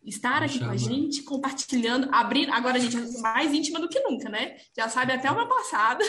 estar 0.03 0.43
aqui 0.43 0.59
com 0.59 0.69
a 0.69 0.77
gente, 0.77 1.23
compartilhando, 1.23 2.09
abrindo. 2.11 2.51
Agora 2.51 2.77
a 2.77 2.79
gente 2.79 2.97
é 2.97 3.21
mais 3.21 3.53
íntima 3.53 3.79
do 3.79 3.89
que 3.89 3.99
nunca, 3.99 4.29
né? 4.29 4.57
Já 4.75 4.87
sabe 4.89 5.11
até 5.11 5.29
o 5.29 5.35
meu 5.35 5.47
passado. 5.47 6.03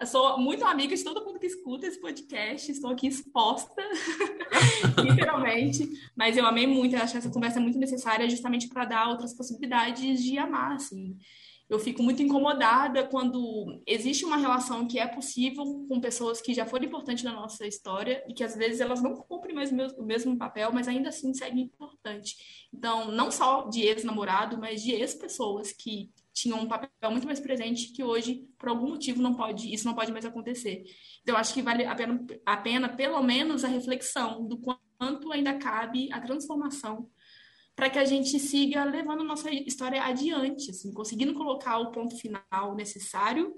Eu 0.00 0.06
sou 0.06 0.38
muito 0.38 0.64
amiga 0.64 0.94
de 0.94 1.02
todo 1.02 1.24
mundo 1.24 1.38
que 1.38 1.46
escuta 1.46 1.86
esse 1.86 2.00
podcast, 2.00 2.70
estou 2.70 2.90
aqui 2.90 3.06
exposta, 3.06 3.82
literalmente. 5.02 5.88
Mas 6.14 6.36
eu 6.36 6.44
amei 6.44 6.66
muito, 6.66 6.94
eu 6.94 7.02
acho 7.02 7.12
que 7.12 7.18
essa 7.18 7.30
conversa 7.30 7.58
é 7.58 7.62
muito 7.62 7.78
necessária 7.78 8.28
justamente 8.28 8.68
para 8.68 8.84
dar 8.84 9.08
outras 9.08 9.34
possibilidades 9.34 10.22
de 10.22 10.36
amar, 10.38 10.72
assim 10.72 11.16
eu 11.72 11.78
fico 11.78 12.02
muito 12.02 12.22
incomodada 12.22 13.02
quando 13.06 13.80
existe 13.86 14.26
uma 14.26 14.36
relação 14.36 14.86
que 14.86 14.98
é 14.98 15.06
possível 15.06 15.64
com 15.88 16.00
pessoas 16.02 16.38
que 16.38 16.52
já 16.52 16.66
foram 16.66 16.84
importantes 16.84 17.24
na 17.24 17.32
nossa 17.32 17.66
história 17.66 18.22
e 18.28 18.34
que 18.34 18.44
às 18.44 18.54
vezes 18.54 18.78
elas 18.80 19.02
não 19.02 19.14
cumprem 19.14 19.54
mais 19.54 19.72
o 19.72 20.04
mesmo, 20.04 20.36
papel, 20.36 20.70
mas 20.70 20.86
ainda 20.86 21.08
assim 21.08 21.32
seguem 21.32 21.72
importante. 22.02 22.36
Então, 22.74 23.10
não 23.10 23.30
só 23.30 23.68
de 23.68 23.82
ex-namorado, 23.82 24.58
mas 24.58 24.82
de 24.82 24.92
ex-pessoas 24.92 25.72
que 25.72 26.10
tinham 26.34 26.60
um 26.60 26.68
papel 26.68 26.90
muito 27.10 27.26
mais 27.26 27.38
presente 27.38 27.92
que 27.92 28.02
hoje, 28.02 28.46
por 28.58 28.68
algum 28.68 28.90
motivo, 28.90 29.22
não 29.22 29.34
pode, 29.34 29.72
isso 29.72 29.86
não 29.86 29.94
pode 29.94 30.12
mais 30.12 30.24
acontecer. 30.24 30.82
Então, 31.22 31.36
acho 31.36 31.54
que 31.54 31.62
vale 31.62 31.84
a 31.84 31.94
pena, 31.94 32.26
a 32.44 32.56
pena 32.56 32.88
pelo 32.88 33.22
menos, 33.22 33.64
a 33.64 33.68
reflexão 33.68 34.46
do 34.46 34.58
quanto 34.58 35.32
ainda 35.32 35.58
cabe 35.58 36.12
a 36.12 36.20
transformação 36.20 37.08
para 37.74 37.88
que 37.88 37.98
a 37.98 38.04
gente 38.04 38.38
siga 38.38 38.84
levando 38.84 39.24
nossa 39.24 39.50
história 39.50 40.02
adiante, 40.02 40.70
assim, 40.70 40.92
conseguindo 40.92 41.32
colocar 41.32 41.78
o 41.78 41.90
ponto 41.90 42.18
final 42.18 42.74
necessário, 42.74 43.54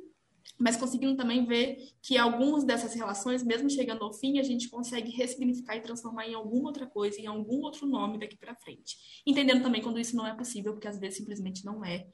mas 0.59 0.77
conseguindo 0.77 1.17
também 1.17 1.45
ver 1.45 1.79
que 2.03 2.17
algumas 2.17 2.65
dessas 2.65 2.95
relações, 2.95 3.43
mesmo 3.43 3.69
chegando 3.69 4.05
ao 4.05 4.13
fim, 4.13 4.39
a 4.39 4.43
gente 4.43 4.69
consegue 4.69 5.11
ressignificar 5.11 5.77
e 5.77 5.81
transformar 5.81 6.27
em 6.27 6.35
alguma 6.35 6.69
outra 6.69 6.87
coisa, 6.87 7.21
em 7.21 7.27
algum 7.27 7.61
outro 7.63 7.87
nome 7.87 8.19
daqui 8.19 8.37
para 8.37 8.55
frente. 8.55 8.97
Entendendo 9.27 9.63
também 9.63 9.83
quando 9.83 9.99
isso 9.99 10.17
não 10.17 10.27
é 10.27 10.35
possível, 10.35 10.73
porque 10.73 10.89
às 10.89 10.99
vezes 10.99 11.19
simplesmente 11.19 11.65
não 11.65 11.85
é. 11.85 12.07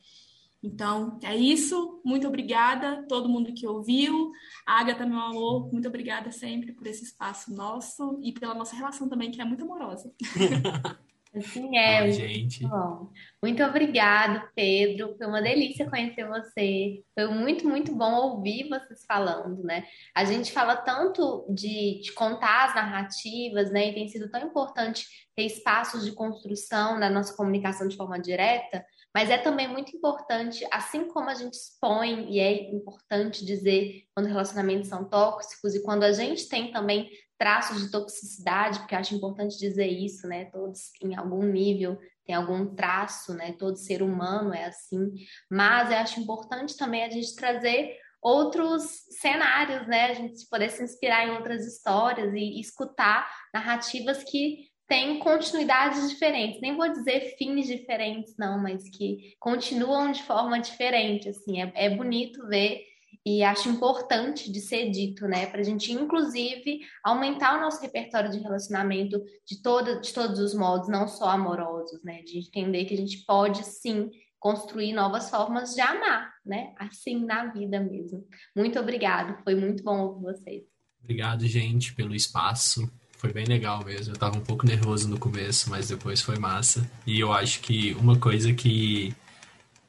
Então, 0.62 1.18
é 1.22 1.34
isso. 1.34 2.00
Muito 2.04 2.28
obrigada 2.28 3.06
todo 3.08 3.28
mundo 3.28 3.52
que 3.54 3.66
ouviu. 3.66 4.30
Agatha, 4.66 5.06
meu 5.06 5.18
amor, 5.18 5.72
muito 5.72 5.88
obrigada 5.88 6.30
sempre 6.30 6.72
por 6.72 6.86
esse 6.86 7.04
espaço 7.04 7.54
nosso 7.54 8.20
e 8.22 8.32
pela 8.32 8.54
nossa 8.54 8.76
relação 8.76 9.08
também, 9.08 9.30
que 9.30 9.40
é 9.40 9.44
muito 9.44 9.64
amorosa. 9.64 10.12
Assim 11.34 11.76
é. 11.76 11.98
Ai, 12.00 12.12
gente. 12.12 12.66
Bom. 12.66 13.08
Muito 13.42 13.62
obrigado, 13.62 14.48
Pedro. 14.54 15.14
Foi 15.16 15.26
uma 15.26 15.40
delícia 15.40 15.88
conhecer 15.88 16.26
você. 16.26 17.04
Foi 17.14 17.28
muito, 17.28 17.68
muito 17.68 17.94
bom 17.94 18.12
ouvir 18.14 18.68
vocês 18.68 19.04
falando, 19.06 19.62
né? 19.62 19.84
A 20.14 20.24
gente 20.24 20.50
fala 20.50 20.76
tanto 20.76 21.46
de, 21.48 22.00
de 22.00 22.12
contar 22.12 22.68
as 22.68 22.74
narrativas, 22.74 23.70
né? 23.70 23.88
E 23.88 23.94
tem 23.94 24.08
sido 24.08 24.28
tão 24.28 24.40
importante 24.44 25.06
ter 25.36 25.44
espaços 25.44 26.04
de 26.04 26.12
construção 26.12 26.98
na 26.98 27.08
nossa 27.08 27.34
comunicação 27.36 27.86
de 27.86 27.96
forma 27.96 28.18
direta, 28.18 28.84
mas 29.14 29.30
é 29.30 29.38
também 29.38 29.68
muito 29.68 29.96
importante, 29.96 30.66
assim 30.70 31.06
como 31.08 31.30
a 31.30 31.34
gente 31.34 31.54
expõe, 31.54 32.30
e 32.30 32.40
é 32.40 32.70
importante 32.72 33.44
dizer 33.44 34.04
quando 34.14 34.26
relacionamentos 34.26 34.88
são 34.88 35.04
tóxicos, 35.04 35.74
e 35.74 35.82
quando 35.82 36.02
a 36.02 36.12
gente 36.12 36.48
tem 36.48 36.72
também 36.72 37.08
traços 37.40 37.82
de 37.82 37.90
toxicidade, 37.90 38.80
porque 38.80 38.94
acho 38.94 39.14
importante 39.14 39.56
dizer 39.56 39.86
isso, 39.86 40.28
né? 40.28 40.44
Todos 40.44 40.90
em 41.02 41.16
algum 41.16 41.42
nível 41.42 41.98
tem 42.26 42.34
algum 42.34 42.74
traço, 42.74 43.32
né? 43.32 43.52
Todo 43.58 43.78
ser 43.78 44.02
humano 44.02 44.52
é 44.52 44.66
assim. 44.66 45.10
Mas 45.50 45.90
eu 45.90 45.96
acho 45.96 46.20
importante 46.20 46.76
também 46.76 47.02
a 47.02 47.08
gente 47.08 47.34
trazer 47.34 47.96
outros 48.20 48.82
cenários, 49.18 49.88
né? 49.88 50.10
A 50.10 50.14
gente 50.14 50.46
poder 50.50 50.68
se 50.68 50.84
inspirar 50.84 51.26
em 51.26 51.30
outras 51.30 51.66
histórias 51.66 52.30
e 52.34 52.60
escutar 52.60 53.26
narrativas 53.54 54.22
que 54.22 54.68
têm 54.86 55.18
continuidades 55.18 56.10
diferentes. 56.10 56.60
Nem 56.60 56.76
vou 56.76 56.92
dizer 56.92 57.36
fins 57.38 57.66
diferentes, 57.66 58.34
não, 58.36 58.62
mas 58.62 58.86
que 58.90 59.34
continuam 59.38 60.12
de 60.12 60.22
forma 60.24 60.60
diferente. 60.60 61.30
Assim, 61.30 61.62
é, 61.62 61.72
é 61.74 61.88
bonito 61.88 62.46
ver 62.48 62.89
e 63.24 63.42
acho 63.42 63.68
importante 63.68 64.50
de 64.50 64.60
ser 64.60 64.90
dito, 64.90 65.26
né? 65.28 65.46
Para 65.46 65.60
a 65.60 65.64
gente, 65.64 65.92
inclusive, 65.92 66.80
aumentar 67.04 67.58
o 67.58 67.60
nosso 67.60 67.80
repertório 67.82 68.30
de 68.30 68.38
relacionamento 68.38 69.22
de, 69.46 69.60
toda, 69.60 70.00
de 70.00 70.12
todos 70.12 70.38
os 70.38 70.54
modos, 70.54 70.88
não 70.88 71.06
só 71.06 71.30
amorosos, 71.30 72.02
né? 72.02 72.22
De 72.22 72.38
entender 72.38 72.86
que 72.86 72.94
a 72.94 72.96
gente 72.96 73.18
pode 73.26 73.64
sim 73.64 74.10
construir 74.38 74.94
novas 74.94 75.28
formas 75.28 75.74
de 75.74 75.82
amar, 75.82 76.32
né? 76.44 76.72
Assim 76.78 77.24
na 77.24 77.46
vida 77.46 77.78
mesmo. 77.78 78.26
Muito 78.56 78.78
obrigado, 78.80 79.42
foi 79.44 79.54
muito 79.54 79.84
bom 79.84 80.00
ouvir 80.00 80.22
vocês. 80.22 80.62
Obrigado, 81.02 81.46
gente, 81.46 81.94
pelo 81.94 82.14
espaço. 82.14 82.90
Foi 83.18 83.34
bem 83.34 83.44
legal 83.44 83.84
mesmo. 83.84 84.14
Eu 84.14 84.18
tava 84.18 84.38
um 84.38 84.42
pouco 84.42 84.66
nervoso 84.66 85.06
no 85.06 85.18
começo, 85.18 85.68
mas 85.68 85.88
depois 85.88 86.22
foi 86.22 86.38
massa. 86.38 86.90
E 87.06 87.20
eu 87.20 87.30
acho 87.30 87.60
que 87.60 87.92
uma 88.00 88.18
coisa 88.18 88.54
que 88.54 89.14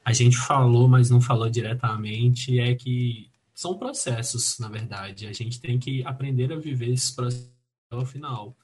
a 0.04 0.12
gente 0.12 0.36
falou, 0.36 0.88
mas 0.88 1.10
não 1.10 1.20
falou 1.20 1.48
diretamente, 1.48 2.58
é 2.58 2.74
que 2.74 3.30
são 3.54 3.78
processos, 3.78 4.58
na 4.58 4.68
verdade. 4.68 5.26
A 5.26 5.32
gente 5.32 5.60
tem 5.60 5.78
que 5.78 6.04
aprender 6.04 6.52
a 6.52 6.56
viver 6.56 6.92
esses 6.92 7.10
processos 7.10 7.52
ao 7.90 8.04
final. 8.04 8.56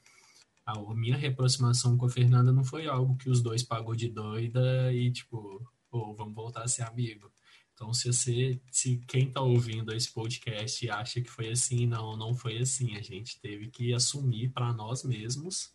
A 0.65 0.93
minha 0.93 1.17
reaproximação 1.17 1.97
com 1.97 2.05
a 2.05 2.09
Fernanda 2.09 2.51
não 2.51 2.63
foi 2.63 2.87
algo 2.87 3.15
que 3.15 3.29
os 3.29 3.41
dois 3.41 3.63
pagou 3.63 3.95
de 3.95 4.09
doida 4.09 4.93
e 4.93 5.11
tipo, 5.11 5.65
pô, 5.89 6.13
vamos 6.13 6.35
voltar 6.35 6.63
a 6.63 6.67
ser 6.67 6.83
amigo. 6.83 7.31
Então, 7.73 7.93
se 7.93 8.11
você, 8.11 8.59
se 8.69 8.97
quem 9.07 9.29
está 9.29 9.39
ouvindo 9.39 9.93
esse 9.93 10.11
podcast 10.11 10.89
acha 10.89 11.21
que 11.21 11.29
foi 11.29 11.49
assim, 11.49 11.87
não, 11.87 12.17
não 12.17 12.35
foi 12.35 12.57
assim. 12.57 12.97
A 12.97 13.01
gente 13.01 13.39
teve 13.39 13.69
que 13.69 13.93
assumir 13.93 14.49
para 14.49 14.73
nós 14.73 15.03
mesmos 15.03 15.71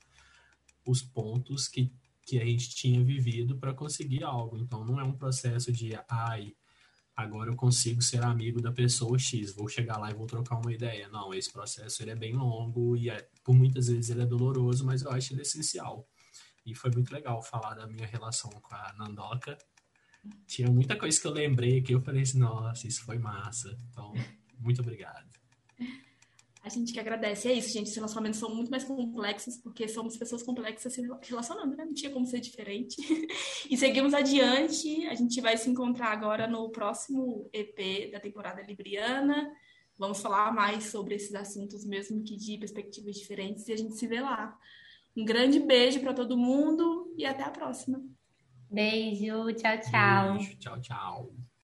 os 0.87 1.01
pontos 1.01 1.67
que 1.67 1.91
que 2.25 2.41
a 2.41 2.45
gente 2.45 2.75
tinha 2.75 3.03
vivido 3.03 3.57
para 3.57 3.75
conseguir 3.75 4.25
algo. 4.25 4.59
Então 4.59 4.85
não 4.85 4.99
é 4.99 5.05
um 5.05 5.12
processo 5.12 5.70
de, 5.70 5.93
ai, 6.09 6.55
agora 7.14 7.51
eu 7.51 7.57
consigo 7.57 8.03
ser 8.03 8.22
amigo 8.22 8.61
da 8.61 8.72
pessoa 8.72 9.18
X, 9.18 9.55
vou 9.55 9.68
chegar 9.68 9.99
lá 9.99 10.11
e 10.11 10.14
vou 10.14 10.27
trocar 10.27 10.57
uma 10.57 10.72
ideia. 10.72 11.09
Não, 11.09 11.33
esse 11.35 11.53
processo 11.53 12.03
ele 12.03 12.11
é 12.11 12.16
bem 12.16 12.35
longo 12.35 12.97
e 12.97 13.11
é, 13.11 13.29
por 13.43 13.55
muitas 13.55 13.89
vezes 13.89 14.11
ele 14.11 14.22
é 14.22 14.27
doloroso, 14.27 14.85
mas 14.85 15.03
eu 15.03 15.11
acho 15.11 15.33
ele 15.33 15.43
essencial. 15.43 16.09
E 16.64 16.75
foi 16.75 16.91
muito 16.91 17.12
legal 17.12 17.43
falar 17.43 17.75
da 17.75 17.87
minha 17.87 18.07
relação 18.07 18.51
com 18.51 18.75
a 18.75 18.95
Nandoca. 18.97 19.59
Tinha 20.47 20.70
muita 20.70 20.97
coisa 20.97 21.20
que 21.20 21.27
eu 21.27 21.33
lembrei 21.33 21.83
que 21.83 21.95
eu 21.95 22.01
falei 22.01 22.22
assim, 22.22 22.39
nossa, 22.39 22.87
isso 22.87 23.05
foi 23.05 23.18
massa. 23.18 23.79
Então, 23.91 24.14
muito 24.59 24.81
obrigado. 24.81 25.29
A 26.65 26.71
gente 26.71 26.95
que 26.95 26.99
agradece. 26.99 27.47
É 27.47 27.53
isso, 27.53 27.71
gente. 27.71 27.91
Os 27.91 27.95
relacionamentos 27.95 28.41
são 28.41 28.49
muito 28.55 28.71
mais 28.71 28.85
complexos, 28.85 29.59
porque 29.59 29.87
somos 29.87 30.17
pessoas 30.17 30.43
complexas 30.43 30.95
se 30.95 31.03
relacionando, 31.23 31.77
né? 31.77 31.85
Não 31.85 31.93
tinha 31.93 32.11
como 32.11 32.25
ser 32.25 32.41
diferente. 32.41 32.97
e 33.71 33.77
seguimos 33.77 34.15
adiante. 34.15 35.07
A 35.07 35.15
gente 35.15 35.43
vai 35.43 35.59
se 35.59 35.69
encontrar 35.69 36.11
agora 36.11 36.47
no 36.47 36.71
próximo 36.71 37.51
EP 37.53 38.11
da 38.11 38.19
temporada 38.19 38.62
Libriana. 38.62 39.53
Vamos 39.99 40.23
falar 40.23 40.55
mais 40.55 40.85
sobre 40.85 41.17
esses 41.17 41.35
assuntos, 41.35 41.85
mesmo 41.85 42.25
que 42.25 42.35
de 42.35 42.57
perspectivas 42.57 43.15
diferentes, 43.15 43.69
e 43.69 43.73
a 43.75 43.77
gente 43.77 43.95
se 43.97 44.07
vê 44.07 44.21
lá. 44.21 44.59
Um 45.15 45.25
grande 45.25 45.61
beijo 45.61 46.01
para 46.01 46.15
todo 46.15 46.37
mundo 46.37 47.15
e 47.19 47.27
até 47.27 47.43
a 47.43 47.51
próxima. 47.51 48.03
Beijo, 48.71 49.53
tchau, 49.53 49.81
tchau. 49.81 50.33
Beijo, 50.39 50.57
tchau, 50.57 50.81
tchau. 50.81 51.43